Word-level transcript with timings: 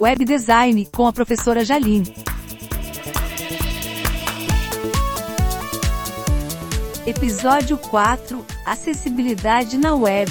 Web 0.00 0.24
Design 0.24 0.86
com 0.86 1.06
a 1.06 1.12
professora 1.12 1.64
Jaline. 1.64 2.14
Episódio 7.06 7.78
4 7.78 8.44
Acessibilidade 8.66 9.78
na 9.78 9.94
Web. 9.94 10.30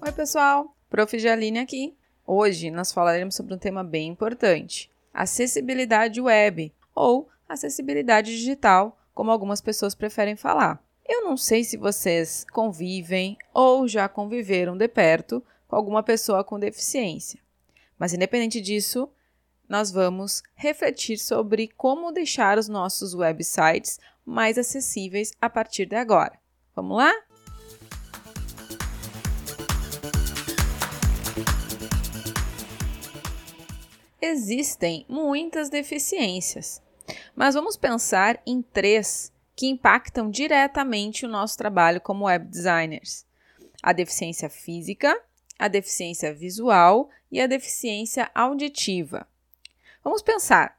Oi, 0.00 0.12
pessoal! 0.12 0.76
Prof. 0.88 1.18
Jaline 1.18 1.58
aqui. 1.58 1.96
Hoje 2.26 2.70
nós 2.70 2.92
falaremos 2.92 3.34
sobre 3.34 3.54
um 3.54 3.58
tema 3.58 3.82
bem 3.82 4.08
importante: 4.08 4.90
acessibilidade 5.12 6.20
web 6.20 6.72
ou 6.94 7.28
acessibilidade 7.48 8.30
digital, 8.30 8.98
como 9.14 9.30
algumas 9.30 9.60
pessoas 9.60 9.94
preferem 9.94 10.36
falar. 10.36 10.82
Eu 11.04 11.24
não 11.24 11.36
sei 11.36 11.64
se 11.64 11.76
vocês 11.76 12.46
convivem 12.52 13.36
ou 13.52 13.88
já 13.88 14.08
conviveram 14.08 14.76
de 14.76 14.86
perto 14.86 15.42
com 15.66 15.74
alguma 15.74 16.00
pessoa 16.02 16.44
com 16.44 16.60
deficiência, 16.60 17.40
mas 17.98 18.12
independente 18.12 18.60
disso, 18.60 19.10
nós 19.68 19.90
vamos 19.90 20.42
refletir 20.54 21.18
sobre 21.18 21.66
como 21.66 22.12
deixar 22.12 22.56
os 22.56 22.68
nossos 22.68 23.14
websites 23.14 23.98
mais 24.24 24.56
acessíveis 24.56 25.32
a 25.40 25.50
partir 25.50 25.86
de 25.86 25.96
agora. 25.96 26.38
Vamos 26.74 26.96
lá? 26.96 27.12
Existem 34.20 35.04
muitas 35.08 35.68
deficiências, 35.68 36.80
mas 37.34 37.56
vamos 37.56 37.76
pensar 37.76 38.40
em 38.46 38.62
três 38.62 39.32
que 39.62 39.68
impactam 39.68 40.28
diretamente 40.28 41.24
o 41.24 41.28
nosso 41.28 41.56
trabalho 41.56 42.00
como 42.00 42.24
web 42.24 42.44
designers: 42.48 43.24
a 43.80 43.92
deficiência 43.92 44.50
física, 44.50 45.16
a 45.56 45.68
deficiência 45.68 46.34
visual 46.34 47.08
e 47.30 47.40
a 47.40 47.46
deficiência 47.46 48.28
auditiva. 48.34 49.24
Vamos 50.02 50.20
pensar 50.20 50.76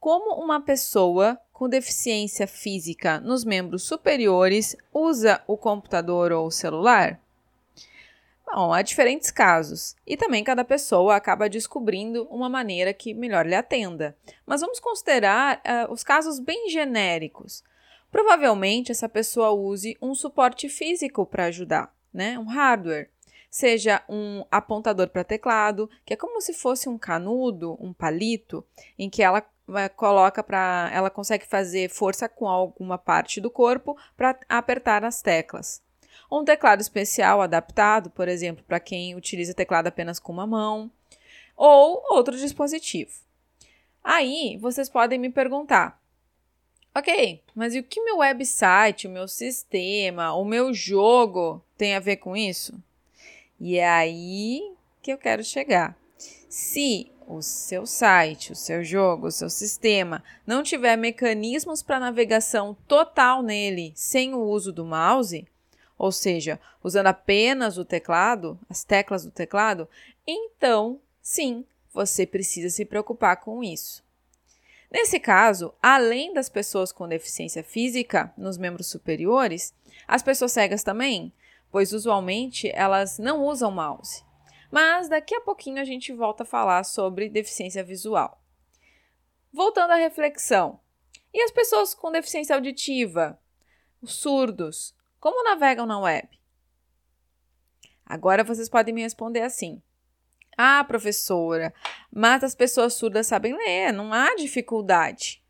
como 0.00 0.42
uma 0.42 0.60
pessoa 0.60 1.40
com 1.52 1.68
deficiência 1.68 2.48
física 2.48 3.20
nos 3.20 3.44
membros 3.44 3.84
superiores 3.84 4.76
usa 4.92 5.40
o 5.46 5.56
computador 5.56 6.32
ou 6.32 6.48
o 6.48 6.50
celular? 6.50 7.20
Bom, 8.44 8.72
há 8.72 8.82
diferentes 8.82 9.30
casos 9.30 9.94
e 10.04 10.16
também 10.16 10.42
cada 10.42 10.64
pessoa 10.64 11.14
acaba 11.14 11.48
descobrindo 11.48 12.24
uma 12.24 12.48
maneira 12.48 12.92
que 12.92 13.14
melhor 13.14 13.46
lhe 13.46 13.54
atenda. 13.54 14.16
Mas 14.44 14.62
vamos 14.62 14.80
considerar 14.80 15.62
uh, 15.64 15.92
os 15.92 16.02
casos 16.02 16.40
bem 16.40 16.68
genéricos. 16.68 17.62
Provavelmente 18.10 18.92
essa 18.92 19.08
pessoa 19.08 19.50
use 19.50 19.96
um 20.00 20.14
suporte 20.14 20.68
físico 20.68 21.26
para 21.26 21.46
ajudar, 21.46 21.94
né? 22.12 22.38
um 22.38 22.44
hardware, 22.44 23.10
seja 23.50 24.02
um 24.08 24.44
apontador 24.50 25.08
para 25.08 25.24
teclado, 25.24 25.88
que 26.04 26.14
é 26.14 26.16
como 26.16 26.40
se 26.40 26.52
fosse 26.52 26.88
um 26.88 26.98
canudo, 26.98 27.76
um 27.80 27.92
palito, 27.92 28.64
em 28.98 29.08
que 29.08 29.22
ela 29.22 29.44
coloca 29.96 30.42
para 30.42 30.90
ela 30.92 31.10
consegue 31.10 31.44
fazer 31.44 31.88
força 31.90 32.28
com 32.28 32.46
alguma 32.46 32.96
parte 32.96 33.40
do 33.40 33.50
corpo 33.50 33.96
para 34.16 34.38
apertar 34.48 35.04
as 35.04 35.20
teclas. 35.20 35.82
Um 36.30 36.44
teclado 36.44 36.80
especial 36.80 37.40
adaptado, 37.40 38.10
por 38.10 38.28
exemplo, 38.28 38.64
para 38.64 38.80
quem 38.80 39.14
utiliza 39.14 39.54
teclado 39.54 39.86
apenas 39.86 40.18
com 40.18 40.32
uma 40.32 40.46
mão, 40.46 40.90
ou 41.56 42.02
outro 42.10 42.36
dispositivo. 42.36 43.12
Aí 44.02 44.58
vocês 44.60 44.88
podem 44.88 45.18
me 45.18 45.30
perguntar: 45.30 46.00
ok, 46.96 47.42
mas 47.54 47.74
e 47.74 47.78
o 47.78 47.82
que 47.82 48.00
meu 48.00 48.18
website, 48.18 49.06
o 49.06 49.10
meu 49.10 49.28
sistema, 49.28 50.32
o 50.32 50.46
meu 50.46 50.72
jogo 50.72 51.62
tem 51.76 51.94
a 51.94 52.00
ver 52.00 52.16
com 52.16 52.34
isso? 52.34 52.74
E 53.60 53.76
é 53.76 53.86
aí 53.86 54.72
que 55.02 55.12
eu 55.12 55.18
quero 55.18 55.44
chegar. 55.44 55.94
Se 56.48 57.12
o 57.26 57.42
seu 57.42 57.84
site, 57.84 58.52
o 58.52 58.56
seu 58.56 58.82
jogo, 58.82 59.26
o 59.26 59.30
seu 59.30 59.50
sistema 59.50 60.24
não 60.46 60.62
tiver 60.62 60.96
mecanismos 60.96 61.82
para 61.82 62.00
navegação 62.00 62.74
total 62.88 63.42
nele 63.42 63.92
sem 63.94 64.32
o 64.32 64.40
uso 64.40 64.72
do 64.72 64.86
mouse, 64.86 65.46
ou 65.98 66.10
seja, 66.10 66.58
usando 66.82 67.08
apenas 67.08 67.76
o 67.76 67.84
teclado, 67.84 68.58
as 68.70 68.84
teclas 68.84 69.22
do 69.22 69.30
teclado, 69.30 69.86
então 70.26 70.98
sim, 71.20 71.62
você 71.92 72.26
precisa 72.26 72.70
se 72.70 72.86
preocupar 72.86 73.36
com 73.36 73.62
isso. 73.62 74.05
Nesse 74.90 75.18
caso, 75.18 75.74
além 75.82 76.32
das 76.32 76.48
pessoas 76.48 76.92
com 76.92 77.08
deficiência 77.08 77.62
física 77.62 78.32
nos 78.36 78.56
membros 78.56 78.86
superiores, 78.86 79.74
as 80.06 80.22
pessoas 80.22 80.52
cegas 80.52 80.82
também, 80.82 81.32
pois 81.70 81.92
usualmente 81.92 82.70
elas 82.70 83.18
não 83.18 83.44
usam 83.44 83.70
mouse. 83.70 84.24
Mas 84.70 85.08
daqui 85.08 85.34
a 85.34 85.40
pouquinho 85.40 85.80
a 85.80 85.84
gente 85.84 86.12
volta 86.12 86.42
a 86.42 86.46
falar 86.46 86.84
sobre 86.84 87.28
deficiência 87.28 87.82
visual. 87.82 88.40
Voltando 89.52 89.92
à 89.92 89.96
reflexão. 89.96 90.80
E 91.32 91.42
as 91.42 91.50
pessoas 91.50 91.94
com 91.94 92.10
deficiência 92.10 92.54
auditiva? 92.54 93.38
Os 94.00 94.14
surdos? 94.14 94.94
Como 95.18 95.44
navegam 95.44 95.86
na 95.86 95.98
web? 95.98 96.28
Agora 98.04 98.44
vocês 98.44 98.68
podem 98.68 98.94
me 98.94 99.02
responder 99.02 99.42
assim: 99.42 99.82
Ah, 100.56 100.82
professora, 100.84 101.74
mas 102.10 102.42
as 102.42 102.54
pessoas 102.54 102.94
surdas 102.94 103.26
sabem 103.26 103.54
ler, 103.54 103.92
não 103.92 104.12
há 104.12 104.34
dificuldade. 104.36 105.42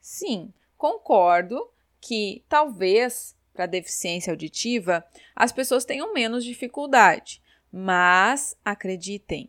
Sim, 0.00 0.52
concordo 0.76 1.70
que 2.00 2.44
talvez 2.48 3.34
para 3.54 3.66
deficiência 3.66 4.32
auditiva 4.32 5.04
as 5.34 5.52
pessoas 5.52 5.84
tenham 5.84 6.12
menos 6.12 6.44
dificuldade, 6.44 7.40
mas 7.72 8.56
acreditem, 8.64 9.48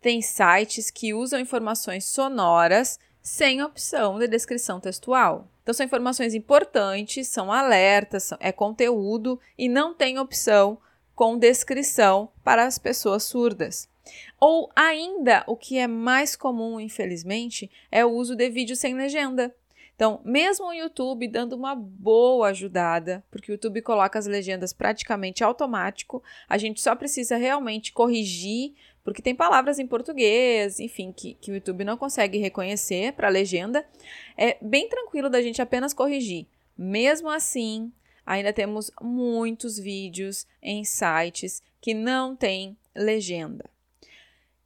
tem 0.00 0.22
sites 0.22 0.90
que 0.90 1.12
usam 1.12 1.40
informações 1.40 2.04
sonoras 2.04 2.98
sem 3.20 3.62
opção 3.62 4.18
de 4.18 4.26
descrição 4.26 4.80
textual. 4.80 5.48
Então, 5.62 5.74
são 5.74 5.84
informações 5.84 6.34
importantes, 6.34 7.28
são 7.28 7.52
alertas, 7.52 8.30
é 8.40 8.50
conteúdo 8.50 9.38
e 9.58 9.68
não 9.68 9.92
tem 9.92 10.18
opção 10.18 10.78
com 11.14 11.38
descrição 11.38 12.30
para 12.42 12.64
as 12.64 12.78
pessoas 12.78 13.24
surdas. 13.24 13.89
Ou 14.38 14.70
ainda, 14.74 15.44
o 15.46 15.56
que 15.56 15.78
é 15.78 15.86
mais 15.86 16.36
comum, 16.36 16.80
infelizmente, 16.80 17.70
é 17.90 18.04
o 18.04 18.10
uso 18.10 18.34
de 18.34 18.48
vídeo 18.48 18.76
sem 18.76 18.94
legenda. 18.94 19.54
Então, 19.94 20.20
mesmo 20.24 20.66
o 20.66 20.72
YouTube 20.72 21.28
dando 21.28 21.52
uma 21.52 21.74
boa 21.74 22.48
ajudada, 22.48 23.22
porque 23.30 23.52
o 23.52 23.54
YouTube 23.54 23.82
coloca 23.82 24.18
as 24.18 24.24
legendas 24.24 24.72
praticamente 24.72 25.44
automático, 25.44 26.22
a 26.48 26.56
gente 26.56 26.80
só 26.80 26.96
precisa 26.96 27.36
realmente 27.36 27.92
corrigir 27.92 28.72
porque 29.02 29.22
tem 29.22 29.34
palavras 29.34 29.78
em 29.78 29.86
português, 29.86 30.78
enfim, 30.78 31.12
que, 31.12 31.34
que 31.34 31.50
o 31.50 31.54
YouTube 31.54 31.84
não 31.84 31.96
consegue 31.96 32.38
reconhecer 32.38 33.12
para 33.14 33.28
a 33.28 33.30
legenda. 33.30 33.84
É 34.36 34.56
bem 34.60 34.88
tranquilo 34.88 35.30
da 35.30 35.42
gente 35.42 35.62
apenas 35.62 35.94
corrigir. 35.94 36.46
Mesmo 36.76 37.28
assim, 37.28 37.92
ainda 38.24 38.52
temos 38.52 38.90
muitos 39.00 39.78
vídeos 39.78 40.46
em 40.62 40.84
sites 40.84 41.62
que 41.80 41.94
não 41.94 42.36
têm 42.36 42.76
legenda. 42.94 43.68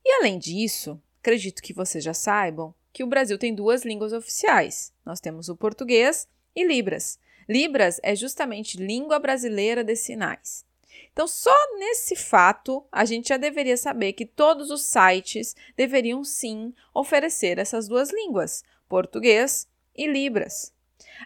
E 0.05 0.13
além 0.13 0.39
disso, 0.39 1.01
acredito 1.21 1.63
que 1.63 1.73
vocês 1.73 2.05
já 2.05 2.13
saibam 2.13 2.75
que 2.93 3.03
o 3.03 3.07
Brasil 3.07 3.39
tem 3.39 3.55
duas 3.55 3.85
línguas 3.85 4.13
oficiais. 4.13 4.93
Nós 5.05 5.19
temos 5.19 5.49
o 5.49 5.57
português 5.57 6.29
e 6.55 6.65
Libras. 6.65 7.19
Libras 7.49 7.99
é 8.03 8.15
justamente 8.15 8.77
língua 8.77 9.19
brasileira 9.19 9.83
de 9.83 9.97
sinais. 9.97 10.65
Então, 11.13 11.27
só 11.27 11.55
nesse 11.79 12.15
fato, 12.17 12.85
a 12.91 13.05
gente 13.05 13.29
já 13.29 13.37
deveria 13.37 13.77
saber 13.77 14.13
que 14.13 14.27
todos 14.27 14.71
os 14.71 14.83
sites 14.83 15.57
deveriam 15.77 16.23
sim 16.23 16.75
oferecer 16.93 17.59
essas 17.59 17.89
duas 17.89 18.13
línguas, 18.13 18.63
português 18.89 19.67
e 19.97 20.07
Libras. 20.07 20.73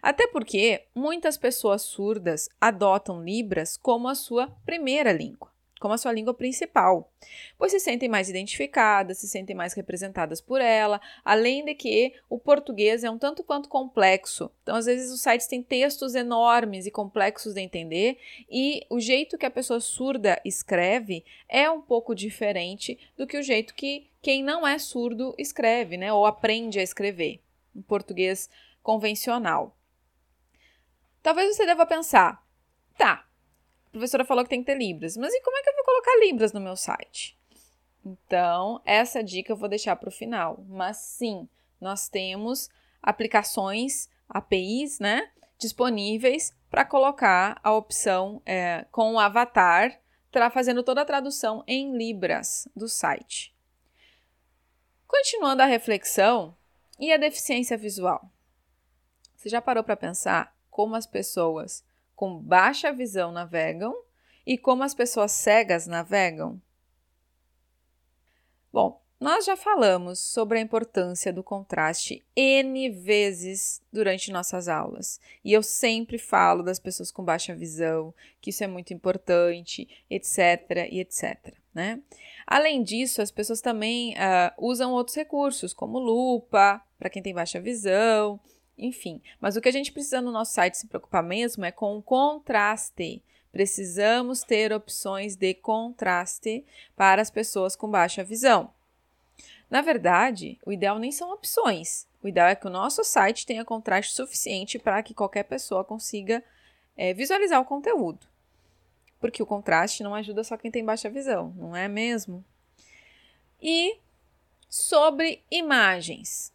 Até 0.00 0.26
porque 0.26 0.86
muitas 0.94 1.36
pessoas 1.36 1.82
surdas 1.82 2.48
adotam 2.60 3.22
Libras 3.22 3.76
como 3.76 4.08
a 4.08 4.14
sua 4.14 4.48
primeira 4.64 5.12
língua 5.12 5.50
como 5.78 5.94
a 5.94 5.98
sua 5.98 6.12
língua 6.12 6.34
principal, 6.34 7.12
pois 7.56 7.72
se 7.72 7.80
sentem 7.80 8.08
mais 8.08 8.28
identificadas, 8.28 9.18
se 9.18 9.28
sentem 9.28 9.54
mais 9.54 9.74
representadas 9.74 10.40
por 10.40 10.60
ela, 10.60 11.00
além 11.24 11.64
de 11.64 11.74
que 11.74 12.14
o 12.28 12.38
português 12.38 13.04
é 13.04 13.10
um 13.10 13.18
tanto 13.18 13.42
quanto 13.42 13.68
complexo. 13.68 14.50
Então, 14.62 14.76
às 14.76 14.86
vezes, 14.86 15.12
os 15.12 15.20
sites 15.20 15.46
têm 15.46 15.62
textos 15.62 16.14
enormes 16.14 16.86
e 16.86 16.90
complexos 16.90 17.54
de 17.54 17.60
entender, 17.60 18.18
e 18.50 18.84
o 18.90 19.00
jeito 19.00 19.38
que 19.38 19.46
a 19.46 19.50
pessoa 19.50 19.80
surda 19.80 20.40
escreve 20.44 21.24
é 21.48 21.70
um 21.70 21.80
pouco 21.80 22.14
diferente 22.14 22.98
do 23.16 23.26
que 23.26 23.38
o 23.38 23.42
jeito 23.42 23.74
que 23.74 24.08
quem 24.20 24.42
não 24.42 24.66
é 24.66 24.78
surdo 24.78 25.34
escreve, 25.38 25.96
né, 25.96 26.12
ou 26.12 26.26
aprende 26.26 26.78
a 26.80 26.82
escrever, 26.82 27.40
em 27.74 27.82
português 27.82 28.50
convencional. 28.82 29.76
Talvez 31.22 31.54
você 31.54 31.66
deva 31.66 31.84
pensar, 31.84 32.44
tá, 32.96 33.27
professora 33.98 34.24
falou 34.24 34.44
que 34.44 34.50
tem 34.50 34.60
que 34.60 34.66
ter 34.66 34.78
Libras. 34.78 35.16
Mas 35.16 35.32
e 35.32 35.40
como 35.42 35.56
é 35.56 35.62
que 35.62 35.70
eu 35.70 35.74
vou 35.74 35.84
colocar 35.84 36.18
Libras 36.20 36.52
no 36.52 36.60
meu 36.60 36.76
site? 36.76 37.38
Então, 38.04 38.80
essa 38.84 39.22
dica 39.22 39.52
eu 39.52 39.56
vou 39.56 39.68
deixar 39.68 39.96
para 39.96 40.08
o 40.08 40.12
final. 40.12 40.64
Mas 40.68 40.96
sim, 40.98 41.48
nós 41.80 42.08
temos 42.08 42.68
aplicações, 43.02 44.08
APIs, 44.28 44.98
né? 44.98 45.30
disponíveis 45.58 46.54
para 46.70 46.84
colocar 46.84 47.60
a 47.64 47.72
opção 47.72 48.40
é, 48.46 48.86
com 48.92 49.14
o 49.14 49.18
avatar, 49.18 50.00
fazendo 50.52 50.84
toda 50.84 51.02
a 51.02 51.04
tradução 51.04 51.64
em 51.66 51.96
Libras 51.96 52.68
do 52.76 52.88
site. 52.88 53.52
Continuando 55.04 55.62
a 55.62 55.66
reflexão, 55.66 56.56
e 56.98 57.12
a 57.12 57.16
deficiência 57.16 57.76
visual? 57.76 58.30
Você 59.36 59.48
já 59.48 59.62
parou 59.62 59.84
para 59.84 59.96
pensar 59.96 60.56
como 60.68 60.96
as 60.96 61.06
pessoas 61.06 61.84
com 62.18 62.36
baixa 62.36 62.92
visão 62.92 63.30
navegam 63.30 63.94
e 64.44 64.58
como 64.58 64.82
as 64.82 64.92
pessoas 64.92 65.30
cegas 65.30 65.86
navegam? 65.86 66.60
Bom, 68.72 69.00
nós 69.20 69.44
já 69.44 69.56
falamos 69.56 70.18
sobre 70.18 70.58
a 70.58 70.60
importância 70.60 71.32
do 71.32 71.44
contraste 71.44 72.24
N 72.34 72.90
vezes 72.90 73.80
durante 73.92 74.32
nossas 74.32 74.66
aulas. 74.66 75.20
E 75.44 75.52
eu 75.52 75.62
sempre 75.62 76.18
falo 76.18 76.64
das 76.64 76.80
pessoas 76.80 77.12
com 77.12 77.22
baixa 77.22 77.54
visão, 77.54 78.12
que 78.40 78.50
isso 78.50 78.64
é 78.64 78.66
muito 78.66 78.92
importante, 78.92 79.88
etc. 80.10 80.88
e 80.90 80.98
etc. 80.98 81.54
Né? 81.72 82.02
Além 82.44 82.82
disso, 82.82 83.22
as 83.22 83.30
pessoas 83.30 83.60
também 83.60 84.14
uh, 84.14 84.52
usam 84.58 84.90
outros 84.90 85.16
recursos, 85.16 85.72
como 85.72 86.00
lupa, 86.00 86.82
para 86.98 87.10
quem 87.10 87.22
tem 87.22 87.32
baixa 87.32 87.60
visão, 87.60 88.40
enfim. 88.78 89.20
Mas 89.40 89.56
o 89.56 89.60
que 89.60 89.68
a 89.68 89.72
gente 89.72 89.92
precisa 89.92 90.20
no 90.20 90.30
nosso 90.30 90.52
site 90.52 90.78
se 90.78 90.86
preocupar 90.86 91.22
mesmo 91.22 91.64
é 91.64 91.72
com 91.72 91.96
o 91.96 92.02
contraste. 92.02 93.22
Precisamos 93.50 94.42
ter 94.42 94.72
opções 94.72 95.34
de 95.34 95.54
contraste 95.54 96.64
para 96.94 97.20
as 97.20 97.30
pessoas 97.30 97.74
com 97.74 97.90
baixa 97.90 98.22
visão. 98.22 98.72
Na 99.70 99.82
verdade, 99.82 100.58
o 100.64 100.72
ideal 100.72 100.98
nem 100.98 101.10
são 101.10 101.32
opções. 101.32 102.06
O 102.22 102.28
ideal 102.28 102.48
é 102.48 102.54
que 102.54 102.66
o 102.66 102.70
nosso 102.70 103.04
site 103.04 103.46
tenha 103.46 103.64
contraste 103.64 104.14
suficiente 104.14 104.78
para 104.78 105.02
que 105.02 105.14
qualquer 105.14 105.44
pessoa 105.44 105.84
consiga 105.84 106.42
é, 106.96 107.14
visualizar 107.14 107.60
o 107.60 107.64
conteúdo. 107.64 108.26
Porque 109.20 109.42
o 109.42 109.46
contraste 109.46 110.02
não 110.02 110.14
ajuda 110.14 110.44
só 110.44 110.56
quem 110.56 110.70
tem 110.70 110.84
baixa 110.84 111.10
visão, 111.10 111.52
não 111.56 111.74
é 111.74 111.88
mesmo? 111.88 112.44
E 113.60 113.98
sobre 114.68 115.42
imagens. 115.50 116.52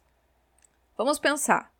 Vamos 0.96 1.18
pensar. 1.18 1.73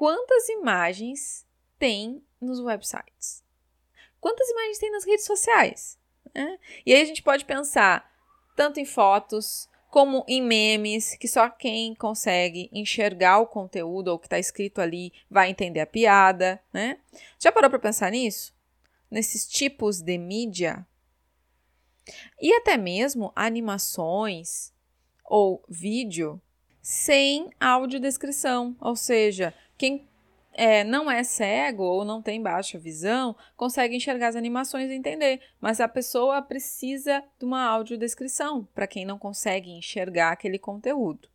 Quantas 0.00 0.48
imagens 0.48 1.46
tem 1.78 2.24
nos 2.40 2.58
websites? 2.58 3.44
Quantas 4.18 4.48
imagens 4.48 4.78
tem 4.78 4.90
nas 4.90 5.04
redes 5.04 5.26
sociais? 5.26 5.98
Né? 6.34 6.58
E 6.86 6.94
aí 6.94 7.02
a 7.02 7.04
gente 7.04 7.22
pode 7.22 7.44
pensar 7.44 8.10
tanto 8.56 8.80
em 8.80 8.86
fotos 8.86 9.68
como 9.90 10.24
em 10.26 10.40
memes, 10.40 11.16
que 11.16 11.28
só 11.28 11.50
quem 11.50 11.94
consegue 11.94 12.70
enxergar 12.72 13.40
o 13.40 13.46
conteúdo 13.46 14.08
ou 14.08 14.14
o 14.14 14.18
que 14.18 14.24
está 14.24 14.38
escrito 14.38 14.80
ali 14.80 15.12
vai 15.30 15.50
entender 15.50 15.80
a 15.80 15.86
piada, 15.86 16.58
né? 16.72 16.98
Já 17.38 17.52
parou 17.52 17.68
para 17.68 17.78
pensar 17.78 18.10
nisso? 18.10 18.54
Nesses 19.10 19.46
tipos 19.46 20.00
de 20.00 20.16
mídia? 20.16 20.86
E 22.40 22.54
até 22.54 22.78
mesmo 22.78 23.34
animações 23.36 24.72
ou 25.22 25.62
vídeo 25.68 26.40
sem 26.80 27.50
audiodescrição, 27.60 28.74
ou 28.80 28.96
seja, 28.96 29.52
quem 29.80 30.06
é, 30.52 30.84
não 30.84 31.10
é 31.10 31.24
cego 31.24 31.84
ou 31.84 32.04
não 32.04 32.20
tem 32.20 32.42
baixa 32.42 32.78
visão 32.78 33.34
consegue 33.56 33.96
enxergar 33.96 34.28
as 34.28 34.36
animações 34.36 34.90
e 34.90 34.94
entender, 34.94 35.40
mas 35.58 35.80
a 35.80 35.88
pessoa 35.88 36.42
precisa 36.42 37.24
de 37.38 37.46
uma 37.46 37.64
audiodescrição 37.64 38.68
para 38.74 38.86
quem 38.86 39.06
não 39.06 39.18
consegue 39.18 39.70
enxergar 39.70 40.32
aquele 40.32 40.58
conteúdo. 40.58 41.30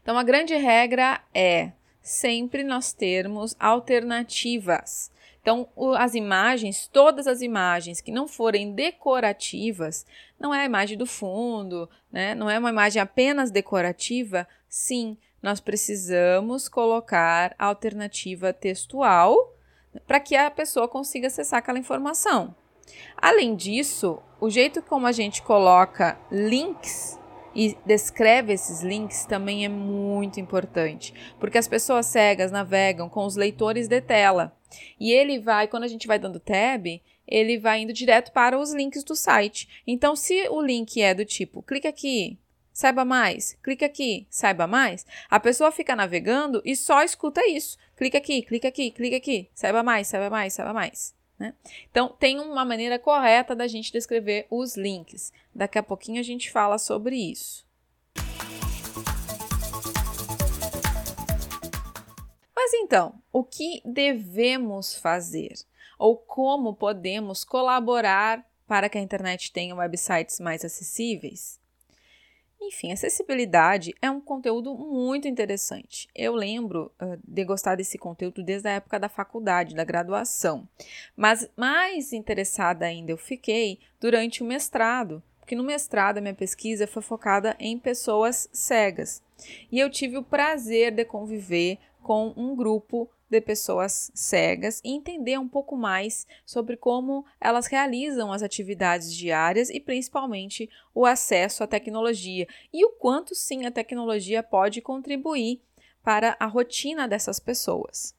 Então, 0.00 0.16
a 0.16 0.22
grande 0.22 0.54
regra 0.54 1.20
é 1.34 1.72
sempre 2.00 2.62
nós 2.62 2.92
termos 2.92 3.56
alternativas. 3.58 5.10
Então, 5.42 5.68
as 5.96 6.14
imagens, 6.14 6.86
todas 6.86 7.26
as 7.26 7.42
imagens 7.42 8.00
que 8.00 8.12
não 8.12 8.28
forem 8.28 8.72
decorativas, 8.72 10.06
não 10.38 10.54
é 10.54 10.60
a 10.60 10.64
imagem 10.64 10.96
do 10.96 11.06
fundo, 11.06 11.90
né? 12.12 12.36
não 12.36 12.48
é 12.48 12.56
uma 12.56 12.70
imagem 12.70 13.02
apenas 13.02 13.50
decorativa, 13.50 14.46
sim, 14.68 15.18
nós 15.46 15.60
precisamos 15.60 16.68
colocar 16.68 17.54
a 17.56 17.66
alternativa 17.66 18.52
textual 18.52 19.54
para 20.04 20.18
que 20.18 20.34
a 20.34 20.50
pessoa 20.50 20.88
consiga 20.88 21.28
acessar 21.28 21.60
aquela 21.60 21.78
informação. 21.78 22.52
Além 23.16 23.54
disso, 23.54 24.20
o 24.40 24.50
jeito 24.50 24.82
como 24.82 25.06
a 25.06 25.12
gente 25.12 25.42
coloca 25.42 26.18
links 26.32 27.16
e 27.54 27.78
descreve 27.86 28.54
esses 28.54 28.82
links 28.82 29.24
também 29.24 29.64
é 29.64 29.68
muito 29.68 30.40
importante, 30.40 31.14
porque 31.38 31.58
as 31.58 31.68
pessoas 31.68 32.06
cegas 32.06 32.50
navegam 32.50 33.08
com 33.08 33.24
os 33.24 33.36
leitores 33.36 33.86
de 33.86 34.00
tela. 34.00 34.52
E 34.98 35.12
ele 35.12 35.38
vai, 35.38 35.68
quando 35.68 35.84
a 35.84 35.88
gente 35.88 36.08
vai 36.08 36.18
dando 36.18 36.40
tab, 36.40 36.86
ele 37.24 37.56
vai 37.56 37.82
indo 37.82 37.92
direto 37.92 38.32
para 38.32 38.58
os 38.58 38.74
links 38.74 39.04
do 39.04 39.14
site. 39.14 39.80
Então, 39.86 40.16
se 40.16 40.48
o 40.48 40.60
link 40.60 41.00
é 41.00 41.14
do 41.14 41.24
tipo, 41.24 41.62
clique 41.62 41.86
aqui, 41.86 42.36
saiba 42.76 43.06
mais, 43.06 43.56
clica 43.62 43.86
aqui, 43.86 44.26
saiba 44.28 44.66
mais, 44.66 45.06
a 45.30 45.40
pessoa 45.40 45.72
fica 45.72 45.96
navegando 45.96 46.60
e 46.62 46.76
só 46.76 47.02
escuta 47.02 47.40
isso. 47.48 47.78
Clica 47.96 48.18
aqui, 48.18 48.42
clica 48.42 48.68
aqui, 48.68 48.90
clica 48.90 49.16
aqui, 49.16 49.50
saiba 49.54 49.82
mais, 49.82 50.08
saiba 50.08 50.28
mais, 50.28 50.52
saiba 50.52 50.74
mais. 50.74 51.14
Né? 51.38 51.54
Então, 51.90 52.14
tem 52.18 52.38
uma 52.38 52.66
maneira 52.66 52.98
correta 52.98 53.56
da 53.56 53.66
gente 53.66 53.90
descrever 53.90 54.46
os 54.50 54.76
links. 54.76 55.32
Daqui 55.54 55.78
a 55.78 55.82
pouquinho 55.82 56.20
a 56.20 56.22
gente 56.22 56.50
fala 56.50 56.76
sobre 56.76 57.16
isso. 57.16 57.66
Mas 62.54 62.74
então, 62.74 63.22
o 63.32 63.42
que 63.42 63.80
devemos 63.86 64.98
fazer? 64.98 65.54
Ou 65.98 66.14
como 66.18 66.74
podemos 66.74 67.42
colaborar 67.42 68.46
para 68.66 68.90
que 68.90 68.98
a 68.98 69.00
internet 69.00 69.50
tenha 69.50 69.74
websites 69.74 70.38
mais 70.38 70.62
acessíveis? 70.62 71.58
Enfim, 72.60 72.90
acessibilidade 72.90 73.94
é 74.00 74.10
um 74.10 74.20
conteúdo 74.20 74.74
muito 74.74 75.28
interessante. 75.28 76.08
Eu 76.14 76.34
lembro 76.34 76.90
uh, 77.00 77.18
de 77.22 77.44
gostar 77.44 77.76
desse 77.76 77.98
conteúdo 77.98 78.42
desde 78.42 78.68
a 78.68 78.72
época 78.72 78.98
da 78.98 79.08
faculdade, 79.08 79.74
da 79.74 79.84
graduação. 79.84 80.68
Mas 81.16 81.48
mais 81.56 82.12
interessada 82.12 82.86
ainda 82.86 83.12
eu 83.12 83.16
fiquei 83.16 83.78
durante 84.00 84.42
o 84.42 84.46
mestrado, 84.46 85.22
porque 85.38 85.54
no 85.54 85.62
mestrado 85.62 86.18
a 86.18 86.20
minha 86.20 86.34
pesquisa 86.34 86.86
foi 86.86 87.02
focada 87.02 87.54
em 87.60 87.78
pessoas 87.78 88.48
cegas. 88.52 89.22
E 89.70 89.78
eu 89.78 89.90
tive 89.90 90.16
o 90.16 90.22
prazer 90.22 90.92
de 90.92 91.04
conviver 91.04 91.78
com 92.02 92.32
um 92.36 92.56
grupo 92.56 93.08
de 93.28 93.40
pessoas 93.40 94.10
cegas 94.14 94.80
e 94.84 94.94
entender 94.94 95.38
um 95.38 95.48
pouco 95.48 95.76
mais 95.76 96.26
sobre 96.44 96.76
como 96.76 97.24
elas 97.40 97.66
realizam 97.66 98.32
as 98.32 98.42
atividades 98.42 99.12
diárias 99.12 99.68
e 99.70 99.80
principalmente 99.80 100.70
o 100.94 101.04
acesso 101.04 101.64
à 101.64 101.66
tecnologia 101.66 102.46
e 102.72 102.84
o 102.84 102.90
quanto 102.90 103.34
sim 103.34 103.66
a 103.66 103.70
tecnologia 103.70 104.42
pode 104.42 104.80
contribuir 104.80 105.60
para 106.02 106.36
a 106.38 106.46
rotina 106.46 107.08
dessas 107.08 107.40
pessoas. 107.40 108.14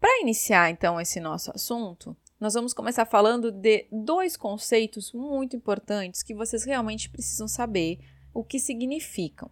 Para 0.00 0.20
iniciar 0.22 0.70
então 0.70 0.98
esse 0.98 1.20
nosso 1.20 1.50
assunto, 1.54 2.16
nós 2.40 2.54
vamos 2.54 2.72
começar 2.72 3.04
falando 3.04 3.52
de 3.52 3.86
dois 3.92 4.34
conceitos 4.34 5.12
muito 5.12 5.54
importantes 5.54 6.22
que 6.22 6.34
vocês 6.34 6.64
realmente 6.64 7.10
precisam 7.10 7.46
saber 7.46 7.98
o 8.32 8.44
que 8.44 8.58
significam. 8.58 9.50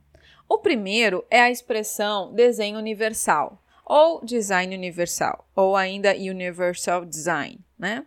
O 0.48 0.58
primeiro 0.58 1.24
é 1.30 1.40
a 1.40 1.50
expressão 1.50 2.32
desenho 2.32 2.78
universal, 2.78 3.62
ou 3.84 4.24
design 4.24 4.74
universal, 4.74 5.46
ou 5.54 5.76
ainda 5.76 6.16
universal 6.16 7.04
design, 7.04 7.58
né? 7.78 8.06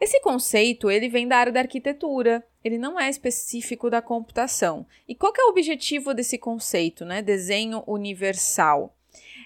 Esse 0.00 0.20
conceito 0.20 0.90
ele 0.90 1.08
vem 1.08 1.28
da 1.28 1.36
área 1.36 1.52
da 1.52 1.60
arquitetura, 1.60 2.44
ele 2.64 2.78
não 2.78 2.98
é 2.98 3.08
específico 3.08 3.88
da 3.88 4.02
computação. 4.02 4.86
E 5.06 5.14
qual 5.14 5.32
é 5.38 5.44
o 5.44 5.50
objetivo 5.50 6.12
desse 6.14 6.38
conceito, 6.38 7.04
né? 7.04 7.22
Desenho 7.22 7.84
universal. 7.86 8.96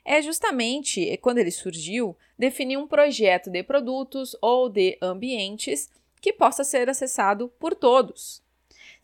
É 0.04 0.22
justamente, 0.22 1.16
quando 1.18 1.38
ele 1.38 1.50
surgiu, 1.50 2.16
definir 2.38 2.78
um 2.78 2.86
projeto 2.86 3.50
de 3.50 3.62
produtos 3.62 4.36
ou 4.40 4.68
de 4.68 4.96
ambientes 5.02 5.90
que 6.20 6.32
possa 6.32 6.64
ser 6.64 6.88
acessado 6.88 7.48
por 7.58 7.74
todos 7.74 8.45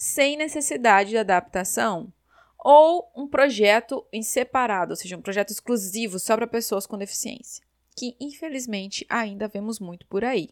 sem 0.03 0.37
necessidade 0.37 1.11
de 1.11 1.17
adaptação, 1.17 2.13
ou 2.59 3.09
um 3.15 3.25
projeto 3.25 4.05
em 4.13 4.21
separado, 4.21 4.91
ou 4.91 4.97
seja, 4.97 5.17
um 5.17 5.23
projeto 5.23 5.51
exclusivo 5.51 6.19
só 6.19 6.37
para 6.37 6.45
pessoas 6.45 6.89
com 6.89 6.99
deficiência, 6.99 7.65
que 7.97 8.17
infelizmente 8.19 9.07
ainda 9.09 9.47
vemos 9.47 9.79
muito 9.79 10.05
por 10.09 10.25
aí. 10.25 10.51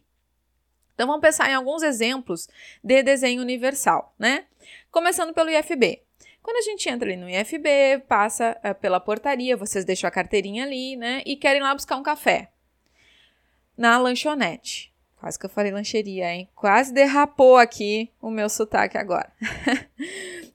Então 0.95 1.05
vamos 1.05 1.19
pensar 1.19 1.49
em 1.49 1.53
alguns 1.53 1.83
exemplos 1.83 2.47
de 2.81 3.03
desenho 3.03 3.41
universal, 3.41 4.15
né? 4.17 4.45
Começando 4.89 5.33
pelo 5.33 5.49
IFB. 5.49 6.01
Quando 6.41 6.55
a 6.55 6.61
gente 6.61 6.87
entra 6.87 7.09
ali 7.09 7.17
no 7.17 7.29
IFB, 7.29 8.05
passa 8.07 8.57
é, 8.63 8.73
pela 8.73 9.01
portaria, 9.01 9.57
vocês 9.57 9.83
deixam 9.83 10.07
a 10.07 10.11
carteirinha 10.11 10.63
ali, 10.63 10.95
né? 10.95 11.23
E 11.25 11.35
querem 11.35 11.61
lá 11.61 11.75
buscar 11.75 11.97
um 11.97 12.03
café. 12.03 12.53
Na 13.75 13.97
lanchonete. 13.97 14.90
Quase 15.21 15.37
que 15.37 15.45
eu 15.45 15.49
falei 15.51 15.71
lancheria, 15.71 16.33
hein? 16.33 16.49
Quase 16.55 16.91
derrapou 16.91 17.55
aqui 17.55 18.11
o 18.19 18.31
meu 18.31 18.49
sotaque 18.49 18.97
agora. 18.97 19.31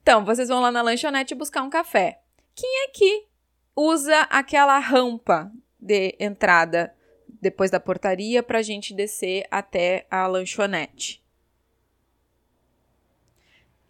Então, 0.03 0.25
vocês 0.25 0.49
vão 0.49 0.61
lá 0.61 0.71
na 0.71 0.83
lanchonete 0.83 1.35
buscar 1.35 1.65
um 1.65 1.71
café. 1.71 2.21
Quem 2.55 2.85
é 2.85 2.89
que 2.91 3.27
usa 3.75 4.21
aquela 4.31 4.79
rampa 4.79 5.51
de 5.81 6.15
entrada 6.21 6.95
depois 7.43 7.73
da 7.73 7.81
portaria 7.81 8.41
para 8.41 8.61
a 8.61 8.63
gente 8.63 8.95
descer 8.95 9.49
até 9.51 10.07
a 10.09 10.29
lanchonete? 10.29 11.21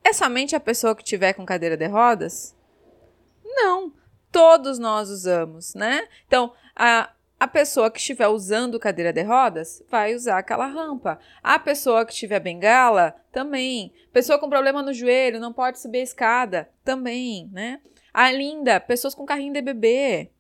É 0.03 0.11
somente 0.15 0.57
a 0.57 0.61
pessoa 0.61 0.97
que 0.97 1.05
tiver 1.05 1.35
com 1.35 1.45
cadeira 1.45 1.77
de 1.77 1.87
rodas? 1.87 2.57
Não, 3.45 3.93
todos 4.33 4.79
nós 4.79 5.11
usamos, 5.11 5.75
né? 5.75 6.09
Então, 6.27 6.51
a, 6.75 7.11
a 7.39 7.47
pessoa 7.47 7.91
que 7.91 7.99
estiver 7.99 8.29
usando 8.29 8.81
cadeira 8.81 9.13
de 9.13 9.23
rodas 9.23 9.83
vai 9.91 10.15
usar 10.15 10.39
aquela 10.39 10.67
rampa. 10.67 11.19
A 11.43 11.59
pessoa 11.59 12.07
que 12.07 12.15
tiver 12.15 12.41
bengala 12.41 13.15
também. 13.31 13.93
Pessoa 14.13 14.39
com 14.39 14.49
problema 14.49 14.83
no 14.83 14.95
joelho 14.95 15.39
não 15.39 15.53
pode 15.53 15.79
subir 15.79 15.99
a 15.99 16.03
escada 16.03 16.71
também, 16.83 17.51
né? 17.53 17.81
A 18.13 18.33
linda, 18.33 18.81
pessoas 18.81 19.15
com 19.15 19.27
carrinho 19.27 19.53
de 19.53 19.61
bebê. 19.61 20.31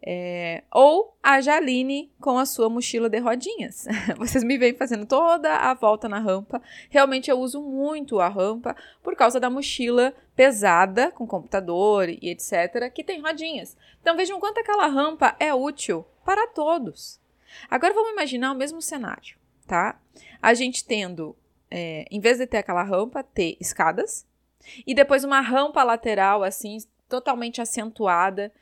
É, 0.00 0.62
ou 0.72 1.16
a 1.20 1.40
Jaline 1.40 2.10
com 2.20 2.38
a 2.38 2.46
sua 2.46 2.68
mochila 2.68 3.08
de 3.08 3.18
rodinhas. 3.18 3.86
Vocês 4.16 4.44
me 4.44 4.56
veem 4.56 4.74
fazendo 4.74 5.04
toda 5.04 5.52
a 5.56 5.74
volta 5.74 6.08
na 6.08 6.18
rampa. 6.18 6.62
Realmente 6.88 7.30
eu 7.30 7.38
uso 7.38 7.60
muito 7.60 8.20
a 8.20 8.28
rampa 8.28 8.76
por 9.02 9.16
causa 9.16 9.40
da 9.40 9.50
mochila 9.50 10.14
pesada, 10.36 11.10
com 11.10 11.26
computador 11.26 12.08
e 12.08 12.30
etc., 12.30 12.90
que 12.94 13.02
tem 13.02 13.20
rodinhas. 13.20 13.76
Então 14.00 14.16
vejam 14.16 14.38
quanto 14.38 14.60
aquela 14.60 14.86
rampa 14.86 15.34
é 15.40 15.52
útil 15.52 16.06
para 16.24 16.46
todos. 16.46 17.20
Agora 17.68 17.92
vamos 17.92 18.12
imaginar 18.12 18.52
o 18.52 18.56
mesmo 18.56 18.80
cenário, 18.80 19.36
tá? 19.66 19.98
A 20.40 20.54
gente 20.54 20.84
tendo, 20.84 21.34
é, 21.70 22.04
em 22.10 22.20
vez 22.20 22.38
de 22.38 22.46
ter 22.46 22.58
aquela 22.58 22.82
rampa, 22.82 23.24
ter 23.24 23.56
escadas 23.60 24.26
e 24.86 24.94
depois 24.94 25.24
uma 25.24 25.40
rampa 25.40 25.82
lateral 25.82 26.44
assim, 26.44 26.78
totalmente 27.08 27.60
acentuada 27.60 28.52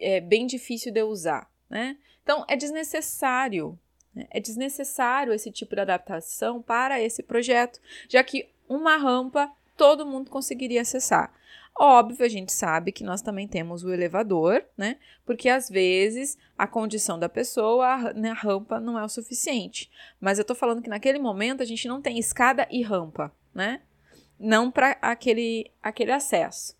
é 0.00 0.20
bem 0.20 0.46
difícil 0.46 0.92
de 0.92 1.02
usar, 1.02 1.50
né? 1.68 1.96
Então 2.22 2.44
é 2.48 2.56
desnecessário, 2.56 3.78
né? 4.14 4.26
é 4.30 4.40
desnecessário 4.40 5.32
esse 5.32 5.50
tipo 5.50 5.74
de 5.74 5.80
adaptação 5.80 6.62
para 6.62 7.00
esse 7.00 7.22
projeto, 7.22 7.80
já 8.08 8.22
que 8.22 8.48
uma 8.68 8.96
rampa 8.96 9.50
todo 9.76 10.06
mundo 10.06 10.30
conseguiria 10.30 10.82
acessar. 10.82 11.32
Óbvio, 11.78 12.26
a 12.26 12.28
gente 12.28 12.52
sabe 12.52 12.92
que 12.92 13.02
nós 13.02 13.22
também 13.22 13.48
temos 13.48 13.82
o 13.82 13.92
elevador, 13.92 14.62
né? 14.76 14.98
Porque 15.24 15.48
às 15.48 15.70
vezes 15.70 16.36
a 16.58 16.66
condição 16.66 17.18
da 17.18 17.28
pessoa, 17.28 17.86
a, 17.86 18.12
né, 18.12 18.30
a 18.30 18.34
rampa 18.34 18.78
não 18.78 18.98
é 18.98 19.04
o 19.04 19.08
suficiente. 19.08 19.90
Mas 20.20 20.38
eu 20.38 20.44
tô 20.44 20.54
falando 20.54 20.82
que 20.82 20.90
naquele 20.90 21.18
momento 21.18 21.62
a 21.62 21.66
gente 21.66 21.88
não 21.88 22.02
tem 22.02 22.18
escada 22.18 22.68
e 22.70 22.82
rampa, 22.82 23.32
né? 23.54 23.80
Não 24.38 24.70
para 24.70 24.98
aquele, 25.00 25.70
aquele 25.82 26.12
acesso. 26.12 26.76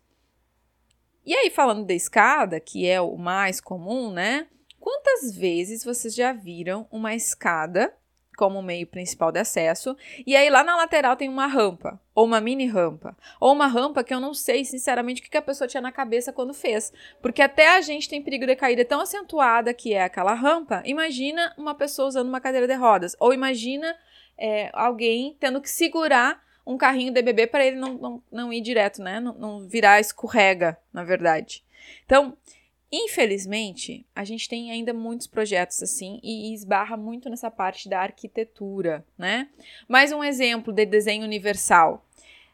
E 1.25 1.35
aí, 1.35 1.49
falando 1.49 1.85
da 1.85 1.93
escada, 1.93 2.59
que 2.59 2.87
é 2.87 2.99
o 2.99 3.15
mais 3.15 3.61
comum, 3.61 4.11
né? 4.11 4.47
Quantas 4.79 5.35
vezes 5.35 5.83
vocês 5.83 6.15
já 6.15 6.33
viram 6.33 6.87
uma 6.91 7.13
escada 7.13 7.93
como 8.35 8.59
meio 8.63 8.87
principal 8.87 9.31
de 9.31 9.37
acesso, 9.37 9.95
e 10.25 10.35
aí 10.35 10.49
lá 10.49 10.63
na 10.63 10.75
lateral 10.75 11.15
tem 11.15 11.29
uma 11.29 11.45
rampa, 11.45 12.01
ou 12.15 12.25
uma 12.25 12.41
mini 12.41 12.65
rampa, 12.65 13.15
ou 13.39 13.53
uma 13.53 13.67
rampa 13.67 14.03
que 14.03 14.11
eu 14.11 14.19
não 14.19 14.33
sei, 14.33 14.65
sinceramente, 14.65 15.21
o 15.21 15.29
que 15.29 15.37
a 15.37 15.41
pessoa 15.43 15.67
tinha 15.67 15.81
na 15.81 15.91
cabeça 15.91 16.33
quando 16.33 16.51
fez, 16.51 16.91
porque 17.21 17.39
até 17.39 17.75
a 17.75 17.81
gente 17.81 18.09
tem 18.09 18.19
perigo 18.19 18.47
de 18.47 18.55
caída 18.55 18.83
tão 18.83 19.01
acentuada 19.01 19.75
que 19.75 19.93
é 19.93 20.03
aquela 20.03 20.33
rampa, 20.33 20.81
imagina 20.85 21.53
uma 21.55 21.75
pessoa 21.75 22.07
usando 22.07 22.29
uma 22.29 22.41
cadeira 22.41 22.67
de 22.67 22.73
rodas, 22.73 23.15
ou 23.19 23.31
imagina 23.31 23.95
é, 24.35 24.71
alguém 24.73 25.37
tendo 25.39 25.61
que 25.61 25.69
segurar 25.69 26.41
um 26.65 26.77
carrinho 26.77 27.13
de 27.13 27.21
bebê 27.21 27.47
para 27.47 27.65
ele 27.65 27.75
não, 27.75 27.93
não, 27.95 28.23
não 28.31 28.53
ir 28.53 28.61
direto, 28.61 29.01
né? 29.01 29.19
Não, 29.19 29.33
não 29.33 29.67
virar 29.67 29.99
escorrega, 29.99 30.77
na 30.93 31.03
verdade. 31.03 31.63
Então, 32.05 32.37
infelizmente, 32.91 34.05
a 34.15 34.23
gente 34.23 34.47
tem 34.47 34.71
ainda 34.71 34.93
muitos 34.93 35.27
projetos 35.27 35.81
assim 35.81 36.19
e 36.23 36.53
esbarra 36.53 36.95
muito 36.95 37.29
nessa 37.29 37.49
parte 37.49 37.89
da 37.89 38.01
arquitetura, 38.01 39.05
né? 39.17 39.49
Mais 39.87 40.11
um 40.11 40.23
exemplo 40.23 40.71
de 40.71 40.85
desenho 40.85 41.23
universal. 41.23 42.05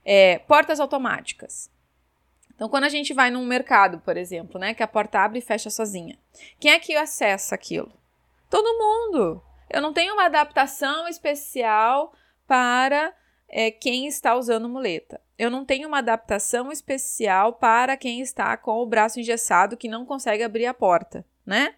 É, 0.05 0.39
portas 0.39 0.79
automáticas. 0.79 1.69
Então, 2.55 2.69
quando 2.69 2.85
a 2.85 2.89
gente 2.89 3.13
vai 3.13 3.29
num 3.29 3.45
mercado, 3.45 3.99
por 3.99 4.17
exemplo, 4.17 4.59
né, 4.59 4.73
que 4.73 4.81
a 4.81 4.87
porta 4.87 5.19
abre 5.19 5.37
e 5.37 5.43
fecha 5.43 5.69
sozinha, 5.69 6.17
quem 6.59 6.71
é 6.71 6.79
que 6.79 6.95
acessa 6.95 7.53
aquilo? 7.53 7.91
Todo 8.49 8.77
mundo. 8.77 9.43
Eu 9.69 9.81
não 9.81 9.93
tenho 9.93 10.13
uma 10.13 10.25
adaptação 10.25 11.07
especial 11.07 12.13
para 12.47 13.13
é, 13.49 13.71
quem 13.71 14.07
está 14.07 14.35
usando 14.35 14.69
muleta. 14.69 15.21
Eu 15.37 15.49
não 15.49 15.63
tenho 15.63 15.87
uma 15.87 15.99
adaptação 15.99 16.71
especial 16.71 17.53
para 17.53 17.95
quem 17.95 18.21
está 18.21 18.55
com 18.57 18.81
o 18.81 18.85
braço 18.85 19.19
engessado 19.19 19.77
que 19.77 19.87
não 19.87 20.05
consegue 20.05 20.43
abrir 20.43 20.65
a 20.65 20.73
porta, 20.73 21.25
né? 21.45 21.75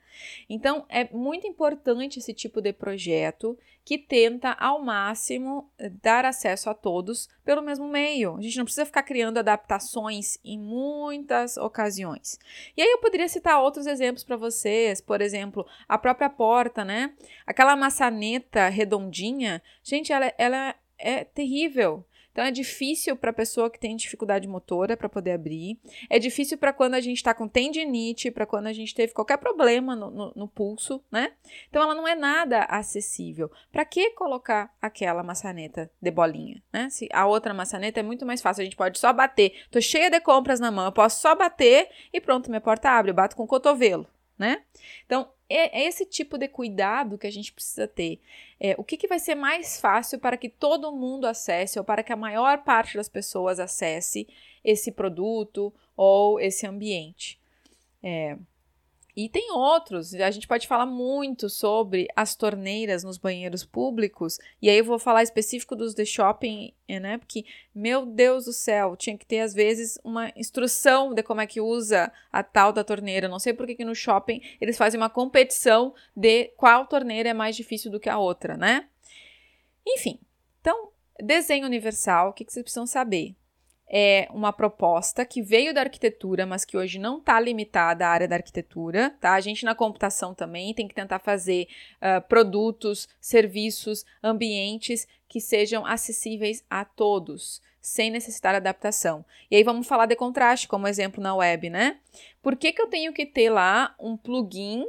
Então 0.49 0.85
é 0.89 1.07
muito 1.13 1.45
importante 1.45 2.19
esse 2.19 2.33
tipo 2.33 2.61
de 2.61 2.73
projeto 2.73 3.57
que 3.89 3.97
tenta 3.97 4.51
ao 4.51 4.81
máximo 4.83 5.69
dar 6.01 6.23
acesso 6.23 6.69
a 6.69 6.73
todos 6.73 7.27
pelo 7.43 7.61
mesmo 7.61 7.87
meio. 7.87 8.37
A 8.37 8.41
gente 8.41 8.57
não 8.57 8.63
precisa 8.63 8.85
ficar 8.85 9.03
criando 9.03 9.39
adaptações 9.39 10.37
em 10.43 10.59
muitas 10.59 11.57
ocasiões. 11.57 12.39
E 12.77 12.81
aí 12.81 12.87
eu 12.87 12.99
poderia 12.99 13.27
citar 13.27 13.59
outros 13.61 13.87
exemplos 13.87 14.23
para 14.23 14.37
vocês, 14.37 15.01
por 15.01 15.21
exemplo, 15.21 15.65
a 15.87 15.97
própria 15.97 16.29
porta, 16.29 16.85
né? 16.85 17.13
Aquela 17.47 17.75
maçaneta 17.75 18.69
redondinha, 18.69 19.61
gente, 19.83 20.13
ela, 20.13 20.31
ela 20.37 20.75
é 20.99 21.23
terrível. 21.23 22.05
Então 22.31 22.47
é 22.47 22.51
difícil 22.51 23.17
para 23.17 23.31
a 23.31 23.33
pessoa 23.33 23.69
que 23.69 23.79
tem 23.79 23.95
dificuldade 23.95 24.47
motora 24.47 24.95
para 24.95 25.09
poder 25.09 25.31
abrir. 25.31 25.77
É 26.09 26.19
difícil 26.19 26.57
para 26.57 26.71
quando 26.71 26.93
a 26.93 27.01
gente 27.01 27.17
está 27.17 27.33
com 27.33 27.47
tendinite, 27.47 28.31
para 28.31 28.45
quando 28.45 28.67
a 28.67 28.73
gente 28.73 28.93
teve 28.95 29.13
qualquer 29.13 29.37
problema 29.37 29.95
no, 29.95 30.09
no, 30.09 30.33
no, 30.35 30.47
pulso, 30.47 31.03
né? 31.11 31.33
Então 31.69 31.81
ela 31.81 31.95
não 31.95 32.07
é 32.07 32.15
nada 32.15 32.61
acessível. 32.63 33.51
Para 33.71 33.83
que 33.83 34.11
colocar 34.11 34.73
aquela 34.81 35.23
maçaneta 35.23 35.91
de 36.01 36.11
bolinha, 36.11 36.63
né? 36.71 36.89
Se 36.89 37.09
a 37.11 37.25
outra 37.25 37.53
maçaneta 37.53 37.99
é 37.99 38.03
muito 38.03 38.25
mais 38.25 38.41
fácil, 38.41 38.61
a 38.61 38.63
gente 38.63 38.77
pode 38.77 38.99
só 38.99 39.11
bater. 39.11 39.65
Tô 39.69 39.81
cheia 39.81 40.09
de 40.09 40.21
compras 40.21 40.59
na 40.59 40.71
mão, 40.71 40.85
eu 40.85 40.91
posso 40.91 41.21
só 41.21 41.35
bater 41.35 41.89
e 42.13 42.21
pronto, 42.21 42.49
minha 42.49 42.61
porta 42.61 42.89
abre. 42.89 43.11
Eu 43.11 43.15
bato 43.15 43.35
com 43.35 43.43
o 43.43 43.47
cotovelo, 43.47 44.07
né? 44.37 44.61
Então 45.05 45.27
é, 45.49 45.81
é 45.81 45.87
esse 45.87 46.05
tipo 46.05 46.37
de 46.37 46.47
cuidado 46.47 47.17
que 47.17 47.27
a 47.27 47.31
gente 47.31 47.51
precisa 47.51 47.87
ter. 47.87 48.19
É, 48.59 48.75
o 48.77 48.83
que, 48.83 48.95
que 48.95 49.07
vai 49.07 49.19
ser 49.19 49.35
mais 49.35 49.81
fácil 49.81 50.19
para 50.19 50.37
que 50.37 50.47
todo 50.47 50.91
mundo 50.91 51.25
acesse 51.25 51.79
ou 51.79 51.83
para 51.83 52.03
que 52.03 52.13
a 52.13 52.17
maior 52.17 52.63
parte 52.63 52.95
das 52.95 53.09
pessoas 53.09 53.59
acesse 53.59 54.27
esse 54.63 54.91
produto 54.91 55.73
ou 55.97 56.39
esse 56.39 56.67
ambiente? 56.67 57.39
É, 58.03 58.37
e 59.21 59.27
tem 59.27 59.51
outros, 59.51 60.13
a 60.13 60.31
gente 60.31 60.47
pode 60.47 60.65
falar 60.65 60.85
muito 60.85 61.49
sobre 61.49 62.07
as 62.15 62.35
torneiras 62.35 63.03
nos 63.03 63.17
banheiros 63.17 63.65
públicos, 63.65 64.39
e 64.61 64.69
aí 64.69 64.77
eu 64.77 64.85
vou 64.85 64.97
falar 64.97 65.23
específico 65.23 65.75
dos 65.75 65.93
de 65.93 66.05
shopping, 66.05 66.73
né? 66.87 67.17
Porque, 67.17 67.43
meu 67.75 68.05
Deus 68.05 68.45
do 68.45 68.53
céu, 68.53 68.95
tinha 68.95 69.17
que 69.17 69.25
ter 69.25 69.41
às 69.41 69.53
vezes 69.53 69.99
uma 70.05 70.31
instrução 70.37 71.13
de 71.13 71.21
como 71.21 71.41
é 71.41 71.47
que 71.47 71.59
usa 71.59 72.09
a 72.31 72.41
tal 72.41 72.71
da 72.71 72.81
torneira. 72.81 73.27
Não 73.27 73.39
sei 73.39 73.51
por 73.51 73.67
que 73.67 73.83
no 73.83 73.93
shopping 73.93 74.41
eles 74.61 74.77
fazem 74.77 74.97
uma 74.97 75.09
competição 75.09 75.93
de 76.15 76.45
qual 76.55 76.87
torneira 76.87 77.27
é 77.27 77.33
mais 77.33 77.57
difícil 77.57 77.91
do 77.91 77.99
que 77.99 78.07
a 78.07 78.17
outra, 78.17 78.55
né? 78.55 78.87
Enfim, 79.85 80.17
então, 80.61 80.91
desenho 81.21 81.65
universal, 81.65 82.29
o 82.29 82.33
que, 82.33 82.45
que 82.45 82.53
vocês 82.53 82.63
precisam 82.63 82.87
saber? 82.87 83.35
É 83.89 84.27
uma 84.31 84.53
proposta 84.53 85.25
que 85.25 85.41
veio 85.41 85.73
da 85.73 85.81
arquitetura, 85.81 86.45
mas 86.45 86.63
que 86.63 86.77
hoje 86.77 86.99
não 86.99 87.17
está 87.17 87.39
limitada 87.39 88.05
à 88.05 88.09
área 88.09 88.27
da 88.27 88.35
arquitetura, 88.35 89.15
tá? 89.19 89.33
A 89.33 89.39
gente 89.39 89.65
na 89.65 89.73
computação 89.73 90.35
também 90.35 90.73
tem 90.75 90.87
que 90.87 90.93
tentar 90.93 91.17
fazer 91.17 91.67
uh, 91.95 92.21
produtos, 92.27 93.09
serviços, 93.19 94.05
ambientes 94.21 95.07
que 95.27 95.41
sejam 95.41 95.85
acessíveis 95.85 96.63
a 96.69 96.85
todos, 96.85 97.61
sem 97.81 98.11
necessitar 98.11 98.53
adaptação. 98.53 99.25
E 99.49 99.55
aí 99.55 99.63
vamos 99.63 99.87
falar 99.87 100.05
de 100.05 100.15
contraste, 100.15 100.67
como 100.67 100.87
exemplo 100.87 101.21
na 101.21 101.35
web, 101.35 101.69
né? 101.69 101.97
Por 102.43 102.55
que, 102.55 102.71
que 102.71 102.81
eu 102.81 102.87
tenho 102.87 103.11
que 103.11 103.25
ter 103.25 103.49
lá 103.49 103.95
um 103.99 104.15
plugin 104.15 104.85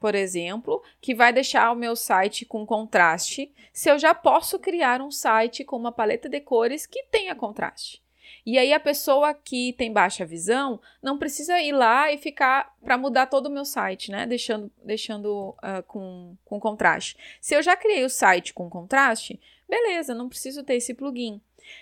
por 0.00 0.16
exemplo, 0.16 0.82
que 1.00 1.14
vai 1.14 1.32
deixar 1.32 1.70
o 1.70 1.76
meu 1.76 1.94
site 1.94 2.44
com 2.44 2.66
contraste, 2.66 3.52
se 3.72 3.88
eu 3.88 3.96
já 4.00 4.12
posso 4.12 4.58
criar 4.58 5.00
um 5.00 5.12
site 5.12 5.62
com 5.62 5.76
uma 5.76 5.92
paleta 5.92 6.28
de 6.28 6.40
cores 6.40 6.86
que 6.86 7.04
tenha 7.04 7.36
contraste. 7.36 8.02
E 8.44 8.58
aí 8.58 8.72
a 8.72 8.80
pessoa 8.80 9.32
que 9.32 9.72
tem 9.74 9.92
baixa 9.92 10.26
visão 10.26 10.80
não 11.00 11.16
precisa 11.16 11.60
ir 11.60 11.72
lá 11.72 12.12
e 12.12 12.18
ficar 12.18 12.74
para 12.82 12.98
mudar 12.98 13.26
todo 13.26 13.46
o 13.46 13.50
meu 13.50 13.64
site, 13.64 14.10
né? 14.10 14.26
Deixando, 14.26 14.70
deixando 14.84 15.50
uh, 15.50 15.82
com, 15.86 16.36
com 16.44 16.58
contraste. 16.58 17.16
Se 17.40 17.54
eu 17.54 17.62
já 17.62 17.76
criei 17.76 18.04
o 18.04 18.10
site 18.10 18.52
com 18.52 18.68
contraste, 18.68 19.40
beleza, 19.68 20.14
não 20.14 20.28
preciso 20.28 20.64
ter 20.64 20.74
esse 20.74 20.92
plugin. 20.92 21.40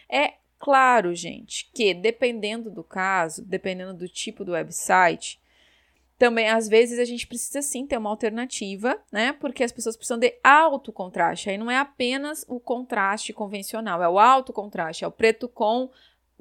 É 0.09 0.35
claro, 0.59 1.15
gente, 1.15 1.71
que 1.73 1.95
dependendo 1.95 2.71
do 2.71 2.85
caso, 2.85 3.43
dependendo 3.43 3.95
do 3.95 4.07
tipo 4.07 4.45
do 4.45 4.53
website, 4.53 5.41
também 6.19 6.51
às 6.51 6.69
vezes 6.69 6.99
a 6.99 7.05
gente 7.07 7.27
precisa 7.27 7.63
sim 7.63 7.87
ter 7.87 7.97
uma 7.97 8.11
alternativa, 8.11 9.03
né? 9.11 9.33
Porque 9.33 9.65
as 9.65 9.73
pessoas 9.73 9.97
precisam 9.97 10.19
de 10.19 10.39
alto 10.45 10.93
contraste. 10.93 11.49
Aí 11.49 11.57
não 11.57 11.71
é 11.71 11.79
apenas 11.79 12.45
o 12.47 12.61
contraste 12.61 13.33
convencional, 13.33 14.03
é 14.03 14.09
o 14.11 14.19
alto 14.19 14.53
contraste, 14.53 15.03
é 15.03 15.09
o 15.09 15.11
preto 15.11 15.49
com 15.49 15.91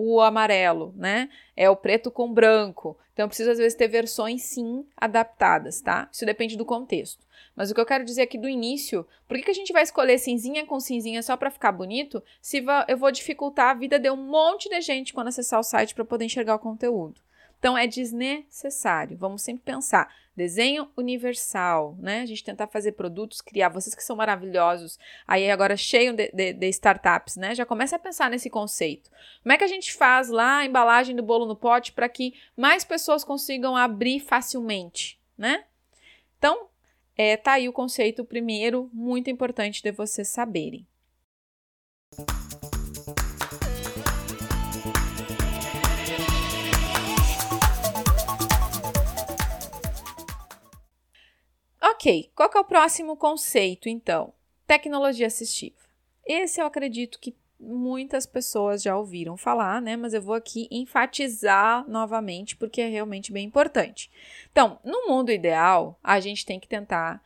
o 0.02 0.22
amarelo, 0.22 0.94
né? 0.96 1.30
É 1.58 1.70
o 1.70 1.76
preto 1.76 2.10
com 2.10 2.34
branco. 2.34 2.98
Então, 3.12 3.28
precisa 3.28 3.52
às 3.52 3.58
vezes 3.58 3.76
ter 3.76 3.90
versões 3.90 4.44
sim 4.44 4.86
adaptadas, 4.96 5.82
tá? 5.82 6.08
Isso 6.10 6.26
depende 6.26 6.56
do 6.56 6.64
contexto. 6.64 7.28
Mas 7.54 7.70
o 7.70 7.76
que 7.76 7.82
eu 7.82 7.86
quero 7.86 8.06
dizer 8.06 8.22
aqui 8.22 8.38
do 8.38 8.48
início, 8.48 9.06
por 9.28 9.36
que, 9.36 9.44
que 9.44 9.52
a 9.52 9.54
gente 9.54 9.74
vai 9.74 9.84
escolher 9.84 10.18
cinzinha 10.18 10.66
com 10.66 10.80
cinzinha 10.80 11.22
só 11.22 11.36
para 11.36 11.52
ficar 11.52 11.74
bonito, 11.74 12.24
se 12.42 12.64
eu 12.88 12.98
vou 12.98 13.12
dificultar 13.12 13.72
a 13.72 13.74
vida 13.74 14.00
de 14.00 14.10
um 14.10 14.16
monte 14.16 14.70
de 14.70 14.80
gente 14.80 15.14
quando 15.14 15.28
acessar 15.28 15.60
o 15.60 15.64
site 15.64 15.94
para 15.94 16.06
poder 16.06 16.24
enxergar 16.24 16.56
o 16.56 16.60
conteúdo? 16.60 17.20
Então 17.60 17.78
é 17.78 17.86
desnecessário. 17.86 19.18
Vamos 19.18 19.42
sempre 19.42 19.64
pensar. 19.64 20.12
Desenho 20.36 20.90
universal, 20.96 21.98
né? 22.00 22.22
A 22.22 22.26
gente 22.26 22.44
tentar 22.44 22.68
fazer 22.68 22.94
produtos, 22.94 23.42
criar. 23.42 23.68
Vocês 23.68 23.94
que 23.94 24.04
são 24.04 24.16
maravilhosos, 24.16 24.98
aí 25.28 25.52
agora 25.52 25.76
cheio 25.76 26.14
de, 26.14 26.32
de, 26.32 26.54
de, 26.54 26.68
startups, 26.70 27.36
né? 27.36 27.54
Já 27.54 27.66
começa 27.66 27.98
a 27.98 28.00
pensar 28.00 28.30
nesse 28.30 28.50
conceito. 28.50 29.12
Como 29.44 29.52
é 29.52 29.58
que 29.58 29.66
a 29.66 29.68
gente 29.68 29.94
faz 29.94 30.30
lá 30.30 30.60
a 30.60 30.66
embalagem 30.66 31.14
do 31.14 31.22
bolo 31.22 31.46
no 31.46 31.58
pote 31.58 31.92
para 31.92 32.08
que 32.08 32.34
mais 32.56 32.86
pessoas 32.86 33.26
consigam 33.26 33.76
abrir 33.76 34.22
facilmente, 34.22 35.20
né? 35.38 35.66
Então, 36.38 36.70
é, 37.18 37.36
tá 37.36 37.54
aí 37.54 37.68
o 37.68 37.74
conceito 37.74 38.24
primeiro, 38.24 38.90
muito 38.94 39.30
importante 39.30 39.84
de 39.84 39.92
vocês 39.92 40.30
saberem. 40.30 40.88
Ok, 52.00 52.32
qual 52.34 52.50
é 52.56 52.60
o 52.60 52.64
próximo 52.64 53.18
conceito, 53.18 53.90
então? 53.90 54.32
Tecnologia 54.66 55.28
assistiva. 55.28 55.76
Esse 56.26 56.62
eu 56.62 56.66
acredito 56.66 57.20
que 57.20 57.36
muitas 57.60 58.26
pessoas 58.26 58.82
já 58.82 58.98
ouviram 58.98 59.36
falar, 59.36 59.82
né? 59.82 59.98
Mas 59.98 60.14
eu 60.14 60.22
vou 60.22 60.34
aqui 60.34 60.70
enfatizar 60.72 61.86
novamente 61.90 62.56
porque 62.56 62.80
é 62.80 62.88
realmente 62.88 63.34
bem 63.34 63.46
importante. 63.46 64.10
Então, 64.50 64.80
no 64.82 65.10
mundo 65.10 65.30
ideal, 65.30 66.00
a 66.02 66.22
gente 66.22 66.46
tem 66.46 66.58
que 66.58 66.70
tentar 66.70 67.22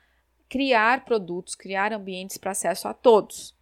criar 0.49 1.05
produtos, 1.05 1.53
criar 1.53 1.93
ambientes 1.93 2.39
para 2.39 2.49
acesso 2.49 2.87
a 2.87 2.95
todos. 2.95 3.55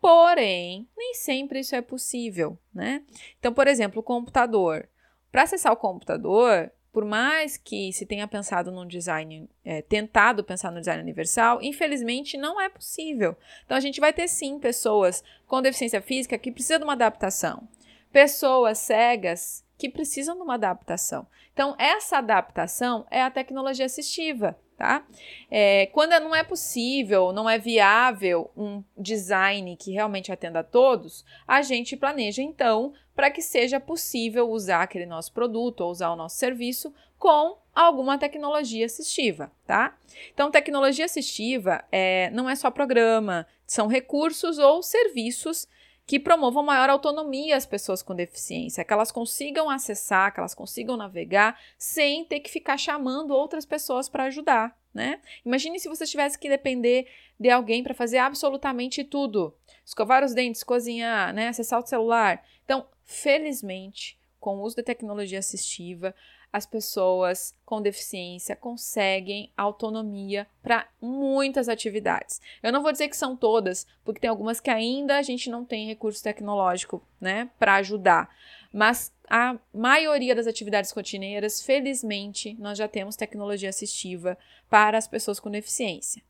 Porém, 0.00 0.86
nem 0.96 1.14
sempre 1.14 1.58
isso 1.58 1.74
é 1.74 1.82
possível, 1.82 2.56
né? 2.72 3.02
Então, 3.40 3.52
por 3.52 3.66
exemplo, 3.66 3.98
o 3.98 4.04
computador. 4.04 4.88
Para 5.32 5.42
acessar 5.42 5.72
o 5.72 5.76
computador, 5.76 6.70
por 6.98 7.04
mais 7.04 7.56
que 7.56 7.92
se 7.92 8.04
tenha 8.04 8.26
pensado 8.26 8.72
num 8.72 8.84
design, 8.84 9.48
é, 9.64 9.82
tentado 9.82 10.42
pensar 10.42 10.72
no 10.72 10.80
design 10.80 11.00
universal, 11.00 11.62
infelizmente 11.62 12.36
não 12.36 12.60
é 12.60 12.68
possível. 12.68 13.36
Então 13.64 13.76
a 13.76 13.80
gente 13.80 14.00
vai 14.00 14.12
ter 14.12 14.26
sim 14.26 14.58
pessoas 14.58 15.22
com 15.46 15.62
deficiência 15.62 16.02
física 16.02 16.36
que 16.36 16.50
precisam 16.50 16.78
de 16.78 16.82
uma 16.82 16.94
adaptação, 16.94 17.68
pessoas 18.10 18.78
cegas 18.78 19.64
que 19.78 19.88
precisam 19.88 20.34
de 20.34 20.42
uma 20.42 20.54
adaptação. 20.54 21.24
Então 21.52 21.76
essa 21.78 22.18
adaptação 22.18 23.06
é 23.12 23.22
a 23.22 23.30
tecnologia 23.30 23.86
assistiva 23.86 24.58
tá? 24.78 25.04
É, 25.50 25.86
quando 25.86 26.12
não 26.20 26.32
é 26.34 26.44
possível, 26.44 27.32
não 27.32 27.50
é 27.50 27.58
viável 27.58 28.48
um 28.56 28.82
design 28.96 29.76
que 29.76 29.90
realmente 29.90 30.30
atenda 30.30 30.60
a 30.60 30.64
todos, 30.64 31.24
a 31.46 31.60
gente 31.62 31.96
planeja 31.96 32.40
então 32.40 32.92
para 33.14 33.28
que 33.28 33.42
seja 33.42 33.80
possível 33.80 34.48
usar 34.48 34.82
aquele 34.82 35.04
nosso 35.04 35.32
produto 35.32 35.80
ou 35.80 35.90
usar 35.90 36.10
o 36.10 36.16
nosso 36.16 36.36
serviço 36.36 36.94
com 37.18 37.58
alguma 37.74 38.16
tecnologia 38.16 38.86
assistiva, 38.86 39.50
tá? 39.66 39.98
Então, 40.32 40.52
tecnologia 40.52 41.04
assistiva 41.04 41.84
é, 41.90 42.30
não 42.30 42.48
é 42.48 42.54
só 42.54 42.70
programa, 42.70 43.44
são 43.66 43.88
recursos 43.88 44.58
ou 44.58 44.80
serviços 44.84 45.66
que 46.08 46.18
promovam 46.18 46.62
maior 46.62 46.88
autonomia 46.88 47.54
às 47.54 47.66
pessoas 47.66 48.00
com 48.02 48.14
deficiência, 48.14 48.82
que 48.82 48.92
elas 48.94 49.12
consigam 49.12 49.68
acessar, 49.68 50.32
que 50.32 50.40
elas 50.40 50.54
consigam 50.54 50.96
navegar 50.96 51.60
sem 51.76 52.24
ter 52.24 52.40
que 52.40 52.50
ficar 52.50 52.78
chamando 52.78 53.34
outras 53.34 53.66
pessoas 53.66 54.08
para 54.08 54.24
ajudar, 54.24 54.74
né? 54.94 55.20
Imagine 55.44 55.78
se 55.78 55.86
você 55.86 56.06
tivesse 56.06 56.38
que 56.38 56.48
depender 56.48 57.06
de 57.38 57.50
alguém 57.50 57.82
para 57.82 57.92
fazer 57.92 58.16
absolutamente 58.16 59.04
tudo: 59.04 59.54
escovar 59.84 60.24
os 60.24 60.32
dentes, 60.32 60.64
cozinhar, 60.64 61.34
né? 61.34 61.48
acessar 61.48 61.78
o 61.78 61.86
celular. 61.86 62.42
Então, 62.64 62.86
felizmente, 63.04 64.18
com 64.40 64.56
o 64.56 64.62
uso 64.62 64.76
da 64.76 64.82
tecnologia 64.82 65.40
assistiva, 65.40 66.14
as 66.52 66.64
pessoas 66.64 67.54
com 67.64 67.82
deficiência 67.82 68.56
conseguem 68.56 69.52
autonomia 69.56 70.46
para 70.62 70.88
muitas 71.00 71.68
atividades. 71.68 72.40
Eu 72.62 72.72
não 72.72 72.82
vou 72.82 72.92
dizer 72.92 73.08
que 73.08 73.16
são 73.16 73.36
todas, 73.36 73.86
porque 74.04 74.20
tem 74.20 74.30
algumas 74.30 74.60
que 74.60 74.70
ainda 74.70 75.18
a 75.18 75.22
gente 75.22 75.50
não 75.50 75.64
tem 75.64 75.86
recurso 75.86 76.22
tecnológico, 76.22 77.02
né, 77.20 77.50
para 77.58 77.74
ajudar. 77.76 78.34
Mas 78.72 79.12
a 79.28 79.56
maioria 79.72 80.34
das 80.34 80.46
atividades 80.46 80.90
rotineiras, 80.90 81.60
felizmente, 81.60 82.56
nós 82.58 82.78
já 82.78 82.88
temos 82.88 83.16
tecnologia 83.16 83.68
assistiva 83.68 84.38
para 84.70 84.96
as 84.96 85.06
pessoas 85.06 85.38
com 85.38 85.50
deficiência. 85.50 86.22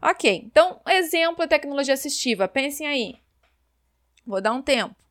Ok, 0.00 0.42
então, 0.44 0.80
exemplo 0.88 1.44
de 1.44 1.48
tecnologia 1.48 1.94
assistiva, 1.94 2.46
pensem 2.46 2.86
aí. 2.86 3.16
Vou 4.26 4.40
dar 4.40 4.52
um 4.52 4.62
tempo. 4.62 5.01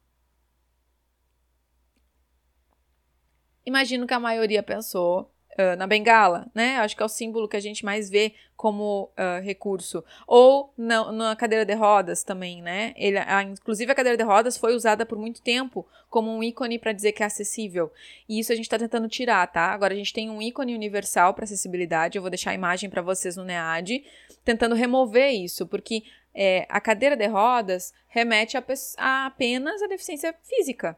Imagino 3.65 4.07
que 4.07 4.13
a 4.13 4.19
maioria 4.19 4.63
pensou 4.63 5.31
uh, 5.53 5.75
na 5.77 5.87
bengala, 5.87 6.47
né? 6.53 6.77
Acho 6.77 6.95
que 6.95 7.03
é 7.03 7.05
o 7.05 7.09
símbolo 7.09 7.47
que 7.47 7.57
a 7.57 7.61
gente 7.61 7.83
mais 7.83 8.09
vê 8.09 8.33
como 8.55 9.11
uh, 9.17 9.41
recurso. 9.43 10.03
Ou 10.27 10.73
na, 10.77 11.11
na, 11.11 11.35
cadeira 11.35 11.65
de 11.65 11.73
rodas 11.73 12.23
também, 12.23 12.61
né? 12.61 12.93
Ele, 12.95 13.17
a, 13.17 13.43
inclusive 13.43 13.91
a 13.91 13.95
cadeira 13.95 14.17
de 14.17 14.23
rodas 14.23 14.57
foi 14.57 14.75
usada 14.75 15.05
por 15.05 15.17
muito 15.17 15.41
tempo 15.41 15.85
como 16.09 16.29
um 16.29 16.43
ícone 16.43 16.77
para 16.77 16.91
dizer 16.91 17.11
que 17.11 17.23
é 17.23 17.25
acessível. 17.25 17.91
E 18.27 18.39
isso 18.39 18.51
a 18.51 18.55
gente 18.55 18.65
está 18.65 18.77
tentando 18.77 19.07
tirar, 19.07 19.47
tá? 19.47 19.71
Agora 19.71 19.93
a 19.93 19.97
gente 19.97 20.13
tem 20.13 20.29
um 20.29 20.41
ícone 20.41 20.75
universal 20.75 21.33
para 21.33 21.45
acessibilidade. 21.45 22.17
Eu 22.17 22.21
vou 22.21 22.31
deixar 22.31 22.51
a 22.51 22.55
imagem 22.55 22.89
para 22.89 23.01
vocês 23.01 23.35
no 23.35 23.43
NEAD, 23.43 24.03
tentando 24.43 24.75
remover 24.75 25.31
isso, 25.31 25.65
porque 25.67 26.03
é, 26.33 26.65
a 26.69 26.79
cadeira 26.79 27.15
de 27.15 27.27
rodas 27.27 27.93
remete 28.07 28.57
a, 28.57 29.25
apenas 29.25 29.81
a 29.81 29.87
deficiência 29.87 30.33
física, 30.43 30.97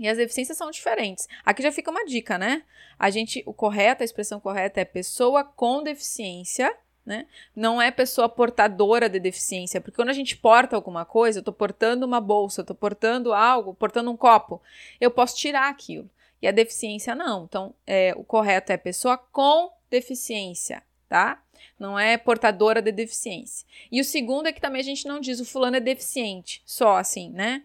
e 0.00 0.08
as 0.08 0.16
deficiências 0.16 0.56
são 0.56 0.70
diferentes. 0.70 1.28
Aqui 1.44 1.62
já 1.62 1.70
fica 1.70 1.90
uma 1.90 2.06
dica, 2.06 2.38
né? 2.38 2.62
A 2.98 3.10
gente, 3.10 3.42
o 3.44 3.52
correto, 3.52 4.02
a 4.02 4.04
expressão 4.04 4.40
correta 4.40 4.80
é 4.80 4.84
pessoa 4.84 5.44
com 5.44 5.82
deficiência, 5.82 6.74
né? 7.04 7.26
Não 7.54 7.80
é 7.80 7.90
pessoa 7.90 8.26
portadora 8.26 9.10
de 9.10 9.20
deficiência, 9.20 9.78
porque 9.78 9.96
quando 9.96 10.08
a 10.08 10.14
gente 10.14 10.38
porta 10.38 10.74
alguma 10.74 11.04
coisa, 11.04 11.40
eu 11.40 11.42
tô 11.42 11.52
portando 11.52 12.06
uma 12.06 12.18
bolsa, 12.18 12.62
eu 12.62 12.64
tô 12.64 12.74
portando 12.74 13.34
algo, 13.34 13.74
portando 13.74 14.10
um 14.10 14.16
copo, 14.16 14.62
eu 14.98 15.10
posso 15.10 15.36
tirar 15.36 15.68
aquilo. 15.68 16.08
E 16.40 16.48
a 16.48 16.52
deficiência 16.52 17.14
não. 17.14 17.44
Então, 17.44 17.74
é, 17.86 18.14
o 18.16 18.24
correto 18.24 18.72
é 18.72 18.78
pessoa 18.78 19.18
com 19.18 19.70
deficiência, 19.90 20.82
tá? 21.10 21.42
Não 21.78 21.98
é 21.98 22.16
portadora 22.16 22.80
de 22.80 22.90
deficiência. 22.90 23.66
E 23.92 24.00
o 24.00 24.04
segundo 24.04 24.46
é 24.46 24.52
que 24.52 24.62
também 24.62 24.80
a 24.80 24.84
gente 24.84 25.06
não 25.06 25.20
diz 25.20 25.40
o 25.40 25.44
fulano 25.44 25.76
é 25.76 25.80
deficiente, 25.80 26.62
só 26.64 26.96
assim, 26.96 27.28
né? 27.28 27.64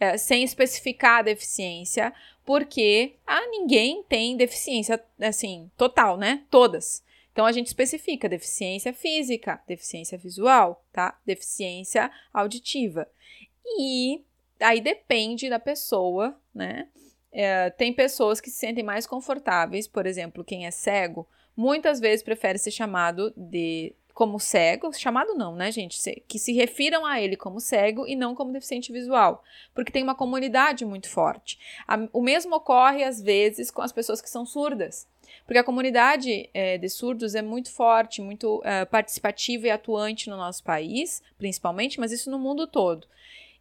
É, 0.00 0.16
sem 0.16 0.42
especificar 0.42 1.18
a 1.18 1.22
deficiência, 1.22 2.12
porque 2.44 3.14
ah, 3.26 3.46
ninguém 3.48 4.02
tem 4.02 4.36
deficiência 4.36 5.00
assim 5.20 5.70
total, 5.76 6.16
né? 6.16 6.42
Todas. 6.50 7.04
Então 7.32 7.44
a 7.44 7.52
gente 7.52 7.66
especifica 7.66 8.28
deficiência 8.28 8.92
física, 8.92 9.62
deficiência 9.68 10.18
visual, 10.18 10.84
tá? 10.90 11.16
Deficiência 11.24 12.10
auditiva. 12.32 13.06
E 13.78 14.24
aí 14.58 14.80
depende 14.80 15.48
da 15.48 15.58
pessoa, 15.58 16.36
né? 16.52 16.88
É, 17.30 17.70
tem 17.70 17.92
pessoas 17.92 18.40
que 18.40 18.50
se 18.50 18.58
sentem 18.58 18.82
mais 18.82 19.06
confortáveis, 19.06 19.86
por 19.86 20.04
exemplo, 20.04 20.42
quem 20.42 20.66
é 20.66 20.70
cego, 20.72 21.28
muitas 21.56 22.00
vezes 22.00 22.24
prefere 22.24 22.58
ser 22.58 22.72
chamado 22.72 23.32
de 23.36 23.94
como 24.14 24.38
cego, 24.38 24.92
chamado 24.92 25.34
não, 25.34 25.54
né, 25.54 25.70
gente? 25.70 25.98
Que 26.28 26.38
se 26.38 26.52
refiram 26.52 27.06
a 27.06 27.20
ele 27.20 27.36
como 27.36 27.60
cego 27.60 28.06
e 28.06 28.14
não 28.14 28.34
como 28.34 28.52
deficiente 28.52 28.92
visual, 28.92 29.42
porque 29.74 29.92
tem 29.92 30.02
uma 30.02 30.14
comunidade 30.14 30.84
muito 30.84 31.08
forte. 31.08 31.58
O 32.12 32.20
mesmo 32.20 32.56
ocorre, 32.56 33.04
às 33.04 33.20
vezes, 33.20 33.70
com 33.70 33.82
as 33.82 33.92
pessoas 33.92 34.20
que 34.20 34.30
são 34.30 34.44
surdas. 34.44 35.08
Porque 35.44 35.58
a 35.58 35.64
comunidade 35.64 36.50
é, 36.52 36.76
de 36.76 36.88
surdos 36.88 37.34
é 37.34 37.42
muito 37.42 37.72
forte, 37.72 38.20
muito 38.20 38.60
é, 38.64 38.84
participativa 38.84 39.66
e 39.66 39.70
atuante 39.70 40.28
no 40.28 40.36
nosso 40.36 40.62
país, 40.62 41.22
principalmente, 41.38 42.00
mas 42.00 42.12
isso 42.12 42.30
no 42.30 42.38
mundo 42.38 42.66
todo 42.66 43.06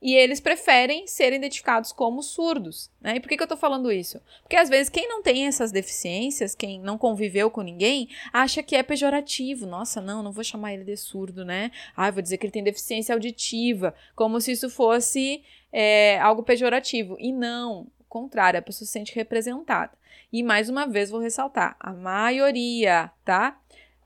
e 0.01 0.15
eles 0.15 0.39
preferem 0.39 1.05
ser 1.07 1.33
identificados 1.33 1.91
como 1.91 2.23
surdos. 2.23 2.89
Né? 3.01 3.15
E 3.15 3.19
por 3.19 3.27
que, 3.27 3.35
que 3.35 3.43
eu 3.43 3.45
estou 3.45 3.57
falando 3.57 3.91
isso? 3.91 4.21
Porque 4.41 4.55
às 4.55 4.69
vezes 4.69 4.89
quem 4.89 5.07
não 5.07 5.21
tem 5.21 5.45
essas 5.45 5.71
deficiências, 5.71 6.55
quem 6.55 6.79
não 6.79 6.97
conviveu 6.97 7.51
com 7.51 7.61
ninguém, 7.61 8.07
acha 8.31 8.63
que 8.63 8.75
é 8.75 8.83
pejorativo. 8.83 9.65
Nossa, 9.65 9.99
não, 9.99 10.23
não 10.23 10.31
vou 10.31 10.43
chamar 10.43 10.73
ele 10.73 10.85
de 10.85 10.95
surdo, 10.95 11.43
né? 11.43 11.71
Ah, 11.95 12.09
vou 12.11 12.21
dizer 12.21 12.37
que 12.37 12.45
ele 12.45 12.53
tem 12.53 12.63
deficiência 12.63 13.13
auditiva, 13.13 13.93
como 14.15 14.39
se 14.39 14.53
isso 14.53 14.69
fosse 14.69 15.43
é, 15.71 16.17
algo 16.19 16.43
pejorativo. 16.43 17.17
E 17.19 17.33
não, 17.33 17.87
o 17.99 18.03
contrário, 18.07 18.59
a 18.59 18.63
pessoa 18.63 18.85
se 18.85 18.91
sente 18.91 19.13
representada. 19.13 19.91
E 20.31 20.43
mais 20.43 20.69
uma 20.69 20.85
vez 20.85 21.09
vou 21.09 21.19
ressaltar, 21.19 21.75
a 21.79 21.91
maioria, 21.91 23.11
tá? 23.25 23.59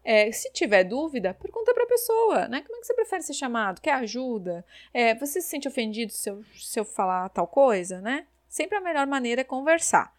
É, 0.03 0.31
se 0.31 0.51
tiver 0.51 0.83
dúvida, 0.83 1.33
pergunta 1.33 1.73
para 1.73 1.83
a 1.83 1.87
pessoa, 1.87 2.47
né? 2.47 2.61
Como 2.61 2.77
é 2.77 2.79
que 2.81 2.85
você 2.87 2.93
prefere 2.93 3.23
ser 3.23 3.33
chamado? 3.33 3.81
Quer 3.81 3.93
ajuda? 3.93 4.65
É, 4.93 5.15
você 5.15 5.41
se 5.41 5.47
sente 5.47 5.67
ofendido 5.67 6.11
se 6.11 6.29
eu, 6.29 6.43
se 6.55 6.79
eu 6.79 6.83
falar 6.83 7.29
tal 7.29 7.47
coisa, 7.47 8.01
né? 8.01 8.27
Sempre 8.49 8.77
a 8.77 8.81
melhor 8.81 9.07
maneira 9.07 9.41
é 9.41 9.45
conversar. 9.45 10.13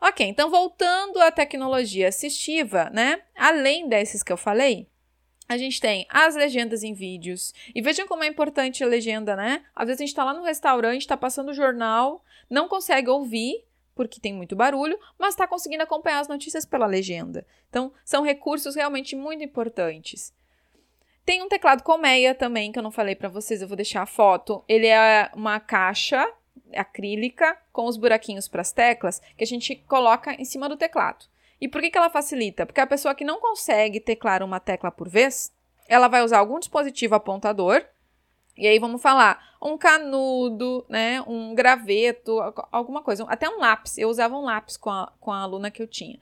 Ok, 0.00 0.26
então 0.26 0.50
voltando 0.50 1.20
à 1.20 1.30
tecnologia 1.30 2.08
assistiva, 2.08 2.90
né? 2.92 3.22
Além 3.34 3.88
desses 3.88 4.22
que 4.22 4.32
eu 4.32 4.36
falei, 4.36 4.88
a 5.48 5.56
gente 5.56 5.80
tem 5.80 6.06
as 6.10 6.34
legendas 6.34 6.82
em 6.82 6.92
vídeos. 6.92 7.54
E 7.74 7.80
vejam 7.80 8.06
como 8.06 8.24
é 8.24 8.26
importante 8.26 8.82
a 8.82 8.86
legenda, 8.86 9.36
né? 9.36 9.64
Às 9.74 9.86
vezes 9.86 10.00
a 10.00 10.04
gente 10.04 10.08
está 10.10 10.24
lá 10.24 10.34
no 10.34 10.42
restaurante, 10.42 11.02
está 11.02 11.16
passando 11.16 11.50
o 11.50 11.54
jornal, 11.54 12.24
não 12.50 12.68
consegue 12.68 13.08
ouvir, 13.08 13.64
porque 13.94 14.20
tem 14.20 14.32
muito 14.32 14.56
barulho, 14.56 14.98
mas 15.18 15.30
está 15.30 15.46
conseguindo 15.46 15.82
acompanhar 15.82 16.20
as 16.20 16.28
notícias 16.28 16.64
pela 16.64 16.86
legenda. 16.86 17.46
Então, 17.68 17.92
são 18.04 18.22
recursos 18.22 18.74
realmente 18.74 19.14
muito 19.14 19.42
importantes. 19.42 20.32
Tem 21.24 21.42
um 21.42 21.48
teclado 21.48 21.82
colmeia 21.82 22.34
também, 22.34 22.70
que 22.70 22.78
eu 22.78 22.82
não 22.82 22.90
falei 22.90 23.14
para 23.14 23.28
vocês, 23.28 23.62
eu 23.62 23.68
vou 23.68 23.76
deixar 23.76 24.02
a 24.02 24.06
foto. 24.06 24.62
Ele 24.68 24.86
é 24.86 25.30
uma 25.34 25.58
caixa 25.58 26.30
acrílica 26.74 27.56
com 27.72 27.86
os 27.86 27.96
buraquinhos 27.96 28.48
para 28.48 28.60
as 28.60 28.72
teclas 28.72 29.20
que 29.36 29.44
a 29.44 29.46
gente 29.46 29.74
coloca 29.74 30.34
em 30.34 30.44
cima 30.44 30.68
do 30.68 30.76
teclado. 30.76 31.26
E 31.60 31.68
por 31.68 31.80
que, 31.80 31.90
que 31.90 31.96
ela 31.96 32.10
facilita? 32.10 32.66
Porque 32.66 32.80
a 32.80 32.86
pessoa 32.86 33.14
que 33.14 33.24
não 33.24 33.40
consegue 33.40 34.00
teclar 34.00 34.42
uma 34.42 34.60
tecla 34.60 34.90
por 34.90 35.08
vez, 35.08 35.50
ela 35.88 36.08
vai 36.08 36.22
usar 36.22 36.38
algum 36.38 36.58
dispositivo 36.58 37.14
apontador 37.14 37.82
e 38.56 38.66
aí 38.66 38.78
vamos 38.78 39.02
falar 39.02 39.54
um 39.60 39.76
canudo, 39.78 40.84
né, 40.88 41.22
um 41.26 41.54
graveto, 41.54 42.38
alguma 42.70 43.02
coisa, 43.02 43.24
até 43.28 43.48
um 43.48 43.58
lápis. 43.58 43.96
Eu 43.98 44.08
usava 44.08 44.36
um 44.36 44.44
lápis 44.44 44.76
com 44.76 44.90
a, 44.90 45.12
com 45.18 45.32
a 45.32 45.40
aluna 45.40 45.70
que 45.70 45.82
eu 45.82 45.86
tinha. 45.86 46.18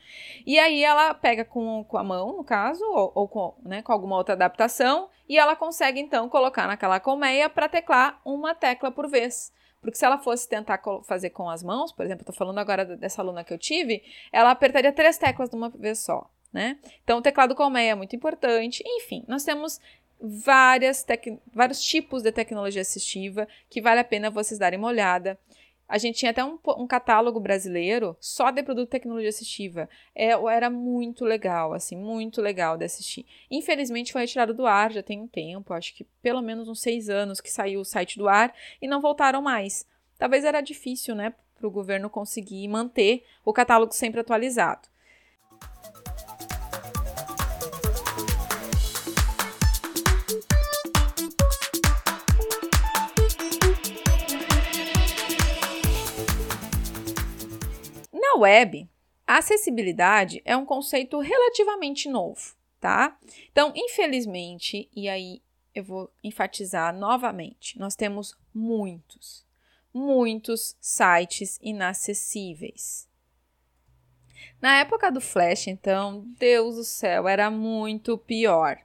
E 0.46 0.58
aí 0.58 0.82
ela 0.82 1.12
pega 1.12 1.44
com, 1.44 1.84
com 1.84 1.98
a 1.98 2.04
mão, 2.04 2.36
no 2.36 2.44
caso, 2.44 2.84
ou, 2.84 3.12
ou 3.14 3.28
com, 3.28 3.54
né, 3.64 3.82
com 3.82 3.92
alguma 3.92 4.16
outra 4.16 4.34
adaptação, 4.34 5.08
e 5.28 5.38
ela 5.38 5.56
consegue 5.56 6.00
então 6.00 6.28
colocar 6.28 6.66
naquela 6.66 7.00
colmeia 7.00 7.50
para 7.50 7.68
teclar 7.68 8.20
uma 8.24 8.54
tecla 8.54 8.90
por 8.90 9.08
vez. 9.08 9.52
Porque 9.80 9.98
se 9.98 10.04
ela 10.04 10.18
fosse 10.18 10.48
tentar 10.48 10.80
fazer 11.04 11.30
com 11.30 11.50
as 11.50 11.62
mãos, 11.62 11.90
por 11.90 12.04
exemplo, 12.04 12.22
estou 12.22 12.34
falando 12.34 12.58
agora 12.58 12.84
dessa 12.84 13.20
aluna 13.20 13.42
que 13.42 13.52
eu 13.52 13.58
tive, 13.58 14.02
ela 14.32 14.52
apertaria 14.52 14.92
três 14.92 15.18
teclas 15.18 15.50
de 15.50 15.56
uma 15.56 15.68
vez 15.68 15.98
só. 15.98 16.30
Né? 16.52 16.78
Então, 17.02 17.18
o 17.18 17.22
teclado 17.22 17.54
colmeia 17.54 17.92
é 17.92 17.94
muito 17.94 18.14
importante. 18.14 18.84
Enfim, 18.86 19.24
nós 19.26 19.42
temos 19.42 19.80
várias 20.22 21.04
vários 21.52 21.82
tipos 21.82 22.22
de 22.22 22.30
tecnologia 22.30 22.80
assistiva 22.80 23.48
que 23.68 23.82
vale 23.82 24.00
a 24.00 24.04
pena 24.04 24.30
vocês 24.30 24.58
darem 24.58 24.78
uma 24.78 24.88
olhada. 24.88 25.38
A 25.88 25.98
gente 25.98 26.20
tinha 26.20 26.30
até 26.30 26.42
um, 26.42 26.58
um 26.78 26.86
catálogo 26.86 27.38
brasileiro 27.38 28.16
só 28.18 28.50
de 28.50 28.62
produto 28.62 28.86
de 28.86 28.92
tecnologia 28.92 29.28
assistiva. 29.28 29.90
É, 30.14 30.30
era 30.30 30.70
muito 30.70 31.24
legal, 31.24 31.74
assim, 31.74 31.96
muito 31.96 32.40
legal 32.40 32.78
de 32.78 32.84
assistir. 32.84 33.26
Infelizmente 33.50 34.12
foi 34.12 34.22
retirado 34.22 34.54
do 34.54 34.64
ar 34.64 34.92
já 34.92 35.02
tem 35.02 35.20
um 35.20 35.26
tempo, 35.26 35.74
acho 35.74 35.94
que 35.94 36.04
pelo 36.22 36.40
menos 36.40 36.68
uns 36.68 36.80
seis 36.80 37.10
anos 37.10 37.40
que 37.40 37.50
saiu 37.50 37.80
o 37.80 37.84
site 37.84 38.16
do 38.16 38.28
ar 38.28 38.54
e 38.80 38.88
não 38.88 39.02
voltaram 39.02 39.42
mais. 39.42 39.86
Talvez 40.18 40.44
era 40.44 40.60
difícil, 40.60 41.14
né, 41.14 41.34
para 41.58 41.66
o 41.66 41.70
governo 41.70 42.08
conseguir 42.08 42.66
manter 42.68 43.24
o 43.44 43.52
catálogo 43.52 43.92
sempre 43.92 44.20
atualizado. 44.20 44.88
Na 58.32 58.40
web, 58.40 58.88
acessibilidade 59.26 60.40
é 60.44 60.56
um 60.56 60.64
conceito 60.64 61.18
relativamente 61.20 62.08
novo, 62.08 62.54
tá? 62.80 63.18
Então, 63.50 63.72
infelizmente, 63.76 64.88
e 64.94 65.06
aí 65.06 65.42
eu 65.74 65.84
vou 65.84 66.10
enfatizar 66.24 66.96
novamente, 66.96 67.78
nós 67.78 67.94
temos 67.94 68.34
muitos, 68.54 69.44
muitos 69.92 70.76
sites 70.80 71.58
inacessíveis. 71.62 73.06
Na 74.60 74.78
época 74.78 75.10
do 75.10 75.20
Flash, 75.20 75.66
então, 75.66 76.24
Deus 76.38 76.76
do 76.76 76.84
céu, 76.84 77.28
era 77.28 77.50
muito 77.50 78.16
pior. 78.16 78.78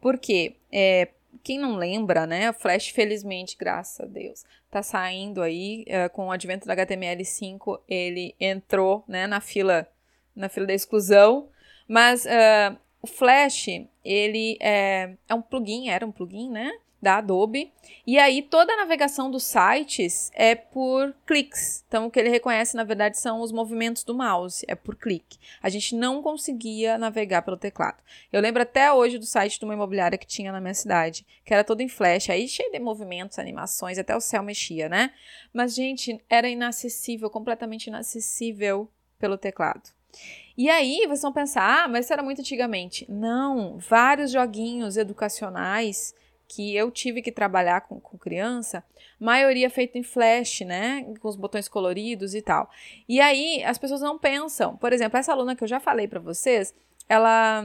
Porque 0.00 0.56
é, 0.72 1.08
quem 1.42 1.58
não 1.58 1.76
lembra, 1.76 2.26
né? 2.26 2.50
O 2.50 2.52
Flash, 2.52 2.88
felizmente, 2.88 3.56
graças 3.58 4.00
a 4.00 4.04
Deus, 4.06 4.44
tá 4.70 4.82
saindo 4.82 5.42
aí 5.42 5.84
uh, 5.88 6.10
com 6.10 6.26
o 6.26 6.30
advento 6.30 6.66
da 6.66 6.76
HTML5, 6.76 7.80
ele 7.88 8.34
entrou, 8.38 9.04
né, 9.08 9.26
na 9.26 9.40
fila, 9.40 9.86
na 10.34 10.48
fila 10.48 10.66
da 10.66 10.74
exclusão. 10.74 11.48
Mas 11.86 12.24
uh, 12.24 12.76
o 13.00 13.06
Flash, 13.06 13.66
ele 14.04 14.58
é, 14.60 15.14
é 15.28 15.34
um 15.34 15.42
plugin, 15.42 15.88
era 15.88 16.04
um 16.04 16.12
plugin, 16.12 16.50
né? 16.50 16.70
Da 17.00 17.18
Adobe. 17.18 17.72
E 18.06 18.18
aí 18.18 18.42
toda 18.42 18.72
a 18.72 18.76
navegação 18.76 19.30
dos 19.30 19.44
sites 19.44 20.30
é 20.34 20.54
por 20.54 21.14
cliques. 21.26 21.84
Então 21.86 22.06
o 22.06 22.10
que 22.10 22.18
ele 22.18 22.28
reconhece 22.28 22.76
na 22.76 22.84
verdade 22.84 23.18
são 23.18 23.40
os 23.40 23.52
movimentos 23.52 24.04
do 24.04 24.14
mouse, 24.14 24.64
é 24.68 24.74
por 24.74 24.96
clique. 24.96 25.38
A 25.62 25.68
gente 25.68 25.94
não 25.94 26.22
conseguia 26.22 26.98
navegar 26.98 27.42
pelo 27.42 27.56
teclado. 27.56 28.02
Eu 28.32 28.40
lembro 28.40 28.62
até 28.62 28.92
hoje 28.92 29.18
do 29.18 29.26
site 29.26 29.58
de 29.58 29.64
uma 29.64 29.74
imobiliária 29.74 30.18
que 30.18 30.26
tinha 30.26 30.52
na 30.52 30.60
minha 30.60 30.74
cidade, 30.74 31.26
que 31.44 31.54
era 31.54 31.64
todo 31.64 31.80
em 31.80 31.88
flash, 31.88 32.30
aí 32.30 32.48
cheio 32.48 32.70
de 32.70 32.78
movimentos, 32.78 33.38
animações, 33.38 33.98
até 33.98 34.16
o 34.16 34.20
céu 34.20 34.42
mexia, 34.42 34.88
né? 34.88 35.12
Mas 35.52 35.74
gente, 35.74 36.22
era 36.28 36.48
inacessível, 36.48 37.30
completamente 37.30 37.86
inacessível 37.86 38.90
pelo 39.18 39.38
teclado. 39.38 39.90
E 40.56 40.68
aí 40.68 41.02
vocês 41.06 41.22
vão 41.22 41.32
pensar, 41.32 41.84
ah, 41.84 41.88
mas 41.88 42.04
isso 42.04 42.12
era 42.12 42.22
muito 42.22 42.40
antigamente. 42.40 43.06
Não, 43.08 43.78
vários 43.78 44.32
joguinhos 44.32 44.96
educacionais 44.96 46.14
que 46.48 46.74
eu 46.74 46.90
tive 46.90 47.20
que 47.20 47.30
trabalhar 47.30 47.82
com, 47.82 48.00
com 48.00 48.16
criança, 48.16 48.82
maioria 49.20 49.68
feita 49.68 49.98
em 49.98 50.02
flash, 50.02 50.62
né? 50.62 51.04
Com 51.20 51.28
os 51.28 51.36
botões 51.36 51.68
coloridos 51.68 52.34
e 52.34 52.40
tal. 52.40 52.70
E 53.06 53.20
aí 53.20 53.62
as 53.64 53.76
pessoas 53.76 54.00
não 54.00 54.18
pensam. 54.18 54.76
Por 54.76 54.92
exemplo, 54.92 55.18
essa 55.18 55.32
aluna 55.32 55.54
que 55.54 55.62
eu 55.62 55.68
já 55.68 55.78
falei 55.78 56.08
para 56.08 56.18
vocês, 56.18 56.74
ela, 57.06 57.62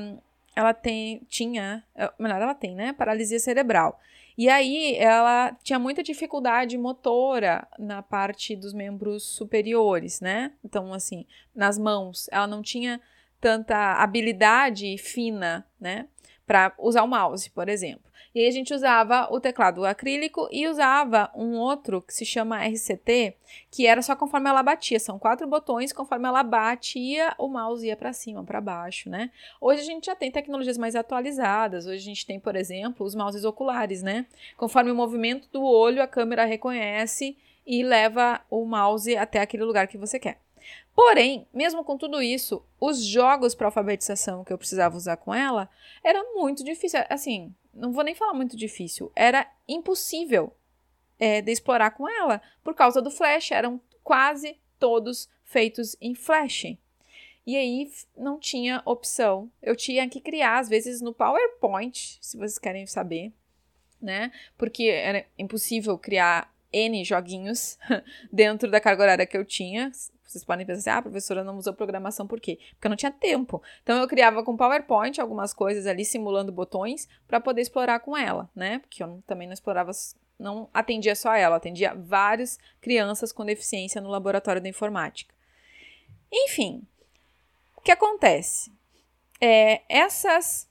ela 0.53 0.73
tem, 0.73 1.21
tinha, 1.29 1.83
é, 1.95 2.11
melhor, 2.19 2.41
ela 2.41 2.53
tem, 2.53 2.75
né? 2.75 2.91
Paralisia 2.91 3.39
cerebral. 3.39 3.99
E 4.37 4.49
aí 4.49 4.95
ela 4.97 5.55
tinha 5.63 5.79
muita 5.79 6.03
dificuldade 6.03 6.77
motora 6.77 7.67
na 7.79 8.01
parte 8.01 8.55
dos 8.55 8.73
membros 8.73 9.23
superiores, 9.23 10.19
né? 10.19 10.51
Então, 10.63 10.93
assim, 10.93 11.25
nas 11.55 11.77
mãos. 11.77 12.27
Ela 12.31 12.47
não 12.47 12.61
tinha 12.61 12.99
tanta 13.39 13.93
habilidade 14.01 14.97
fina, 14.97 15.65
né? 15.79 16.07
Para 16.53 16.71
usar 16.77 17.01
o 17.01 17.07
mouse, 17.07 17.49
por 17.49 17.67
exemplo. 17.67 18.03
E 18.35 18.39
aí 18.39 18.47
a 18.47 18.51
gente 18.51 18.75
usava 18.75 19.27
o 19.33 19.39
teclado 19.39 19.83
acrílico 19.83 20.47
e 20.51 20.67
usava 20.67 21.31
um 21.33 21.57
outro 21.57 21.99
que 21.99 22.13
se 22.13 22.23
chama 22.23 22.63
RCT, 22.63 23.35
que 23.71 23.87
era 23.87 24.03
só 24.03 24.15
conforme 24.15 24.51
ela 24.51 24.61
batia. 24.61 24.99
São 24.99 25.17
quatro 25.17 25.47
botões, 25.47 25.91
conforme 25.91 26.27
ela 26.27 26.43
batia, 26.43 27.33
o 27.39 27.47
mouse 27.47 27.87
ia 27.87 27.97
para 27.97 28.13
cima, 28.13 28.43
para 28.43 28.61
baixo, 28.61 29.09
né? 29.09 29.31
Hoje 29.59 29.81
a 29.81 29.83
gente 29.83 30.05
já 30.05 30.15
tem 30.15 30.29
tecnologias 30.29 30.77
mais 30.77 30.95
atualizadas. 30.95 31.87
Hoje 31.87 31.97
a 31.97 32.05
gente 32.05 32.23
tem, 32.23 32.39
por 32.39 32.55
exemplo, 32.55 33.03
os 33.03 33.15
mouses 33.15 33.43
oculares, 33.45 34.03
né? 34.03 34.27
Conforme 34.55 34.91
o 34.91 34.95
movimento 34.95 35.49
do 35.51 35.63
olho, 35.63 36.03
a 36.03 36.07
câmera 36.07 36.45
reconhece 36.45 37.35
e 37.65 37.81
leva 37.81 38.41
o 38.47 38.63
mouse 38.63 39.17
até 39.17 39.41
aquele 39.41 39.63
lugar 39.63 39.87
que 39.87 39.97
você 39.97 40.19
quer. 40.19 40.37
Porém, 40.95 41.47
mesmo 41.53 41.83
com 41.83 41.97
tudo 41.97 42.21
isso, 42.21 42.63
os 42.79 43.03
jogos 43.03 43.55
para 43.55 43.67
alfabetização 43.67 44.43
que 44.43 44.53
eu 44.53 44.57
precisava 44.57 44.95
usar 44.95 45.17
com 45.17 45.33
ela 45.33 45.69
era 46.03 46.23
muito 46.33 46.63
difícil. 46.63 46.99
Assim, 47.09 47.53
não 47.73 47.91
vou 47.91 48.03
nem 48.03 48.13
falar 48.13 48.33
muito 48.33 48.55
difícil, 48.55 49.11
era 49.15 49.49
impossível 49.67 50.53
é, 51.19 51.41
de 51.41 51.51
explorar 51.51 51.91
com 51.91 52.07
ela, 52.07 52.41
por 52.63 52.75
causa 52.75 53.01
do 53.01 53.09
Flash, 53.09 53.51
eram 53.51 53.79
quase 54.03 54.57
todos 54.79 55.29
feitos 55.43 55.95
em 56.01 56.13
Flash. 56.13 56.75
E 57.45 57.57
aí 57.57 57.91
não 58.17 58.39
tinha 58.39 58.81
opção. 58.85 59.51
Eu 59.61 59.75
tinha 59.75 60.07
que 60.07 60.21
criar, 60.21 60.59
às 60.59 60.69
vezes, 60.69 61.01
no 61.01 61.13
PowerPoint, 61.13 62.17
se 62.21 62.37
vocês 62.37 62.57
querem 62.57 62.85
saber, 62.85 63.33
né? 64.01 64.31
Porque 64.57 64.85
era 64.85 65.25
impossível 65.37 65.97
criar 65.97 66.53
N 66.71 67.03
joguinhos 67.03 67.77
dentro 68.31 68.71
da 68.71 68.79
carga 68.79 69.03
horária 69.03 69.25
que 69.25 69.37
eu 69.37 69.45
tinha. 69.45 69.91
Vocês 70.25 70.43
podem 70.43 70.65
pensar 70.65 70.79
assim, 70.79 70.89
ah, 70.89 70.97
a 70.97 71.01
professora 71.01 71.43
não 71.43 71.57
usou 71.57 71.73
programação 71.73 72.25
por 72.25 72.39
quê? 72.39 72.57
Porque 72.71 72.87
eu 72.87 72.89
não 72.89 72.97
tinha 72.97 73.11
tempo. 73.11 73.61
Então 73.83 73.97
eu 73.97 74.07
criava 74.07 74.43
com 74.43 74.57
PowerPoint 74.57 75.19
algumas 75.19 75.53
coisas 75.53 75.85
ali, 75.85 76.05
simulando 76.05 76.51
botões, 76.51 77.07
para 77.27 77.39
poder 77.39 77.61
explorar 77.61 77.99
com 77.99 78.17
ela, 78.17 78.49
né? 78.55 78.79
Porque 78.79 79.03
eu 79.03 79.21
também 79.27 79.47
não 79.47 79.53
explorava, 79.53 79.91
não 80.39 80.69
atendia 80.73 81.15
só 81.15 81.33
ela, 81.35 81.57
atendia 81.57 81.93
várias 81.93 82.57
crianças 82.81 83.31
com 83.31 83.45
deficiência 83.45 84.01
no 84.01 84.09
laboratório 84.09 84.61
da 84.61 84.69
informática. 84.69 85.33
Enfim, 86.31 86.81
o 87.75 87.81
que 87.81 87.91
acontece? 87.91 88.71
É, 89.39 89.81
essas 89.89 90.67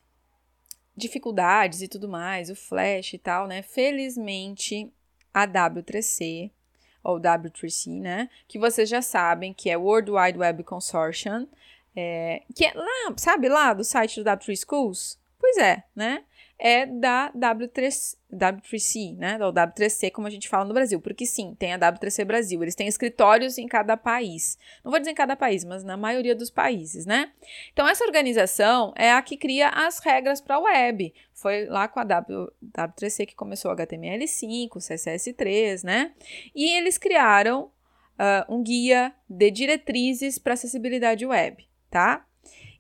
dificuldades 0.97 1.83
e 1.83 1.89
tudo 1.89 2.09
mais, 2.09 2.51
o 2.51 2.57
Flash 2.57 3.15
e 3.15 3.19
tal, 3.19 3.47
né? 3.47 3.63
Felizmente, 3.63 4.93
a 5.33 5.47
W3C 5.47 6.51
ou 7.03 7.21
W3C, 7.21 8.01
né? 8.01 8.29
Que 8.47 8.59
vocês 8.59 8.89
já 8.89 9.03
sabem 9.03 9.53
que 9.53 9.71
é 9.71 9.77
World 9.77 10.11
Wide 10.11 10.39
Web 10.39 10.65
Consortium, 10.65 11.49
é, 11.95 12.43
que 12.55 12.65
é 12.65 12.73
lá, 12.75 13.15
sabe 13.17 13.49
lá 13.49 13.73
do 13.73 13.85
site 13.85 14.23
do 14.23 14.31
W3 14.31 14.57
Schools? 14.57 15.19
Pois 15.39 15.57
é, 15.59 15.85
né? 15.95 16.25
É 16.65 16.87
da 16.87 17.33
W3, 17.33 18.17
W3C, 18.33 19.17
né? 19.17 19.37
Da 19.37 19.67
W3C, 19.67 20.13
como 20.13 20.29
a 20.29 20.31
gente 20.31 20.49
fala 20.49 20.65
no 20.65 20.73
Brasil. 20.73 21.01
Porque 21.01 21.27
sim, 21.27 21.57
tem 21.59 21.73
a 21.73 21.79
W3C 21.79 22.25
Brasil. 22.25 22.63
Eles 22.63 22.77
têm 22.77 22.87
escritórios 22.87 23.59
em 23.59 23.67
cada 23.67 23.97
país. 23.97 24.57
Não 24.85 24.93
vou 24.93 25.01
dizer 25.01 25.11
em 25.11 25.15
cada 25.15 25.35
país, 25.35 25.65
mas 25.65 25.83
na 25.83 25.97
maioria 25.97 26.37
dos 26.37 26.51
países, 26.51 27.05
né? 27.05 27.33
Então, 27.73 27.89
essa 27.89 28.05
organização 28.05 28.95
é 28.97 29.11
a 29.11 29.21
que 29.21 29.37
cria 29.37 29.71
as 29.71 29.99
regras 29.99 30.41
para 30.41 30.55
a 30.55 30.61
web. 30.61 31.13
Foi 31.35 31.67
lá 31.67 31.89
com 31.89 31.99
a 31.99 32.05
w, 32.05 32.53
W3C 32.63 33.27
que 33.27 33.35
começou 33.35 33.73
o 33.73 33.75
HTML5, 33.75 34.71
CSS3, 34.77 35.83
né? 35.83 36.13
E 36.55 36.79
eles 36.79 36.97
criaram 36.97 37.65
uh, 37.65 38.55
um 38.55 38.63
guia 38.63 39.13
de 39.29 39.51
diretrizes 39.51 40.39
para 40.39 40.55
acessibilidade 40.55 41.27
web, 41.27 41.69
tá? 41.91 42.25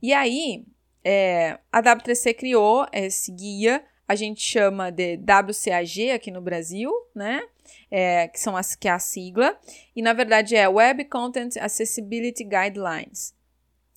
E 0.01 0.13
aí, 0.13 0.65
é, 1.05 1.59
a 1.71 1.83
W3C 1.83 2.35
criou 2.35 2.87
esse 2.93 3.33
guia, 3.33 3.85
a 4.07 4.15
gente 4.15 4.41
chama 4.41 4.91
de 4.91 5.17
WCAG 5.17 6.11
aqui 6.11 6.31
no 6.31 6.41
Brasil, 6.41 6.93
né? 7.15 7.43
É, 7.91 8.29
que, 8.29 8.41
são 8.41 8.57
as, 8.57 8.75
que 8.75 8.89
é 8.89 8.91
a 8.91 8.99
sigla, 8.99 9.59
e 9.95 10.03
na 10.03 10.13
verdade 10.13 10.57
é 10.57 10.69
Web 10.69 11.05
Content 11.07 11.57
Accessibility 11.57 12.45
Guidelines. 12.45 13.35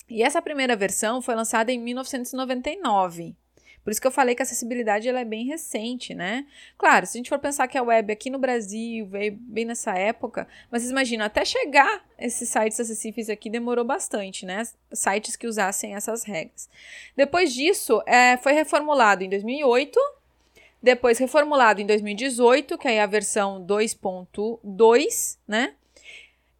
E 0.08 0.22
essa 0.22 0.40
primeira 0.40 0.76
versão 0.76 1.20
foi 1.20 1.34
lançada 1.34 1.72
em 1.72 1.78
1999, 1.78 3.36
por 3.86 3.92
isso 3.92 4.00
que 4.00 4.06
eu 4.08 4.10
falei 4.10 4.34
que 4.34 4.42
a 4.42 4.44
acessibilidade 4.44 5.08
ela 5.08 5.20
é 5.20 5.24
bem 5.24 5.46
recente, 5.46 6.12
né? 6.12 6.44
Claro, 6.76 7.06
se 7.06 7.16
a 7.16 7.18
gente 7.20 7.28
for 7.28 7.38
pensar 7.38 7.68
que 7.68 7.78
a 7.78 7.82
web 7.84 8.12
aqui 8.12 8.28
no 8.28 8.36
Brasil 8.36 9.06
veio 9.06 9.38
bem 9.40 9.64
nessa 9.64 9.92
época, 9.92 10.48
mas 10.68 10.82
vocês 10.82 10.90
imaginam, 10.90 11.24
até 11.24 11.44
chegar 11.44 12.04
esses 12.18 12.48
sites 12.48 12.80
acessíveis 12.80 13.30
aqui 13.30 13.48
demorou 13.48 13.84
bastante, 13.84 14.44
né? 14.44 14.64
Sites 14.92 15.36
que 15.36 15.46
usassem 15.46 15.94
essas 15.94 16.24
regras. 16.24 16.68
Depois 17.14 17.54
disso, 17.54 18.02
é, 18.06 18.36
foi 18.38 18.54
reformulado 18.54 19.22
em 19.22 19.28
2008, 19.28 19.96
depois 20.82 21.18
reformulado 21.18 21.80
em 21.80 21.86
2018, 21.86 22.76
que 22.76 22.88
é 22.88 23.00
a 23.00 23.06
versão 23.06 23.64
2.2, 23.64 25.38
né? 25.46 25.74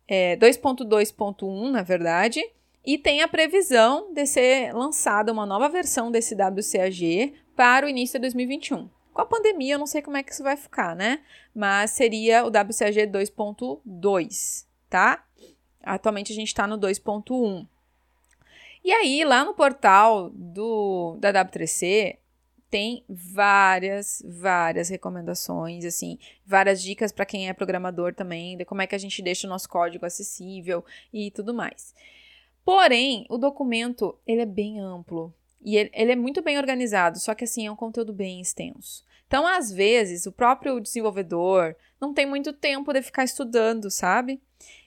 É, 0.06 0.36
2.2.1, 0.36 1.70
na 1.72 1.82
verdade. 1.82 2.40
E 2.86 2.96
tem 2.96 3.20
a 3.20 3.26
previsão 3.26 4.12
de 4.14 4.24
ser 4.26 4.72
lançada 4.72 5.32
uma 5.32 5.44
nova 5.44 5.68
versão 5.68 6.08
desse 6.08 6.36
WCAG 6.36 7.34
para 7.56 7.84
o 7.84 7.88
início 7.88 8.16
de 8.16 8.20
2021. 8.20 8.88
Com 9.12 9.22
a 9.22 9.26
pandemia, 9.26 9.74
eu 9.74 9.78
não 9.78 9.88
sei 9.88 10.00
como 10.00 10.16
é 10.16 10.22
que 10.22 10.30
isso 10.30 10.44
vai 10.44 10.56
ficar, 10.56 10.94
né? 10.94 11.20
Mas 11.52 11.90
seria 11.90 12.44
o 12.44 12.48
WCAG 12.48 13.08
2.2, 13.08 14.66
tá? 14.88 15.26
Atualmente 15.82 16.32
a 16.32 16.36
gente 16.36 16.48
está 16.48 16.64
no 16.64 16.78
2.1. 16.78 17.66
E 18.84 18.92
aí, 18.92 19.24
lá 19.24 19.44
no 19.44 19.54
portal 19.54 20.30
do, 20.30 21.16
da 21.18 21.32
W3C, 21.32 22.18
tem 22.70 23.04
várias, 23.08 24.22
várias 24.24 24.88
recomendações, 24.88 25.84
assim, 25.84 26.20
várias 26.44 26.80
dicas 26.80 27.10
para 27.10 27.26
quem 27.26 27.48
é 27.48 27.52
programador 27.52 28.14
também, 28.14 28.56
de 28.56 28.64
como 28.64 28.82
é 28.82 28.86
que 28.86 28.94
a 28.94 28.98
gente 28.98 29.22
deixa 29.22 29.46
o 29.46 29.50
nosso 29.50 29.68
código 29.68 30.06
acessível 30.06 30.84
e 31.12 31.32
tudo 31.32 31.52
mais. 31.52 31.92
Porém, 32.66 33.24
o 33.30 33.38
documento, 33.38 34.18
ele 34.26 34.40
é 34.40 34.44
bem 34.44 34.80
amplo 34.80 35.32
e 35.64 35.76
ele, 35.76 35.88
ele 35.94 36.10
é 36.10 36.16
muito 36.16 36.42
bem 36.42 36.58
organizado, 36.58 37.16
só 37.20 37.32
que 37.32 37.44
assim, 37.44 37.64
é 37.64 37.70
um 37.70 37.76
conteúdo 37.76 38.12
bem 38.12 38.40
extenso. 38.40 39.04
Então, 39.24 39.46
às 39.46 39.70
vezes, 39.70 40.26
o 40.26 40.32
próprio 40.32 40.80
desenvolvedor 40.80 41.76
não 42.00 42.12
tem 42.12 42.26
muito 42.26 42.52
tempo 42.52 42.92
de 42.92 43.02
ficar 43.02 43.22
estudando, 43.22 43.88
sabe? 43.88 44.42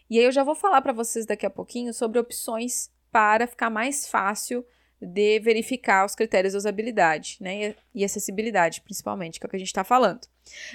E 0.10 0.20
aí 0.20 0.26
eu 0.26 0.32
já 0.32 0.44
vou 0.44 0.56
falar 0.56 0.82
para 0.82 0.92
vocês 0.92 1.26
daqui 1.26 1.46
a 1.46 1.50
pouquinho 1.50 1.94
sobre 1.94 2.20
opções 2.20 2.92
para 3.14 3.48
ficar 3.48 3.70
mais 3.70 4.10
fácil 4.10 4.66
de 5.02 5.40
verificar 5.40 6.06
os 6.06 6.14
critérios 6.14 6.54
de 6.54 6.58
usabilidade 6.58 7.38
né, 7.40 7.76
e 7.94 8.04
acessibilidade, 8.04 8.82
principalmente, 8.82 9.40
que 9.40 9.46
é 9.46 9.48
o 9.48 9.50
que 9.50 9.56
a 9.56 9.60
gente 9.60 9.70
está 9.70 9.84
falando. 9.84 10.22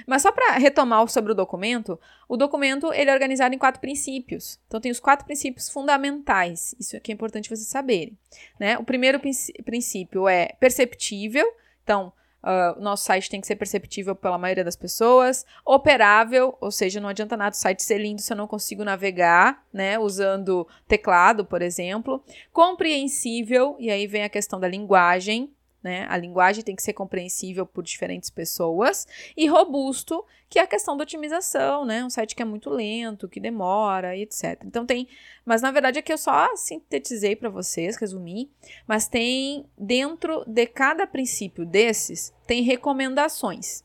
Mas 0.07 0.21
só 0.21 0.31
para 0.31 0.57
retomar 0.57 1.07
sobre 1.07 1.31
o 1.31 1.35
documento, 1.35 1.99
o 2.27 2.37
documento 2.37 2.91
ele 2.93 3.09
é 3.09 3.13
organizado 3.13 3.53
em 3.53 3.57
quatro 3.57 3.81
princípios. 3.81 4.59
Então, 4.67 4.79
tem 4.79 4.91
os 4.91 4.99
quatro 4.99 5.25
princípios 5.25 5.69
fundamentais, 5.69 6.73
isso 6.79 6.97
aqui 6.97 7.11
é 7.11 7.13
importante 7.13 7.49
vocês 7.49 7.67
saberem. 7.67 8.17
Né? 8.59 8.77
O 8.77 8.83
primeiro 8.83 9.19
princípio 9.63 10.27
é 10.27 10.55
perceptível, 10.59 11.45
então, 11.83 12.11
Uh, 12.45 12.79
nosso 12.79 13.05
site 13.05 13.27
tem 13.27 13.41
que 13.41 13.47
ser 13.47 13.55
perceptível 13.55 14.15
pela 14.15 14.37
maioria 14.37 14.63
das 14.63 14.75
pessoas, 14.75 15.43
operável, 15.65 16.55
ou 16.61 16.69
seja, 16.69 17.01
não 17.01 17.09
adianta 17.09 17.35
nada 17.35 17.55
o 17.55 17.57
site 17.57 17.81
ser 17.81 17.97
lindo 17.97 18.21
se 18.21 18.31
eu 18.31 18.37
não 18.37 18.45
consigo 18.45 18.83
navegar, 18.83 19.65
né, 19.73 19.97
usando 19.97 20.67
teclado, 20.87 21.43
por 21.43 21.63
exemplo, 21.63 22.23
compreensível, 22.53 23.75
e 23.79 23.89
aí 23.89 24.05
vem 24.05 24.23
a 24.23 24.29
questão 24.29 24.59
da 24.59 24.67
linguagem, 24.67 25.54
né? 25.85 26.07
A 26.09 26.17
linguagem 26.17 26.63
tem 26.63 26.75
que 26.75 26.81
ser 26.81 26.93
compreensível 26.93 27.63
por 27.63 27.83
diferentes 27.83 28.31
pessoas 28.31 29.07
e 29.37 29.45
robusto, 29.45 30.25
que 30.49 30.57
é 30.57 30.63
a 30.63 30.67
questão 30.67 30.97
da 30.97 31.03
otimização, 31.03 31.85
né? 31.85 32.03
Um 32.03 32.09
site 32.09 32.35
que 32.35 32.41
é 32.41 32.45
muito 32.45 32.71
lento, 32.71 33.29
que 33.29 33.39
demora, 33.39 34.17
etc. 34.17 34.63
Então 34.65 34.83
tem, 34.83 35.07
mas 35.45 35.61
na 35.61 35.69
verdade 35.69 35.99
aqui 35.99 36.11
eu 36.11 36.17
só 36.17 36.55
sintetizei 36.55 37.35
para 37.35 37.49
vocês, 37.51 37.97
resumi, 37.97 38.49
mas 38.87 39.07
tem 39.07 39.69
dentro 39.77 40.43
de 40.47 40.65
cada 40.65 41.05
princípio 41.05 41.63
desses 41.63 42.33
tem 42.47 42.63
recomendações. 42.63 43.83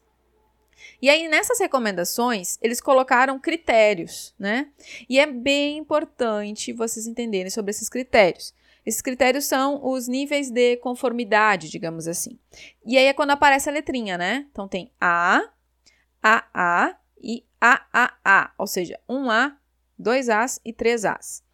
E 1.02 1.10
aí, 1.10 1.28
nessas 1.28 1.60
recomendações, 1.60 2.58
eles 2.62 2.80
colocaram 2.80 3.38
critérios, 3.38 4.34
né? 4.38 4.68
E 5.06 5.18
é 5.18 5.26
bem 5.26 5.76
importante 5.76 6.72
vocês 6.72 7.06
entenderem 7.06 7.50
sobre 7.50 7.70
esses 7.70 7.90
critérios. 7.90 8.54
Esses 8.84 9.02
critérios 9.02 9.44
são 9.44 9.84
os 9.84 10.08
níveis 10.08 10.50
de 10.50 10.76
conformidade, 10.78 11.68
digamos 11.68 12.08
assim. 12.08 12.38
E 12.84 12.96
aí 12.96 13.06
é 13.06 13.12
quando 13.12 13.30
aparece 13.30 13.68
a 13.68 13.72
letrinha, 13.72 14.16
né? 14.16 14.46
Então 14.50 14.66
tem 14.66 14.90
A, 15.00 15.50
AA 16.22 16.96
e 17.22 17.44
AAA, 17.60 18.52
ou 18.58 18.66
seja, 18.66 18.98
um 19.08 19.30
A, 19.30 19.56
dois 19.98 20.28
As 20.28 20.60
e 20.64 20.72
três 20.72 21.04
As. 21.04 21.44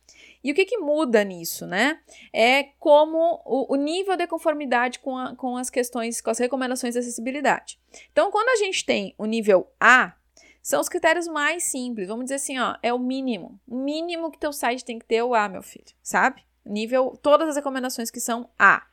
E 0.42 0.52
o 0.52 0.54
que, 0.54 0.64
que 0.64 0.78
muda 0.78 1.24
nisso, 1.24 1.66
né? 1.66 1.98
É 2.32 2.62
como 2.78 3.42
o, 3.44 3.74
o 3.74 3.76
nível 3.76 4.16
de 4.16 4.28
conformidade 4.28 5.00
com, 5.00 5.18
a, 5.18 5.34
com 5.34 5.56
as 5.56 5.68
questões, 5.68 6.20
com 6.20 6.30
as 6.30 6.38
recomendações 6.38 6.94
de 6.94 7.00
acessibilidade. 7.00 7.80
Então, 8.12 8.30
quando 8.30 8.50
a 8.50 8.56
gente 8.56 8.84
tem 8.86 9.12
o 9.18 9.26
nível 9.26 9.68
A, 9.80 10.14
são 10.62 10.80
os 10.80 10.88
critérios 10.88 11.26
mais 11.26 11.64
simples. 11.64 12.08
Vamos 12.08 12.24
dizer 12.24 12.36
assim, 12.36 12.58
ó, 12.58 12.76
é 12.82 12.92
o 12.92 12.98
mínimo. 12.98 13.60
O 13.66 13.76
mínimo 13.76 14.30
que 14.30 14.38
teu 14.38 14.52
site 14.52 14.84
tem 14.84 14.98
que 14.98 15.04
ter 15.04 15.16
é 15.16 15.24
o 15.24 15.34
A, 15.34 15.48
meu 15.48 15.62
filho, 15.62 15.94
sabe? 16.02 16.42
Nível, 16.66 17.18
todas 17.22 17.48
as 17.48 17.56
recomendações 17.56 18.10
que 18.10 18.20
são 18.20 18.48
A. 18.58 18.86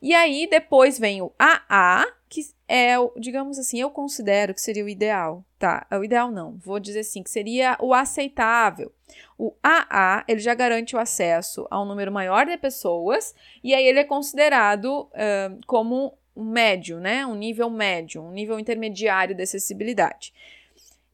E 0.00 0.14
aí, 0.14 0.46
depois 0.48 0.98
vem 0.98 1.22
o 1.22 1.32
AA, 1.38 2.04
que 2.28 2.42
é, 2.68 2.98
o, 2.98 3.12
digamos 3.18 3.58
assim, 3.58 3.80
eu 3.80 3.90
considero 3.90 4.52
que 4.52 4.60
seria 4.60 4.84
o 4.84 4.88
ideal, 4.88 5.44
tá? 5.58 5.86
É 5.90 5.98
o 5.98 6.04
ideal 6.04 6.30
não, 6.30 6.56
vou 6.58 6.78
dizer 6.78 7.00
assim, 7.00 7.22
que 7.22 7.30
seria 7.30 7.76
o 7.80 7.94
aceitável. 7.94 8.92
O 9.38 9.54
AA, 9.62 10.24
ele 10.28 10.40
já 10.40 10.54
garante 10.54 10.94
o 10.94 10.98
acesso 10.98 11.66
a 11.70 11.80
um 11.80 11.84
número 11.84 12.12
maior 12.12 12.46
de 12.46 12.56
pessoas, 12.56 13.34
e 13.62 13.74
aí 13.74 13.86
ele 13.86 14.00
é 14.00 14.04
considerado 14.04 15.02
uh, 15.02 15.58
como 15.66 16.16
um 16.36 16.44
médio, 16.44 17.00
né? 17.00 17.24
Um 17.24 17.34
nível 17.34 17.70
médio, 17.70 18.22
um 18.22 18.32
nível 18.32 18.58
intermediário 18.58 19.34
de 19.34 19.42
acessibilidade. 19.42 20.34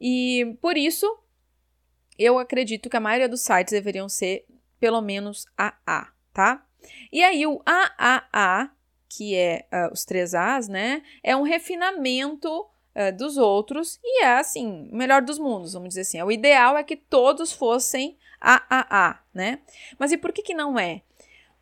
E 0.01 0.57
por 0.61 0.77
isso, 0.77 1.07
eu 2.19 2.39
acredito 2.39 2.91
que 2.91 2.97
a 2.97 3.01
maioria 3.01 3.29
dos 3.29 3.43
sites 3.43 3.73
deveriam 3.73 4.09
ser 4.09 4.45
pelo 4.83 5.01
menos 5.01 5.47
AA, 5.57 6.09
tá? 6.35 6.67
E 7.13 7.23
aí 7.23 7.47
o 7.47 7.63
AAA, 7.65 8.69
que 9.09 9.37
é 9.37 9.65
uh, 9.73 9.93
os 9.93 10.05
três 10.05 10.35
As, 10.35 10.67
né? 10.67 11.05
É 11.23 11.37
um 11.37 11.43
refinamento 11.43 12.49
uh, 12.63 13.17
dos 13.17 13.37
outros 13.37 14.01
e 14.03 14.25
é 14.25 14.39
assim, 14.39 14.89
o 14.91 14.97
melhor 14.97 15.23
dos 15.23 15.39
mundos, 15.39 15.75
vamos 15.75 15.91
dizer 15.91 16.01
assim. 16.01 16.21
O 16.21 16.33
ideal 16.33 16.77
é 16.77 16.83
que 16.83 16.97
todos 16.97 17.53
fossem 17.53 18.19
AAA, 18.41 19.21
né? 19.33 19.61
Mas 20.01 20.11
e 20.11 20.17
por 20.17 20.33
que 20.33 20.43
que 20.43 20.53
não 20.53 20.77
é? 20.77 21.03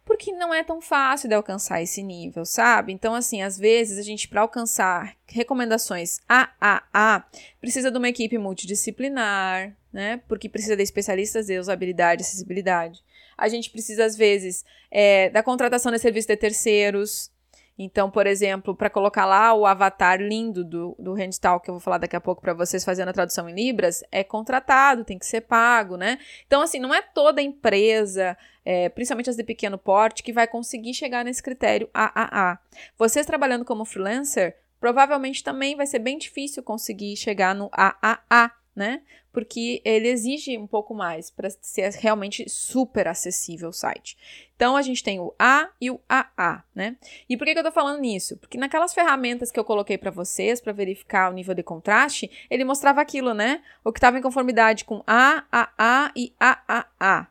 Porque 0.03 0.33
não 0.33 0.55
é 0.55 0.65
tão 0.65 0.81
fácil 0.81 1.29
de 1.29 1.35
alcançar 1.35 1.83
esse 1.83 2.03
nível, 2.03 2.47
sabe? 2.47 2.91
Então, 2.91 3.15
assim, 3.15 3.43
às 3.43 3.59
vezes 3.59 3.99
a 3.99 4.03
gente, 4.03 4.29
para 4.29 4.41
alcançar 4.41 5.15
recomendações 5.27 6.21
AAA, 6.27 7.23
precisa 7.61 7.91
de 7.91 7.99
uma 7.99 8.09
equipe 8.09 8.39
multidisciplinar, 8.39 9.77
né? 9.93 10.23
Porque 10.27 10.49
precisa 10.49 10.75
de 10.75 10.83
especialistas 10.83 11.49
de 11.49 11.59
usabilidade 11.59 12.23
e 12.23 12.25
acessibilidade 12.25 13.05
a 13.41 13.49
gente 13.49 13.71
precisa, 13.71 14.05
às 14.05 14.15
vezes, 14.15 14.65
é, 14.91 15.31
da 15.31 15.43
contratação 15.43 15.91
de 15.91 15.99
serviço 15.99 16.29
de 16.29 16.37
terceiros. 16.37 17.31
Então, 17.79 18.11
por 18.11 18.27
exemplo, 18.27 18.77
para 18.77 18.91
colocar 18.91 19.25
lá 19.25 19.55
o 19.55 19.65
avatar 19.65 20.21
lindo 20.21 20.63
do, 20.63 20.95
do 20.99 21.15
Handtalk, 21.15 21.65
que 21.65 21.71
eu 21.71 21.75
vou 21.75 21.81
falar 21.81 21.97
daqui 21.97 22.15
a 22.15 22.21
pouco 22.21 22.43
para 22.43 22.53
vocês 22.53 22.85
fazendo 22.85 23.09
a 23.09 23.13
tradução 23.13 23.49
em 23.49 23.55
Libras, 23.55 24.05
é 24.13 24.23
contratado, 24.23 25.03
tem 25.03 25.19
que 25.19 25.25
ser 25.25 25.41
pago, 25.41 25.97
né? 25.97 26.19
Então, 26.47 26.61
assim, 26.61 26.79
não 26.79 26.93
é 26.93 27.01
toda 27.01 27.41
empresa, 27.41 28.37
é, 28.67 28.91
principalmente 28.91 29.31
as 29.31 29.37
de 29.37 29.43
pequeno 29.43 29.79
porte, 29.79 30.23
que 30.23 30.31
vai 30.31 30.47
conseguir 30.47 30.93
chegar 30.93 31.25
nesse 31.25 31.43
critério 31.43 31.89
AAA. 31.95 32.59
Vocês 32.99 33.25
trabalhando 33.25 33.65
como 33.65 33.87
freelancer, 33.87 34.55
provavelmente 34.79 35.43
também 35.43 35.75
vai 35.75 35.87
ser 35.87 36.01
bem 36.01 36.19
difícil 36.19 36.63
conseguir 36.63 37.17
chegar 37.17 37.55
no 37.55 37.71
AAA, 37.73 38.53
né? 38.81 39.03
Porque 39.31 39.83
ele 39.85 40.09
exige 40.09 40.57
um 40.57 40.67
pouco 40.67 40.95
mais 40.95 41.31
para 41.31 41.51
ser 41.51 41.93
realmente 41.93 42.49
super 42.49 43.07
acessível 43.07 43.69
o 43.69 43.75
site. 43.75 44.17
Então 44.57 44.75
a 44.75 44.81
gente 44.81 45.05
tem 45.05 45.21
o 45.21 45.35
A 45.39 45.69
e 45.79 45.91
o 45.91 46.01
AA, 46.09 46.65
né? 46.75 46.97
E 47.29 47.37
por 47.37 47.45
que, 47.45 47.53
que 47.53 47.59
eu 47.59 47.65
tô 47.65 47.71
falando 47.71 48.01
nisso? 48.01 48.39
Porque 48.39 48.57
naquelas 48.57 48.95
ferramentas 48.95 49.51
que 49.51 49.61
eu 49.61 49.65
coloquei 49.65 49.99
para 49.99 50.11
vocês 50.11 50.63
para 50.63 50.73
verificar 50.73 51.31
o 51.31 51.35
nível 51.35 51.55
de 51.55 51.63
contraste, 51.63 52.31
ele 52.49 52.65
mostrava 52.65 53.03
aquilo, 53.03 53.35
né? 53.35 53.63
O 53.85 53.93
que 53.93 53.99
estava 53.99 54.19
em 54.19 54.23
conformidade 54.23 54.87
com 54.87 55.05
A, 55.07 55.45
AA 55.53 56.13
e 56.17 56.33
AAA. 56.41 57.29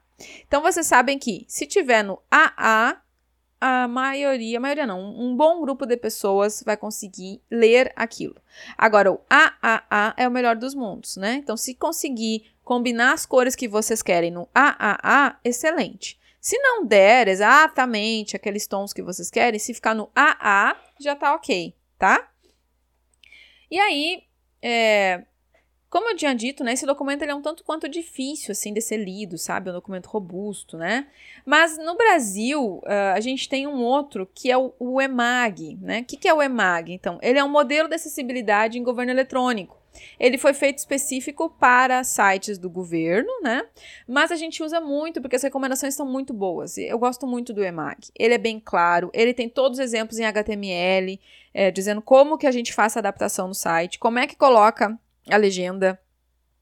Então 0.47 0.61
vocês 0.61 0.85
sabem 0.85 1.17
que 1.17 1.45
se 1.47 1.65
tiver 1.65 2.03
no 2.03 2.21
AA, 2.29 3.01
a 3.61 3.87
maioria, 3.87 4.57
a 4.57 4.61
maioria 4.61 4.87
não, 4.87 4.99
um 4.99 5.35
bom 5.35 5.61
grupo 5.61 5.85
de 5.85 5.97
pessoas 5.97 6.63
vai 6.65 6.77
conseguir 6.77 7.41
ler 7.51 7.91
aquilo. 7.95 8.35
Agora, 8.77 9.11
o 9.11 9.19
AAA 9.29 10.13
é 10.17 10.27
o 10.27 10.31
melhor 10.31 10.55
dos 10.55 10.73
mundos, 10.73 11.17
né? 11.17 11.33
Então, 11.35 11.57
se 11.57 11.75
conseguir 11.75 12.51
combinar 12.63 13.13
as 13.13 13.25
cores 13.25 13.55
que 13.55 13.67
vocês 13.67 14.01
querem 14.01 14.31
no 14.31 14.47
AAA, 14.53 15.39
excelente. 15.43 16.19
Se 16.39 16.57
não 16.59 16.85
der 16.85 17.27
exatamente 17.27 18.35
aqueles 18.35 18.65
tons 18.65 18.93
que 18.93 19.01
vocês 19.01 19.29
querem, 19.29 19.59
se 19.59 19.73
ficar 19.73 19.93
no 19.93 20.09
AA, 20.15 20.75
já 20.99 21.15
tá 21.15 21.33
ok, 21.35 21.75
tá? 21.97 22.29
E 23.69 23.77
aí, 23.77 24.23
é, 24.61 25.25
como 25.89 26.09
eu 26.09 26.15
tinha 26.15 26.35
dito, 26.35 26.63
né, 26.63 26.73
esse 26.73 26.85
documento 26.85 27.23
ele 27.23 27.31
é 27.31 27.35
um 27.35 27.41
tanto 27.41 27.63
quanto 27.63 27.89
difícil 27.89 28.51
assim 28.51 28.71
de 28.71 28.81
ser 28.81 28.97
lido, 28.97 29.37
sabe? 29.37 29.69
É 29.69 29.71
um 29.71 29.75
documento 29.75 30.07
robusto, 30.07 30.77
né? 30.77 31.07
Mas 31.45 31.77
no 31.77 31.95
Brasil, 31.95 32.81
uh, 32.83 33.15
a 33.15 33.19
gente 33.19 33.49
tem 33.49 33.65
um 33.65 33.81
outro 33.81 34.29
que 34.33 34.51
é 34.51 34.57
o, 34.57 34.73
o 34.77 35.01
EMAG, 35.01 35.79
né? 35.81 36.01
O 36.01 36.05
que, 36.05 36.17
que 36.17 36.27
é 36.27 36.33
o 36.33 36.43
EMAG? 36.43 36.93
Então, 36.93 37.17
ele 37.21 37.39
é 37.39 37.43
um 37.43 37.49
modelo 37.49 37.89
de 37.89 37.95
acessibilidade 37.95 38.77
em 38.77 38.83
governo 38.83 39.11
eletrônico. 39.11 39.79
Ele 40.19 40.37
foi 40.37 40.53
feito 40.53 40.77
específico 40.77 41.49
para 41.49 42.03
sites 42.03 42.59
do 42.59 42.69
governo, 42.69 43.29
né? 43.41 43.65
Mas 44.07 44.31
a 44.31 44.35
gente 44.35 44.61
usa 44.61 44.79
muito 44.79 45.19
porque 45.19 45.35
as 45.35 45.43
recomendações 45.43 45.95
são 45.95 46.05
muito 46.05 46.33
boas. 46.33 46.77
Eu 46.77 46.99
gosto 46.99 47.25
muito 47.25 47.51
do 47.51 47.63
EMAG. 47.63 48.09
Ele 48.17 48.35
é 48.35 48.37
bem 48.37 48.61
claro, 48.63 49.09
ele 49.13 49.33
tem 49.33 49.49
todos 49.49 49.79
os 49.79 49.83
exemplos 49.83 50.19
em 50.19 50.25
HTML, 50.25 51.19
é, 51.53 51.71
dizendo 51.71 52.01
como 52.01 52.37
que 52.37 52.45
a 52.45 52.51
gente 52.51 52.73
faz 52.73 52.95
a 52.95 52.99
adaptação 52.99 53.47
no 53.47 53.55
site, 53.55 53.97
como 53.97 54.19
é 54.19 54.27
que 54.27 54.35
coloca 54.35 54.97
a 55.31 55.37
legenda, 55.37 55.99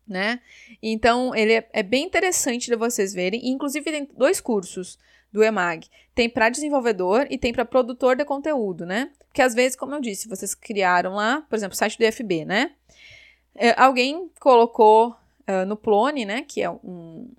né? 0.07 0.39
Então, 0.81 1.35
ele 1.35 1.53
é, 1.53 1.69
é 1.73 1.83
bem 1.83 2.05
interessante 2.05 2.67
de 2.67 2.75
vocês 2.75 3.13
verem. 3.13 3.49
Inclusive, 3.49 3.91
tem 3.91 4.09
dois 4.15 4.39
cursos 4.39 4.97
do 5.31 5.43
EMAG. 5.43 5.87
Tem 6.15 6.29
para 6.29 6.49
desenvolvedor 6.49 7.27
e 7.29 7.37
tem 7.37 7.53
para 7.53 7.65
produtor 7.65 8.15
de 8.15 8.25
conteúdo, 8.25 8.85
né? 8.85 9.11
Porque 9.27 9.41
às 9.41 9.53
vezes, 9.53 9.75
como 9.75 9.93
eu 9.93 10.01
disse, 10.01 10.27
vocês 10.27 10.55
criaram 10.55 11.13
lá, 11.13 11.41
por 11.41 11.55
exemplo, 11.55 11.75
o 11.75 11.77
site 11.77 11.97
do 11.97 12.05
IFB, 12.05 12.45
né? 12.45 12.71
É, 13.53 13.79
alguém 13.79 14.31
colocou 14.39 15.09
uh, 15.09 15.65
no 15.65 15.75
Plone, 15.75 16.25
né? 16.25 16.41
Que 16.41 16.61
é 16.61 16.69
um, 16.69 17.31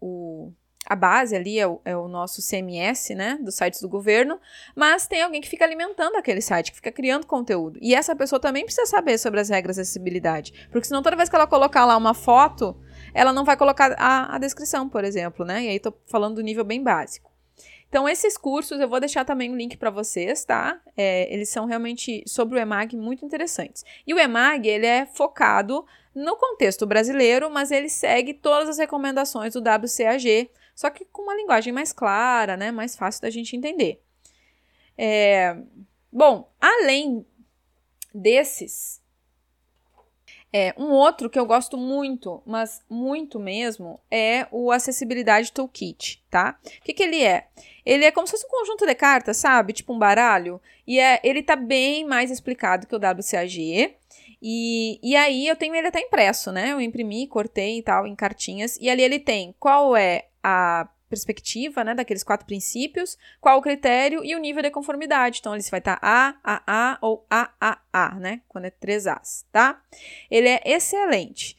o 0.00 0.52
a 0.90 0.96
base 0.96 1.36
ali 1.36 1.56
é 1.56 1.68
o, 1.68 1.80
é 1.84 1.96
o, 1.96 2.08
nosso 2.08 2.42
CMS, 2.42 3.14
né, 3.14 3.38
dos 3.40 3.54
sites 3.54 3.80
do 3.80 3.88
governo, 3.88 4.40
mas 4.74 5.06
tem 5.06 5.22
alguém 5.22 5.40
que 5.40 5.48
fica 5.48 5.64
alimentando 5.64 6.16
aquele 6.16 6.40
site, 6.40 6.72
que 6.72 6.78
fica 6.78 6.90
criando 6.90 7.28
conteúdo. 7.28 7.78
E 7.80 7.94
essa 7.94 8.16
pessoa 8.16 8.40
também 8.40 8.64
precisa 8.64 8.86
saber 8.86 9.16
sobre 9.16 9.38
as 9.38 9.48
regras 9.48 9.76
de 9.76 9.82
acessibilidade, 9.82 10.68
porque 10.72 10.88
senão 10.88 11.00
toda 11.00 11.14
vez 11.14 11.28
que 11.28 11.36
ela 11.36 11.46
colocar 11.46 11.84
lá 11.84 11.96
uma 11.96 12.12
foto, 12.12 12.76
ela 13.14 13.32
não 13.32 13.44
vai 13.44 13.56
colocar 13.56 13.94
a, 13.96 14.34
a 14.34 14.38
descrição, 14.38 14.88
por 14.88 15.04
exemplo, 15.04 15.46
né? 15.46 15.62
E 15.62 15.68
aí 15.68 15.78
tô 15.78 15.94
falando 16.08 16.34
do 16.34 16.42
nível 16.42 16.64
bem 16.64 16.82
básico. 16.82 17.30
Então, 17.88 18.08
esses 18.08 18.36
cursos 18.36 18.80
eu 18.80 18.88
vou 18.88 18.98
deixar 18.98 19.24
também 19.24 19.48
o 19.48 19.52
um 19.52 19.56
link 19.56 19.76
para 19.76 19.90
vocês, 19.90 20.44
tá? 20.44 20.80
É, 20.96 21.32
eles 21.32 21.48
são 21.50 21.66
realmente 21.66 22.24
sobre 22.26 22.58
o 22.58 22.60
EMAG 22.60 22.96
muito 22.96 23.24
interessantes. 23.24 23.84
E 24.04 24.12
o 24.12 24.18
EMAG, 24.18 24.68
ele 24.68 24.86
é 24.86 25.06
focado 25.06 25.84
no 26.12 26.36
contexto 26.36 26.84
brasileiro, 26.84 27.48
mas 27.48 27.70
ele 27.70 27.88
segue 27.88 28.34
todas 28.34 28.68
as 28.68 28.78
recomendações 28.78 29.54
do 29.54 29.60
WCAG, 29.60 30.50
só 30.80 30.88
que 30.88 31.04
com 31.04 31.20
uma 31.20 31.34
linguagem 31.34 31.74
mais 31.74 31.92
clara, 31.92 32.56
né, 32.56 32.70
mais 32.70 32.96
fácil 32.96 33.20
da 33.20 33.28
gente 33.28 33.54
entender. 33.54 34.02
É, 34.96 35.54
bom, 36.10 36.50
além 36.58 37.26
desses, 38.14 39.02
é, 40.50 40.72
um 40.78 40.86
outro 40.86 41.28
que 41.28 41.38
eu 41.38 41.44
gosto 41.44 41.76
muito, 41.76 42.42
mas 42.46 42.80
muito 42.88 43.38
mesmo, 43.38 44.00
é 44.10 44.46
o 44.50 44.72
Acessibilidade 44.72 45.52
Toolkit, 45.52 46.24
tá? 46.30 46.58
O 46.64 46.82
que, 46.82 46.94
que 46.94 47.02
ele 47.02 47.22
é? 47.22 47.48
Ele 47.84 48.06
é 48.06 48.10
como 48.10 48.26
se 48.26 48.30
fosse 48.30 48.46
um 48.46 48.48
conjunto 48.50 48.86
de 48.86 48.94
cartas, 48.94 49.36
sabe? 49.36 49.74
Tipo 49.74 49.92
um 49.92 49.98
baralho. 49.98 50.62
E 50.86 50.98
é, 50.98 51.20
ele 51.22 51.42
tá 51.42 51.56
bem 51.56 52.06
mais 52.06 52.30
explicado 52.30 52.86
que 52.86 52.96
o 52.96 52.98
WCAG. 52.98 53.96
E, 54.40 54.98
e 55.02 55.14
aí 55.14 55.46
eu 55.46 55.56
tenho 55.56 55.74
ele 55.74 55.88
até 55.88 56.00
impresso, 56.00 56.50
né? 56.50 56.72
Eu 56.72 56.80
imprimi, 56.80 57.26
cortei 57.26 57.80
e 57.80 57.82
tal, 57.82 58.06
em 58.06 58.16
cartinhas. 58.16 58.78
E 58.80 58.88
ali 58.88 59.02
ele 59.02 59.18
tem 59.18 59.54
qual 59.60 59.94
é 59.94 60.29
a 60.42 60.88
perspectiva, 61.08 61.82
né, 61.82 61.94
daqueles 61.94 62.22
quatro 62.22 62.46
princípios, 62.46 63.18
qual 63.40 63.58
o 63.58 63.62
critério 63.62 64.24
e 64.24 64.36
o 64.36 64.38
nível 64.38 64.62
de 64.62 64.70
conformidade. 64.70 65.40
Então, 65.40 65.54
ele 65.54 65.64
vai 65.68 65.80
estar 65.80 65.98
A, 66.00 66.98
ou 67.00 67.26
A, 67.28 67.50
A, 67.60 67.80
A, 67.92 68.14
né, 68.14 68.42
quando 68.48 68.66
é 68.66 68.70
três 68.70 69.08
As, 69.08 69.44
tá? 69.50 69.82
Ele 70.30 70.48
é 70.48 70.62
excelente. 70.64 71.56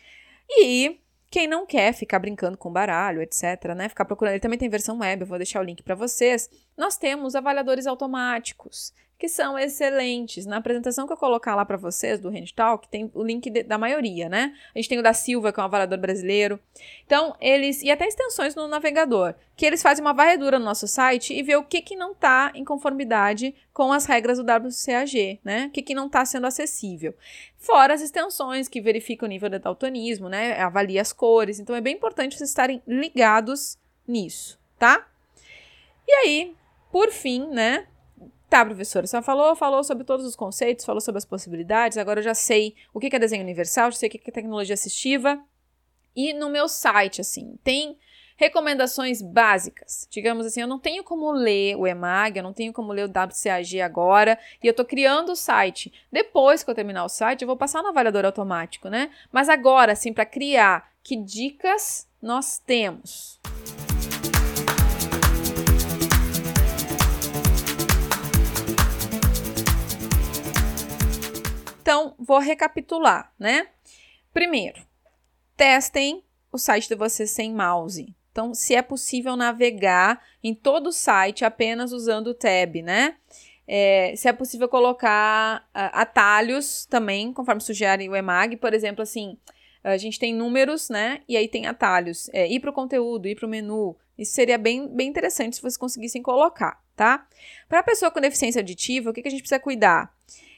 E 0.49 1.01
quem 1.29 1.47
não 1.47 1.65
quer 1.65 1.93
ficar 1.93 2.19
brincando 2.19 2.57
com 2.57 2.71
baralho, 2.71 3.21
etc., 3.21 3.73
né, 3.75 3.89
ficar 3.89 4.05
procurando, 4.05 4.33
ele 4.33 4.41
também 4.41 4.57
tem 4.57 4.69
versão 4.69 4.99
web, 4.99 5.21
eu 5.21 5.27
vou 5.27 5.37
deixar 5.37 5.59
o 5.59 5.63
link 5.63 5.83
para 5.83 5.95
vocês. 5.95 6.49
Nós 6.77 6.97
temos 6.97 7.35
avaliadores 7.35 7.87
automáticos 7.87 8.93
que 9.21 9.29
são 9.29 9.55
excelentes. 9.55 10.47
Na 10.47 10.57
apresentação 10.57 11.05
que 11.05 11.13
eu 11.13 11.17
colocar 11.17 11.53
lá 11.53 11.63
para 11.63 11.77
vocês 11.77 12.19
do 12.19 12.31
Talk, 12.55 12.88
tem 12.88 13.12
o 13.13 13.23
link 13.23 13.51
de, 13.51 13.62
da 13.62 13.77
maioria, 13.77 14.27
né? 14.27 14.51
A 14.73 14.79
gente 14.79 14.89
tem 14.89 14.97
o 14.97 15.03
da 15.03 15.13
Silva, 15.13 15.53
que 15.53 15.60
é 15.60 15.62
um 15.62 15.67
avaliador 15.67 15.99
brasileiro. 15.99 16.60
Então, 17.05 17.36
eles. 17.39 17.84
E 17.84 17.91
até 17.91 18.07
extensões 18.07 18.55
no 18.55 18.67
navegador, 18.67 19.36
que 19.55 19.63
eles 19.63 19.84
fazem 19.84 20.03
uma 20.03 20.12
varredura 20.12 20.57
no 20.57 20.65
nosso 20.65 20.88
site 20.88 21.36
e 21.36 21.43
vê 21.43 21.55
o 21.55 21.63
que, 21.63 21.84
que 21.84 21.95
não 21.95 22.13
está 22.13 22.51
em 22.55 22.65
conformidade 22.65 23.53
com 23.71 23.93
as 23.93 24.07
regras 24.07 24.39
do 24.39 24.43
WCAG, 24.43 25.39
né? 25.43 25.67
O 25.67 25.69
que, 25.69 25.84
que 25.84 25.93
não 25.93 26.07
está 26.07 26.25
sendo 26.25 26.47
acessível. 26.47 27.13
Fora 27.60 27.93
as 27.93 28.01
extensões 28.01 28.67
que 28.67 28.81
verificam 28.81 29.27
o 29.27 29.29
nível 29.29 29.49
de 29.49 29.60
daltonismo, 29.60 30.29
né? 30.29 30.60
Avalia 30.60 30.99
as 30.99 31.13
cores. 31.13 31.60
Então, 31.60 31.75
é 31.75 31.81
bem 31.81 31.93
importante 31.93 32.36
vocês 32.36 32.49
estarem 32.49 32.81
ligados 32.88 33.77
nisso, 34.07 34.60
tá? 34.79 35.07
E 36.07 36.12
aí, 36.12 36.55
por 36.91 37.12
fim, 37.12 37.45
né? 37.49 37.86
Tá, 38.51 38.65
professora, 38.65 39.07
você 39.07 39.21
falou, 39.21 39.55
falou 39.55 39.81
sobre 39.81 40.03
todos 40.03 40.25
os 40.25 40.35
conceitos, 40.35 40.83
falou 40.83 40.99
sobre 40.99 41.19
as 41.19 41.23
possibilidades, 41.23 41.97
agora 41.97 42.19
eu 42.19 42.23
já 42.25 42.33
sei 42.33 42.75
o 42.93 42.99
que 42.99 43.15
é 43.15 43.17
desenho 43.17 43.43
universal, 43.43 43.89
já 43.89 43.97
sei 43.97 44.09
o 44.09 44.11
que 44.11 44.19
é 44.27 44.29
tecnologia 44.29 44.73
assistiva. 44.73 45.41
E 46.13 46.33
no 46.33 46.49
meu 46.49 46.67
site, 46.67 47.21
assim, 47.21 47.57
tem 47.63 47.97
recomendações 48.35 49.21
básicas. 49.21 50.05
Digamos 50.11 50.45
assim, 50.45 50.59
eu 50.59 50.67
não 50.67 50.79
tenho 50.79 51.01
como 51.01 51.31
ler 51.31 51.77
o 51.77 51.87
EMAG, 51.87 52.39
eu 52.39 52.43
não 52.43 52.51
tenho 52.51 52.73
como 52.73 52.91
ler 52.91 53.05
o 53.05 53.09
WCAG 53.09 53.79
agora, 53.79 54.37
e 54.61 54.67
eu 54.67 54.71
estou 54.71 54.83
criando 54.83 55.31
o 55.31 55.35
site. 55.37 55.93
Depois 56.11 56.61
que 56.61 56.69
eu 56.69 56.75
terminar 56.75 57.05
o 57.05 57.09
site, 57.09 57.43
eu 57.43 57.47
vou 57.47 57.55
passar 57.55 57.81
no 57.81 57.87
avaliador 57.87 58.25
automático, 58.25 58.89
né? 58.89 59.11
Mas 59.31 59.47
agora, 59.47 59.93
assim, 59.93 60.11
para 60.11 60.25
criar, 60.25 60.91
que 61.01 61.15
dicas 61.15 62.05
nós 62.21 62.59
temos? 62.59 63.39
Então, 71.81 72.13
vou 72.19 72.37
recapitular, 72.39 73.33
né? 73.39 73.67
Primeiro, 74.31 74.81
testem 75.57 76.23
o 76.51 76.57
site 76.57 76.87
de 76.87 76.95
vocês 76.95 77.31
sem 77.31 77.53
mouse. 77.53 78.15
Então, 78.31 78.53
se 78.53 78.75
é 78.75 78.81
possível 78.81 79.35
navegar 79.35 80.21
em 80.43 80.53
todo 80.53 80.87
o 80.87 80.91
site 80.93 81.43
apenas 81.43 81.91
usando 81.91 82.27
o 82.27 82.33
tab, 82.33 82.75
né? 82.83 83.17
É, 83.67 84.13
se 84.15 84.27
é 84.27 84.33
possível 84.33 84.69
colocar 84.69 85.61
uh, 85.69 85.89
atalhos 85.93 86.85
também, 86.85 87.33
conforme 87.33 87.61
sugere 87.61 88.07
o 88.07 88.15
EMAG, 88.15 88.57
por 88.57 88.73
exemplo, 88.73 89.01
assim, 89.01 89.37
a 89.83 89.97
gente 89.97 90.19
tem 90.19 90.33
números, 90.33 90.89
né? 90.89 91.21
E 91.27 91.35
aí 91.35 91.47
tem 91.47 91.65
atalhos. 91.65 92.29
É, 92.31 92.47
ir 92.47 92.59
para 92.59 92.69
o 92.69 92.73
conteúdo, 92.73 93.27
ir 93.27 93.35
para 93.35 93.47
o 93.47 93.49
menu. 93.49 93.95
Isso 94.17 94.33
seria 94.33 94.57
bem, 94.57 94.87
bem 94.87 95.09
interessante 95.09 95.55
se 95.55 95.61
vocês 95.61 95.77
conseguissem 95.77 96.21
colocar, 96.21 96.79
tá? 96.95 97.27
Para 97.67 97.79
a 97.79 97.83
pessoa 97.83 98.11
com 98.11 98.21
deficiência 98.21 98.59
auditiva, 98.59 99.09
o 99.09 99.13
que, 99.13 99.21
que 99.21 99.27
a 99.27 99.31
gente 99.31 99.41
precisa 99.41 99.59
cuidar? 99.59 100.13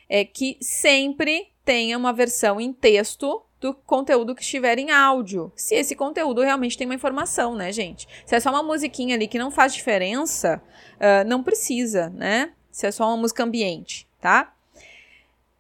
É 0.09 0.23
que 0.25 0.57
sempre 0.61 1.51
tenha 1.65 1.97
uma 1.97 2.13
versão 2.13 2.59
em 2.59 2.73
texto 2.73 3.43
do 3.59 3.73
conteúdo 3.73 4.35
que 4.35 4.41
estiver 4.41 4.77
em 4.77 4.91
áudio. 4.91 5.51
Se 5.55 5.73
esse 5.73 5.95
conteúdo 5.95 6.41
realmente 6.41 6.77
tem 6.77 6.85
uma 6.85 6.95
informação, 6.95 7.55
né, 7.55 7.71
gente? 7.71 8.07
Se 8.25 8.35
é 8.35 8.39
só 8.39 8.49
uma 8.49 8.61
musiquinha 8.61 9.15
ali 9.15 9.25
que 9.25 9.39
não 9.39 9.49
faz 9.49 9.73
diferença, 9.73 10.61
uh, 10.95 11.27
não 11.27 11.41
precisa, 11.41 12.09
né? 12.09 12.51
Se 12.69 12.85
é 12.85 12.91
só 12.91 13.07
uma 13.07 13.15
música 13.15 13.43
ambiente, 13.43 14.05
tá? 14.19 14.53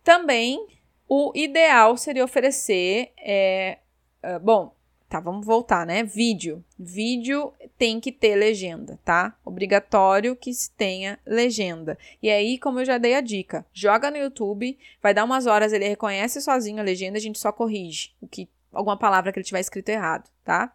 Também 0.03 0.67
o 1.07 1.31
ideal 1.33 1.95
seria 1.95 2.25
oferecer, 2.25 3.13
é, 3.17 3.77
uh, 4.21 4.39
bom, 4.39 4.75
Tá, 5.13 5.19
vamos 5.19 5.45
voltar, 5.45 5.85
né? 5.85 6.01
Vídeo. 6.01 6.65
Vídeo 6.75 7.53
tem 7.77 7.99
que 7.99 8.11
ter 8.11 8.35
legenda, 8.35 8.99
tá? 9.05 9.37
Obrigatório 9.45 10.35
que 10.35 10.49
tenha 10.75 11.19
legenda. 11.23 11.99
E 12.19 12.31
aí, 12.31 12.57
como 12.57 12.79
eu 12.79 12.85
já 12.85 12.97
dei 12.97 13.13
a 13.13 13.21
dica, 13.21 13.63
joga 13.71 14.09
no 14.09 14.17
YouTube, 14.17 14.75
vai 15.03 15.13
dar 15.13 15.23
umas 15.23 15.45
horas, 15.45 15.71
ele 15.71 15.87
reconhece 15.87 16.41
sozinho 16.41 16.79
a 16.79 16.83
legenda, 16.83 17.19
a 17.19 17.21
gente 17.21 17.37
só 17.37 17.51
corrige 17.51 18.11
o 18.19 18.27
que 18.27 18.49
alguma 18.71 18.97
palavra 18.97 19.31
que 19.31 19.37
ele 19.37 19.45
tiver 19.45 19.59
escrito 19.59 19.89
errado, 19.89 20.27
tá? 20.43 20.73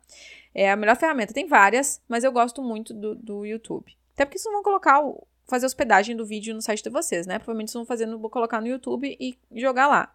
É 0.55 0.71
a 0.71 0.77
melhor 0.77 0.95
ferramenta. 0.95 1.35
Tem 1.35 1.49
várias, 1.49 2.01
mas 2.09 2.23
eu 2.23 2.31
gosto 2.31 2.63
muito 2.63 2.95
do, 2.95 3.17
do 3.17 3.45
YouTube. 3.45 3.93
Até 4.15 4.25
porque 4.25 4.39
vocês 4.39 4.55
vão 4.55 4.63
colocar 4.63 5.01
o, 5.05 5.27
fazer 5.49 5.67
hospedagem 5.67 6.15
do 6.15 6.25
vídeo 6.25 6.55
no 6.55 6.63
site 6.63 6.85
de 6.85 6.91
vocês, 6.91 7.27
né? 7.27 7.41
Provavelmente 7.41 7.73
vocês 7.73 7.81
vão 7.81 7.87
fazer, 7.87 8.07
vou 8.17 8.31
colocar 8.31 8.61
no 8.61 8.69
YouTube 8.69 9.17
e 9.19 9.37
jogar 9.61 9.89
lá. 9.89 10.15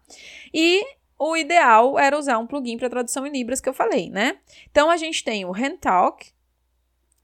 E 0.50 0.82
o 1.26 1.34
ideal 1.34 1.98
era 1.98 2.18
usar 2.18 2.38
um 2.38 2.46
plugin 2.46 2.76
para 2.76 2.90
tradução 2.90 3.26
em 3.26 3.32
libras 3.32 3.58
que 3.58 3.68
eu 3.68 3.72
falei, 3.72 4.10
né? 4.10 4.36
Então 4.70 4.90
a 4.90 4.96
gente 4.98 5.24
tem 5.24 5.46
o 5.46 5.54
HandTalk. 5.54 6.30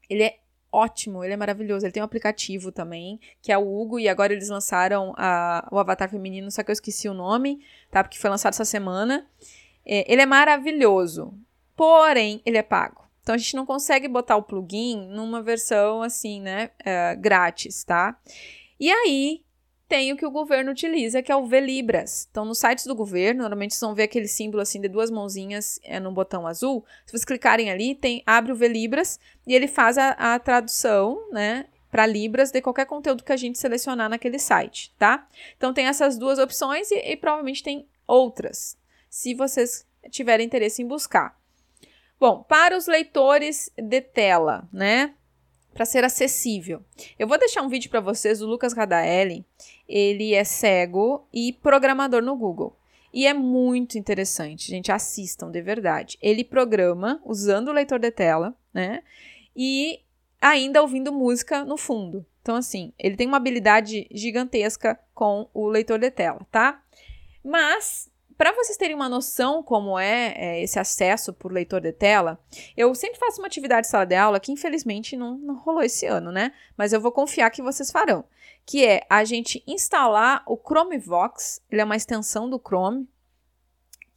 Ele 0.09 0.23
é 0.23 0.39
ótimo, 0.71 1.23
ele 1.23 1.33
é 1.33 1.37
maravilhoso. 1.37 1.85
Ele 1.85 1.93
tem 1.93 2.01
um 2.01 2.05
aplicativo 2.05 2.71
também, 2.71 3.19
que 3.43 3.51
é 3.51 3.57
o 3.59 3.61
Hugo, 3.61 3.99
e 3.99 4.09
agora 4.09 4.33
eles 4.33 4.49
lançaram 4.49 5.13
a, 5.15 5.67
o 5.71 5.77
avatar 5.77 6.09
feminino, 6.09 6.49
só 6.49 6.63
que 6.63 6.71
eu 6.71 6.73
esqueci 6.73 7.07
o 7.07 7.13
nome, 7.13 7.63
tá? 7.91 8.03
Porque 8.03 8.17
foi 8.17 8.31
lançado 8.31 8.53
essa 8.53 8.65
semana. 8.65 9.27
É, 9.85 10.11
ele 10.11 10.23
é 10.23 10.25
maravilhoso, 10.25 11.31
porém, 11.75 12.41
ele 12.43 12.57
é 12.57 12.63
pago. 12.63 13.07
Então 13.21 13.35
a 13.35 13.37
gente 13.37 13.55
não 13.55 13.67
consegue 13.67 14.07
botar 14.07 14.35
o 14.35 14.41
plugin 14.41 15.09
numa 15.09 15.43
versão 15.43 16.01
assim, 16.01 16.41
né, 16.41 16.71
uh, 16.81 17.21
grátis, 17.21 17.83
tá? 17.83 18.19
E 18.79 18.91
aí 18.91 19.43
tem 19.91 20.13
o 20.13 20.15
que 20.15 20.25
o 20.25 20.31
governo 20.31 20.71
utiliza, 20.71 21.21
que 21.21 21.33
é 21.33 21.35
o 21.35 21.45
V-Libras. 21.45 22.25
Então, 22.31 22.45
nos 22.45 22.59
sites 22.59 22.85
do 22.85 22.95
governo, 22.95 23.41
normalmente 23.41 23.73
vocês 23.73 23.81
vão 23.81 23.93
ver 23.93 24.03
aquele 24.03 24.25
símbolo 24.25 24.61
assim 24.61 24.79
de 24.79 24.87
duas 24.87 25.11
mãozinhas 25.11 25.81
é, 25.83 25.99
no 25.99 26.13
botão 26.13 26.47
azul. 26.47 26.85
Se 27.05 27.11
vocês 27.11 27.25
clicarem 27.25 27.69
ali, 27.69 27.93
tem 27.93 28.23
abre 28.25 28.53
o 28.53 28.55
V-Libras 28.55 29.19
e 29.45 29.53
ele 29.53 29.67
faz 29.67 29.97
a, 29.97 30.11
a 30.11 30.39
tradução, 30.39 31.27
né, 31.29 31.65
para 31.91 32.05
Libras 32.05 32.51
de 32.51 32.61
qualquer 32.61 32.85
conteúdo 32.85 33.21
que 33.21 33.33
a 33.33 33.35
gente 33.35 33.59
selecionar 33.59 34.09
naquele 34.09 34.39
site, 34.39 34.95
tá? 34.97 35.27
Então, 35.57 35.73
tem 35.73 35.87
essas 35.87 36.17
duas 36.17 36.39
opções 36.39 36.89
e, 36.89 36.95
e 36.95 37.17
provavelmente 37.17 37.61
tem 37.61 37.85
outras, 38.07 38.77
se 39.09 39.33
vocês 39.33 39.85
tiverem 40.09 40.45
interesse 40.45 40.81
em 40.81 40.87
buscar. 40.87 41.37
Bom, 42.17 42.41
para 42.43 42.77
os 42.77 42.87
leitores 42.87 43.69
de 43.77 43.99
tela, 43.99 44.69
né? 44.71 45.15
Para 45.73 45.85
ser 45.85 46.03
acessível. 46.03 46.83
Eu 47.17 47.27
vou 47.27 47.37
deixar 47.37 47.61
um 47.61 47.69
vídeo 47.69 47.89
para 47.89 48.01
vocês 48.01 48.39
do 48.39 48.45
Lucas 48.45 48.73
Radaeli. 48.73 49.45
Ele 49.87 50.33
é 50.33 50.43
cego 50.43 51.25
e 51.33 51.53
programador 51.53 52.21
no 52.21 52.35
Google. 52.35 52.75
E 53.13 53.27
é 53.27 53.33
muito 53.33 53.97
interessante, 53.97 54.67
gente. 54.67 54.91
Assistam 54.91 55.49
de 55.49 55.61
verdade. 55.61 56.17
Ele 56.21 56.43
programa 56.43 57.21
usando 57.25 57.69
o 57.69 57.73
leitor 57.73 57.99
de 57.99 58.11
tela, 58.11 58.55
né? 58.73 59.01
E 59.55 60.01
ainda 60.41 60.81
ouvindo 60.81 61.11
música 61.11 61.63
no 61.63 61.77
fundo. 61.77 62.25
Então, 62.41 62.55
assim, 62.55 62.91
ele 62.97 63.15
tem 63.15 63.27
uma 63.27 63.37
habilidade 63.37 64.07
gigantesca 64.11 64.99
com 65.13 65.47
o 65.53 65.67
leitor 65.67 65.99
de 65.99 66.09
tela, 66.09 66.45
tá? 66.51 66.81
Mas 67.43 68.10
para 68.41 68.53
vocês 68.53 68.75
terem 68.75 68.95
uma 68.95 69.07
noção 69.07 69.61
como 69.61 69.99
é, 69.99 70.33
é, 70.35 70.63
esse 70.63 70.79
acesso 70.79 71.31
por 71.31 71.51
leitor 71.51 71.79
de 71.79 71.91
tela, 71.91 72.43
eu 72.75 72.95
sempre 72.95 73.19
faço 73.19 73.39
uma 73.39 73.45
atividade 73.45 73.85
de 73.85 73.91
sala 73.91 74.03
de 74.03 74.15
aula 74.15 74.39
que 74.39 74.51
infelizmente 74.51 75.15
não, 75.15 75.37
não 75.37 75.57
rolou 75.59 75.83
esse 75.83 76.07
ano, 76.07 76.31
né? 76.31 76.51
Mas 76.75 76.91
eu 76.91 76.99
vou 76.99 77.11
confiar 77.11 77.51
que 77.51 77.61
vocês 77.61 77.91
farão, 77.91 78.25
que 78.65 78.83
é 78.83 79.05
a 79.07 79.23
gente 79.23 79.63
instalar 79.67 80.41
o 80.47 80.57
Chromevox, 80.57 81.61
ele 81.69 81.81
é 81.81 81.83
uma 81.83 81.95
extensão 81.95 82.49
do 82.49 82.59
Chrome, 82.59 83.07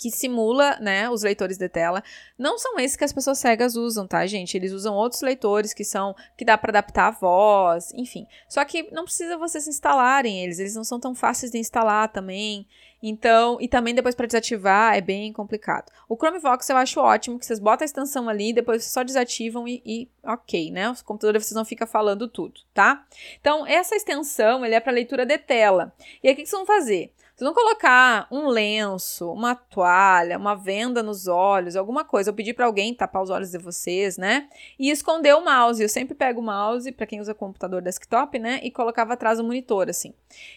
que 0.05 0.11
simula, 0.11 0.77
né, 0.81 1.09
os 1.09 1.23
leitores 1.23 1.57
de 1.57 1.67
tela. 1.67 2.05
Não 2.39 2.59
são 2.59 2.79
esses 2.79 2.95
que 2.95 3.05
as 3.05 3.13
pessoas 3.13 3.39
cegas 3.39 3.75
usam, 3.75 4.07
tá, 4.07 4.27
gente? 4.27 4.55
Eles 4.55 4.71
usam 4.71 4.95
outros 4.95 5.23
leitores 5.23 5.73
que 5.73 5.83
são 5.83 6.15
que 6.37 6.45
dá 6.45 6.59
para 6.59 6.73
adaptar 6.73 7.07
a 7.07 7.11
voz, 7.11 7.91
enfim. 7.95 8.27
Só 8.47 8.63
que 8.67 8.91
não 8.93 9.05
precisa 9.05 9.39
vocês 9.39 9.67
instalarem 9.67 10.45
eles, 10.45 10.59
eles 10.59 10.75
não 10.75 10.85
são 10.85 11.01
tão 11.01 11.15
fáceis 11.15 11.51
de 11.51 11.57
instalar 11.57 12.13
também. 12.13 12.67
Então, 13.03 13.57
e 13.63 13.67
também 13.67 13.95
depois 13.95 14.15
para 14.15 14.27
desativar 14.27 14.95
é 14.95 15.01
bem 15.01 15.33
complicado. 15.33 15.91
O 16.07 16.17
Chromevox 16.17 16.69
eu 16.69 16.77
acho 16.77 17.01
ótimo, 17.01 17.39
que 17.39 17.47
vocês 17.47 17.59
botam 17.59 17.85
a 17.85 17.87
extensão 17.87 18.29
ali, 18.29 18.53
depois 18.53 18.85
só 18.85 19.03
desativam 19.03 19.67
e, 19.67 19.81
e 19.87 20.09
ok, 20.23 20.71
né? 20.71 20.91
O 20.91 21.05
computador 21.05 21.41
vocês 21.41 21.57
não 21.57 21.65
fica 21.65 21.87
falando 21.87 22.29
tudo, 22.29 22.61
tá? 22.75 23.07
Então, 23.41 23.67
essa 23.67 23.97
extensão, 23.97 24.67
ele 24.67 24.75
é 24.75 24.81
para 24.81 24.93
leitura 24.93 25.25
de 25.25 25.39
tela. 25.39 25.95
E 26.23 26.29
aí, 26.29 26.35
o 26.35 26.37
que 26.37 26.45
vocês 26.45 26.51
vão 26.51 26.67
fazer? 26.67 27.11
Vocês 27.35 27.47
vão 27.47 27.53
colocar 27.53 28.29
um 28.31 28.47
lenço, 28.47 29.29
uma 29.33 29.57
toalha, 29.57 30.39
uma 30.39 30.55
venda 30.55 31.03
nos 31.03 31.27
olhos, 31.27 31.75
alguma 31.75 32.05
coisa. 32.05 32.31
Eu 32.31 32.35
pedi 32.35 32.55
para 32.55 32.65
alguém 32.65 32.95
tapar 32.95 33.21
os 33.23 33.29
olhos 33.29 33.51
de 33.51 33.59
vocês, 33.59 34.17
né? 34.17 34.49
E 34.79 34.89
esconder 34.89 35.35
o 35.35 35.45
mouse. 35.45 35.83
Eu 35.83 35.89
sempre 35.89 36.15
pego 36.15 36.41
o 36.41 36.45
mouse, 36.45 36.93
para 36.93 37.07
quem 37.07 37.21
usa 37.21 37.35
computador 37.35 37.83
desktop, 37.83 38.39
né? 38.39 38.61
E 38.63 38.71
colocava 38.71 39.15
atrás 39.15 39.39
do 39.39 39.45
monitor, 39.45 39.91
assim. 39.91 40.15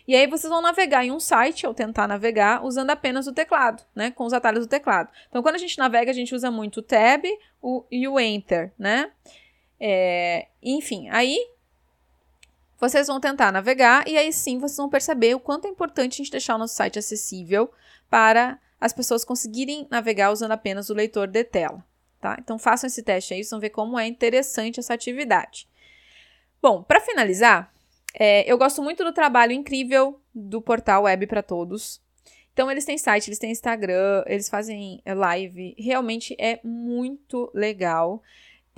E 0.08 0.16
aí 0.16 0.28
vocês 0.28 0.52
vão 0.52 0.62
navegar 0.62 1.04
em 1.04 1.12
um 1.12 1.20
site, 1.20 1.66
ou 1.66 1.74
tentar 1.74 2.08
navegar, 2.08 2.64
usando 2.64 2.92
apenas 2.92 3.26
o 3.26 3.34
teclado, 3.34 3.82
né? 3.96 4.12
Com 4.12 4.26
os 4.26 4.34
atalhos 4.34 4.68
do 4.68 4.70
teclado. 4.70 5.10
Então, 5.30 5.42
quando 5.42 5.56
a 5.56 5.60
gente 5.60 5.80
navega, 5.80 6.12
a 6.12 6.14
gente 6.14 6.36
usa 6.36 6.52
muito 6.52 6.78
o 6.78 6.84
Tab 6.84 7.26
o, 7.60 7.86
e 7.90 8.08
o 8.08 8.20
Enter, 8.20 8.72
né? 8.78 9.12
É, 9.80 10.48
enfim, 10.62 11.10
aí 11.10 11.40
vocês 12.80 13.08
vão 13.08 13.20
tentar 13.20 13.52
navegar 13.52 14.08
e 14.08 14.18
aí 14.18 14.32
sim 14.32 14.60
vocês 14.60 14.78
vão 14.78 14.90
perceber 14.90 15.36
o 15.36 15.40
quanto 15.40 15.66
é 15.66 15.70
importante 15.70 16.14
a 16.14 16.18
gente 16.18 16.32
deixar 16.32 16.56
o 16.56 16.58
nosso 16.60 16.76
site 16.76 17.00
acessível 17.00 17.72
para 18.10 18.60
as 18.80 18.94
pessoas 18.94 19.26
conseguirem 19.26 19.88
navegar 19.90 20.32
usando 20.32 20.52
apenas 20.52 20.90
o 20.90 20.94
leitor 20.94 21.28
de 21.28 21.44
tela. 21.44 21.84
Tá? 22.20 22.38
Então 22.40 22.58
façam 22.58 22.88
esse 22.88 23.04
teste 23.04 23.34
aí, 23.34 23.40
vocês 23.40 23.52
vão 23.52 23.60
ver 23.60 23.72
como 23.72 23.98
é 23.98 24.08
interessante 24.08 24.80
essa 24.80 24.94
atividade. 24.94 25.68
Bom, 26.62 26.84
para 26.84 27.00
finalizar, 27.00 27.72
é, 28.14 28.52
eu 28.52 28.58
gosto 28.58 28.82
muito 28.82 29.04
do 29.04 29.14
trabalho 29.14 29.52
incrível 29.52 30.20
do 30.34 30.62
portal 30.62 31.04
Web 31.04 31.28
para 31.28 31.44
Todos. 31.44 32.02
Então, 32.52 32.72
eles 32.72 32.86
têm 32.86 32.98
site, 32.98 33.28
eles 33.28 33.38
têm 33.38 33.52
Instagram, 33.52 34.24
eles 34.26 34.50
fazem 34.50 35.00
live. 35.06 35.76
Realmente 35.78 36.36
é 36.40 36.60
muito 36.64 37.52
legal 37.54 38.24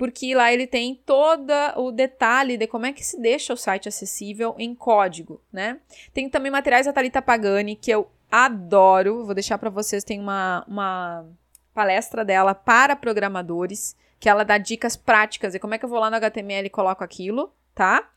porque 0.00 0.34
lá 0.34 0.50
ele 0.50 0.66
tem 0.66 0.94
todo 1.04 1.52
o 1.76 1.92
detalhe 1.92 2.56
de 2.56 2.66
como 2.66 2.86
é 2.86 2.92
que 2.94 3.04
se 3.04 3.20
deixa 3.20 3.52
o 3.52 3.56
site 3.56 3.86
acessível 3.86 4.54
em 4.56 4.74
código, 4.74 5.42
né? 5.52 5.78
Tem 6.14 6.26
também 6.26 6.50
materiais 6.50 6.86
da 6.86 6.92
Thalita 6.94 7.20
Pagani, 7.20 7.76
que 7.76 7.90
eu 7.90 8.10
adoro, 8.30 9.26
vou 9.26 9.34
deixar 9.34 9.58
para 9.58 9.68
vocês, 9.68 10.02
tem 10.02 10.18
uma, 10.18 10.64
uma 10.66 11.26
palestra 11.74 12.24
dela 12.24 12.54
para 12.54 12.96
programadores, 12.96 13.94
que 14.18 14.26
ela 14.26 14.42
dá 14.42 14.56
dicas 14.56 14.96
práticas 14.96 15.52
de 15.52 15.58
como 15.58 15.74
é 15.74 15.78
que 15.78 15.84
eu 15.84 15.88
vou 15.90 16.00
lá 16.00 16.08
no 16.08 16.16
HTML 16.16 16.66
e 16.66 16.70
coloco 16.70 17.04
aquilo, 17.04 17.52
tá? 17.74 18.10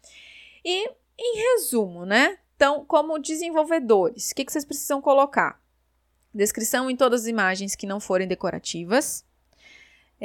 E, 0.63 0.89
em 1.19 1.37
resumo, 1.37 2.05
né? 2.05 2.37
Então, 2.55 2.85
como 2.85 3.19
desenvolvedores, 3.19 4.31
o 4.31 4.35
que, 4.35 4.45
que 4.45 4.53
vocês 4.53 4.63
precisam 4.63 5.01
colocar? 5.01 5.59
Descrição 6.33 6.89
em 6.89 6.95
todas 6.95 7.23
as 7.23 7.27
imagens 7.27 7.75
que 7.75 7.85
não 7.85 7.99
forem 7.99 8.25
decorativas, 8.25 9.25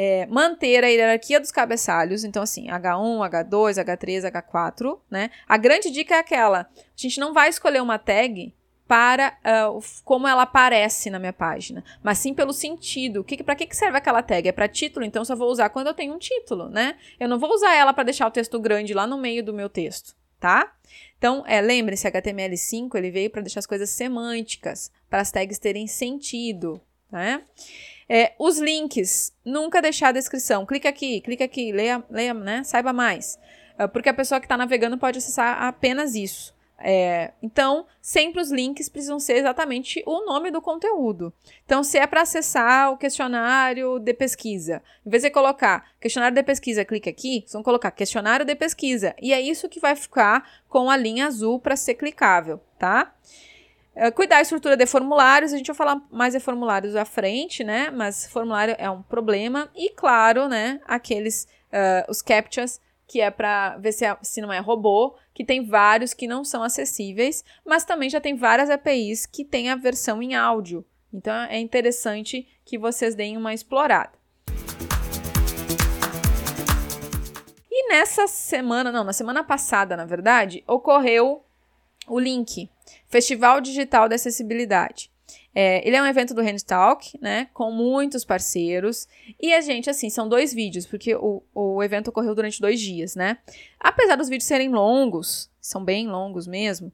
é, 0.01 0.27
manter 0.27 0.85
a 0.85 0.87
hierarquia 0.87 1.41
dos 1.41 1.51
cabeçalhos, 1.51 2.23
então 2.23 2.41
assim, 2.41 2.69
H1, 2.69 3.29
H2, 3.29 3.85
H3, 3.85 4.31
H4, 4.31 4.97
né? 5.11 5.29
A 5.49 5.57
grande 5.57 5.91
dica 5.91 6.15
é 6.15 6.19
aquela, 6.21 6.61
a 6.61 6.67
gente 6.95 7.19
não 7.19 7.35
vai 7.35 7.49
escolher 7.49 7.83
uma 7.83 7.99
tag 7.99 8.55
para 8.87 9.37
uh, 9.45 9.83
como 10.05 10.29
ela 10.29 10.43
aparece 10.43 11.11
na 11.11 11.19
minha 11.19 11.33
página, 11.33 11.83
mas 12.01 12.19
sim 12.19 12.33
pelo 12.33 12.53
sentido. 12.53 13.25
Que, 13.25 13.43
para 13.43 13.57
que 13.57 13.75
serve 13.75 13.99
aquela 13.99 14.23
tag? 14.23 14.49
É 14.49 14.53
para 14.53 14.69
título, 14.69 15.05
então 15.05 15.25
só 15.25 15.35
vou 15.35 15.51
usar 15.51 15.69
quando 15.69 15.89
eu 15.89 15.95
tenho 15.95 16.15
um 16.15 16.19
título, 16.19 16.69
né? 16.69 16.97
Eu 17.19 17.29
não 17.29 17.37
vou 17.37 17.53
usar 17.53 17.75
ela 17.75 17.93
para 17.93 18.05
deixar 18.05 18.29
o 18.29 18.31
texto 18.31 18.59
grande 18.61 18.95
lá 18.95 19.05
no 19.05 19.19
meio 19.19 19.45
do 19.45 19.53
meu 19.53 19.69
texto, 19.69 20.15
tá? 20.39 20.73
Então, 21.19 21.43
é, 21.45 21.61
lembre-se, 21.61 22.09
HTML5 22.09 22.95
ele 22.95 23.11
veio 23.11 23.31
para 23.31 23.43
deixar 23.43 23.59
as 23.59 23.67
coisas 23.67 23.91
semânticas, 23.91 24.93
para 25.11 25.21
as 25.21 25.33
tags 25.33 25.59
terem 25.59 25.89
sentido, 25.89 26.81
né? 27.11 27.43
É, 28.09 28.33
os 28.39 28.59
links, 28.59 29.33
nunca 29.45 29.83
deixar 29.83 30.09
a 30.09 30.13
descrição. 30.13 30.65
Clica 30.65 30.89
aqui, 30.89 31.21
clica 31.21 31.45
aqui, 31.45 31.73
leia, 31.73 32.03
leia 32.11 32.33
né? 32.33 32.65
Saiba 32.65 32.93
mais. 32.93 33.39
É, 33.79 33.87
porque 33.87 34.09
a 34.09 34.15
pessoa 34.15 34.41
que 34.41 34.47
está 34.47 34.57
navegando 34.57 34.97
pode 34.97 35.19
acessar 35.19 35.63
apenas 35.63 36.15
isso. 36.15 36.57
É, 36.81 37.33
então, 37.43 37.87
sempre 38.01 38.41
os 38.41 38.53
links 38.53 38.89
precisam 38.89 39.19
ser 39.19 39.35
exatamente 39.35 40.01
o 40.07 40.25
nome 40.25 40.51
do 40.51 40.63
conteúdo. 40.63 41.33
Então, 41.65 41.83
se 41.83 41.99
é 41.99 42.07
para 42.07 42.23
acessar 42.23 42.93
o 42.93 42.97
questionário 42.97 43.99
de 43.99 44.15
pesquisa, 44.15 44.81
em 45.05 45.11
vez 45.11 45.25
de 45.25 45.31
colocar 45.31 45.91
questionário 46.01 46.37
de 46.37 46.43
pesquisa, 46.43 46.85
clique 46.85 47.09
aqui, 47.09 47.41
vocês 47.41 47.53
vão 47.53 47.65
colocar 47.65 47.91
questionário 47.91 48.47
de 48.47 48.55
pesquisa. 48.55 49.15
E 49.21 49.33
é 49.33 49.41
isso 49.41 49.69
que 49.69 49.81
vai 49.81 49.97
ficar 49.97 50.49
com 50.69 50.89
a 50.89 50.97
linha 50.97 51.27
azul 51.27 51.59
para 51.59 51.75
ser 51.75 51.95
clicável, 51.95 52.61
tá? 52.79 53.13
Uh, 53.99 54.13
cuidar 54.13 54.37
da 54.37 54.43
estrutura 54.43 54.77
de 54.77 54.87
formulários, 54.87 55.53
a 55.53 55.57
gente 55.57 55.67
vai 55.67 55.75
falar 55.75 56.01
mais 56.09 56.33
de 56.33 56.39
formulários 56.39 56.95
à 56.95 57.05
frente, 57.05 57.65
né? 57.65 57.91
Mas 57.91 58.29
formulário 58.31 58.77
é 58.79 58.89
um 58.89 59.03
problema. 59.03 59.69
E, 59.75 59.91
claro, 59.91 60.47
né, 60.47 60.81
aqueles, 60.87 61.49
uh, 61.73 62.09
os 62.09 62.23
captchas, 62.23 62.81
que 63.09 63.21
é 63.21 63.29
para 63.29 63.77
ver 63.79 63.91
se, 63.91 64.05
é, 64.05 64.17
se 64.23 64.41
não 64.41 64.53
é 64.53 64.61
robô, 64.61 65.17
que 65.35 65.45
tem 65.45 65.67
vários 65.67 66.15
que 66.15 66.29
não 66.29 66.45
são 66.45 66.63
acessíveis, 66.63 67.43
mas 67.67 67.85
também 67.85 68.09
já 68.09 68.21
tem 68.21 68.37
várias 68.37 68.71
APIs 68.71 69.27
que 69.27 69.45
tem 69.45 69.69
a 69.69 69.75
versão 69.75 70.23
em 70.23 70.37
áudio. 70.37 70.87
Então, 71.13 71.35
é 71.35 71.59
interessante 71.59 72.47
que 72.65 72.79
vocês 72.79 73.17
deem 73.17 73.37
uma 73.37 73.53
explorada. 73.53 74.13
E 77.69 77.89
nessa 77.89 78.29
semana, 78.29 78.93
não, 78.93 79.03
na 79.03 79.13
semana 79.13 79.43
passada, 79.43 79.97
na 79.97 80.05
verdade, 80.05 80.63
ocorreu 80.69 81.43
o 82.07 82.21
link 82.21 82.71
Festival 83.09 83.61
Digital 83.61 84.09
da 84.09 84.15
Acessibilidade. 84.15 85.11
É, 85.55 85.87
ele 85.87 85.97
é 85.97 86.03
um 86.03 86.07
evento 86.07 86.35
do 86.35 86.41
Hand 86.41 86.59
Talk, 86.67 87.19
né? 87.21 87.49
Com 87.53 87.73
muitos 87.73 88.25
parceiros. 88.25 89.09
E 89.41 89.53
a 89.53 89.61
gente, 89.61 89.91
assim, 89.91 90.09
são 90.09 90.29
dois 90.29 90.53
vídeos, 90.53 90.87
porque 90.87 91.15
o, 91.15 91.43
o 91.55 91.83
evento 91.83 92.09
ocorreu 92.09 92.35
durante 92.35 92.61
dois 92.61 92.81
dias, 92.81 93.17
né? 93.17 93.39
Apesar 93.81 94.17
dos 94.17 94.29
vídeos 94.29 94.47
serem 94.47 94.69
longos, 94.69 95.51
são 95.61 95.85
bem 95.85 96.07
longos 96.07 96.47
mesmo, 96.47 96.93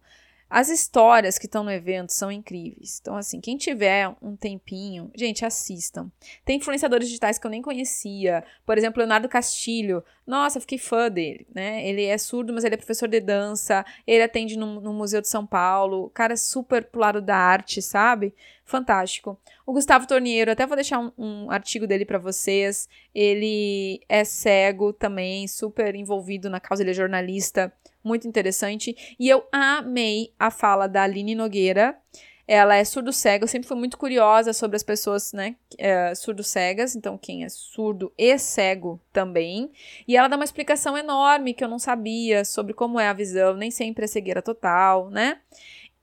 as 0.49 0.68
histórias 0.68 1.38
que 1.38 1.47
estão 1.47 1.64
no 1.64 1.70
evento 1.70 2.12
são 2.12 2.30
incríveis. 2.30 2.99
Então, 3.01 3.16
assim, 3.16 3.40
quem 3.40 3.57
tiver 3.57 4.14
um 4.22 4.36
tempinho, 4.36 5.11
gente, 5.14 5.45
assistam. 5.45 6.11
Tem 6.45 6.59
influenciadores 6.59 7.09
digitais 7.09 7.38
que 7.38 7.47
eu 7.47 7.51
nem 7.51 7.62
conhecia. 7.62 8.45
Por 8.64 8.78
exemplo, 8.78 9.01
Leonardo 9.01 9.28
Castilho. 9.28 10.05
Nossa, 10.26 10.61
fiquei 10.61 10.78
fã 10.78 11.11
dele, 11.11 11.47
né? 11.55 11.86
Ele 11.86 12.05
é 12.05 12.16
surdo, 12.16 12.53
mas 12.53 12.64
ele 12.64 12.74
é 12.74 12.78
professor 12.78 13.09
de 13.09 13.20
dança. 13.20 13.84
Ele 14.07 14.22
atende 14.22 14.57
no, 14.57 14.80
no 14.80 14.92
Museu 14.92 15.20
de 15.20 15.28
São 15.28 15.47
Paulo. 15.47 16.11
Cara 16.11 16.36
super 16.36 16.84
pro 16.84 17.01
lado 17.01 17.20
da 17.20 17.36
arte, 17.36 17.82
sabe? 17.82 18.32
Fantástico. 18.64 19.38
O 19.66 19.72
Gustavo 19.72 20.07
Torniero, 20.07 20.51
até 20.51 20.66
vou 20.66 20.76
deixar 20.76 20.99
um, 20.99 21.12
um 21.18 21.51
artigo 21.51 21.86
dele 21.86 22.05
para 22.05 22.18
vocês. 22.18 22.88
Ele 23.14 24.01
é 24.09 24.24
cego 24.24 24.92
também, 24.92 25.47
super 25.49 25.95
envolvido 25.95 26.49
na 26.49 26.61
causa, 26.61 26.82
ele 26.82 26.90
é 26.90 26.95
jornalista 26.95 27.72
muito 28.05 28.28
interessante. 28.28 29.16
E 29.18 29.28
eu 29.28 29.44
amei 29.50 30.32
a 30.38 30.50
fala 30.50 30.86
da 30.86 31.02
Aline 31.02 31.34
Nogueira. 31.34 31.98
Ela 32.46 32.76
é 32.76 32.84
surdo-cega, 32.84 33.44
eu 33.44 33.48
sempre 33.48 33.66
fui 33.66 33.76
muito 33.76 33.96
curiosa 33.96 34.52
sobre 34.52 34.76
as 34.76 34.82
pessoas, 34.82 35.32
né, 35.32 35.57
é, 35.78 36.14
surdo-cegas, 36.14 36.94
então 36.94 37.16
quem 37.16 37.42
é 37.42 37.48
surdo 37.48 38.12
e 38.18 38.38
cego 38.38 39.00
também. 39.14 39.70
E 40.07 40.14
ela 40.14 40.28
dá 40.28 40.36
uma 40.36 40.44
explicação 40.44 40.96
enorme 40.96 41.55
que 41.55 41.64
eu 41.64 41.68
não 41.68 41.78
sabia 41.78 42.44
sobre 42.44 42.74
como 42.74 43.00
é 43.00 43.09
a 43.09 43.14
visão, 43.14 43.57
nem 43.57 43.70
sempre 43.70 44.05
é 44.05 44.07
cegueira 44.07 44.42
total, 44.42 45.09
né? 45.09 45.38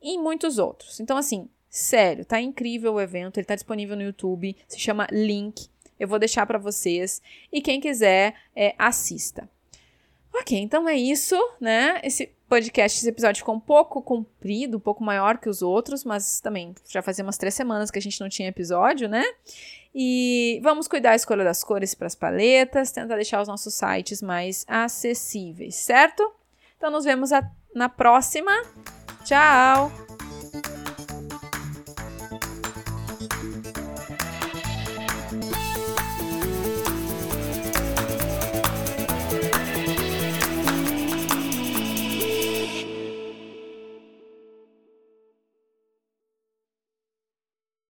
E 0.01 0.17
muitos 0.17 0.57
outros. 0.57 0.99
Então, 0.99 1.15
assim, 1.15 1.47
sério, 1.69 2.25
tá 2.25 2.41
incrível 2.41 2.95
o 2.95 3.01
evento, 3.01 3.37
ele 3.39 3.45
tá 3.45 3.53
disponível 3.53 3.95
no 3.95 4.01
YouTube, 4.01 4.57
se 4.67 4.79
chama 4.79 5.07
Link. 5.11 5.69
Eu 5.99 6.07
vou 6.07 6.17
deixar 6.17 6.47
para 6.47 6.57
vocês. 6.57 7.21
E 7.53 7.61
quem 7.61 7.79
quiser, 7.79 8.33
é, 8.55 8.73
assista. 8.79 9.47
Ok, 10.33 10.57
então 10.57 10.87
é 10.87 10.95
isso, 10.95 11.35
né? 11.59 11.99
Esse 12.03 12.31
podcast, 12.47 12.97
esse 12.97 13.07
episódio 13.07 13.39
ficou 13.39 13.55
um 13.55 13.59
pouco 13.59 14.01
comprido, 14.01 14.77
um 14.77 14.79
pouco 14.79 15.03
maior 15.03 15.37
que 15.37 15.49
os 15.49 15.61
outros, 15.61 16.03
mas 16.03 16.39
também 16.39 16.73
já 16.89 17.01
fazia 17.01 17.23
umas 17.23 17.37
três 17.37 17.53
semanas 17.53 17.91
que 17.91 17.99
a 17.99 18.01
gente 18.01 18.19
não 18.19 18.29
tinha 18.29 18.49
episódio, 18.49 19.07
né? 19.07 19.23
E 19.93 20.59
vamos 20.63 20.87
cuidar 20.87 21.09
da 21.09 21.15
escolha 21.15 21.43
das 21.43 21.63
cores 21.63 21.93
para 21.93 22.07
as 22.07 22.15
paletas, 22.15 22.91
tentar 22.91 23.15
deixar 23.15 23.41
os 23.41 23.47
nossos 23.47 23.73
sites 23.73 24.21
mais 24.21 24.65
acessíveis, 24.67 25.75
certo? 25.75 26.29
Então 26.77 26.89
nos 26.89 27.05
vemos 27.05 27.31
a, 27.31 27.49
na 27.75 27.89
próxima. 27.89 28.51
Tchau! 29.23 29.91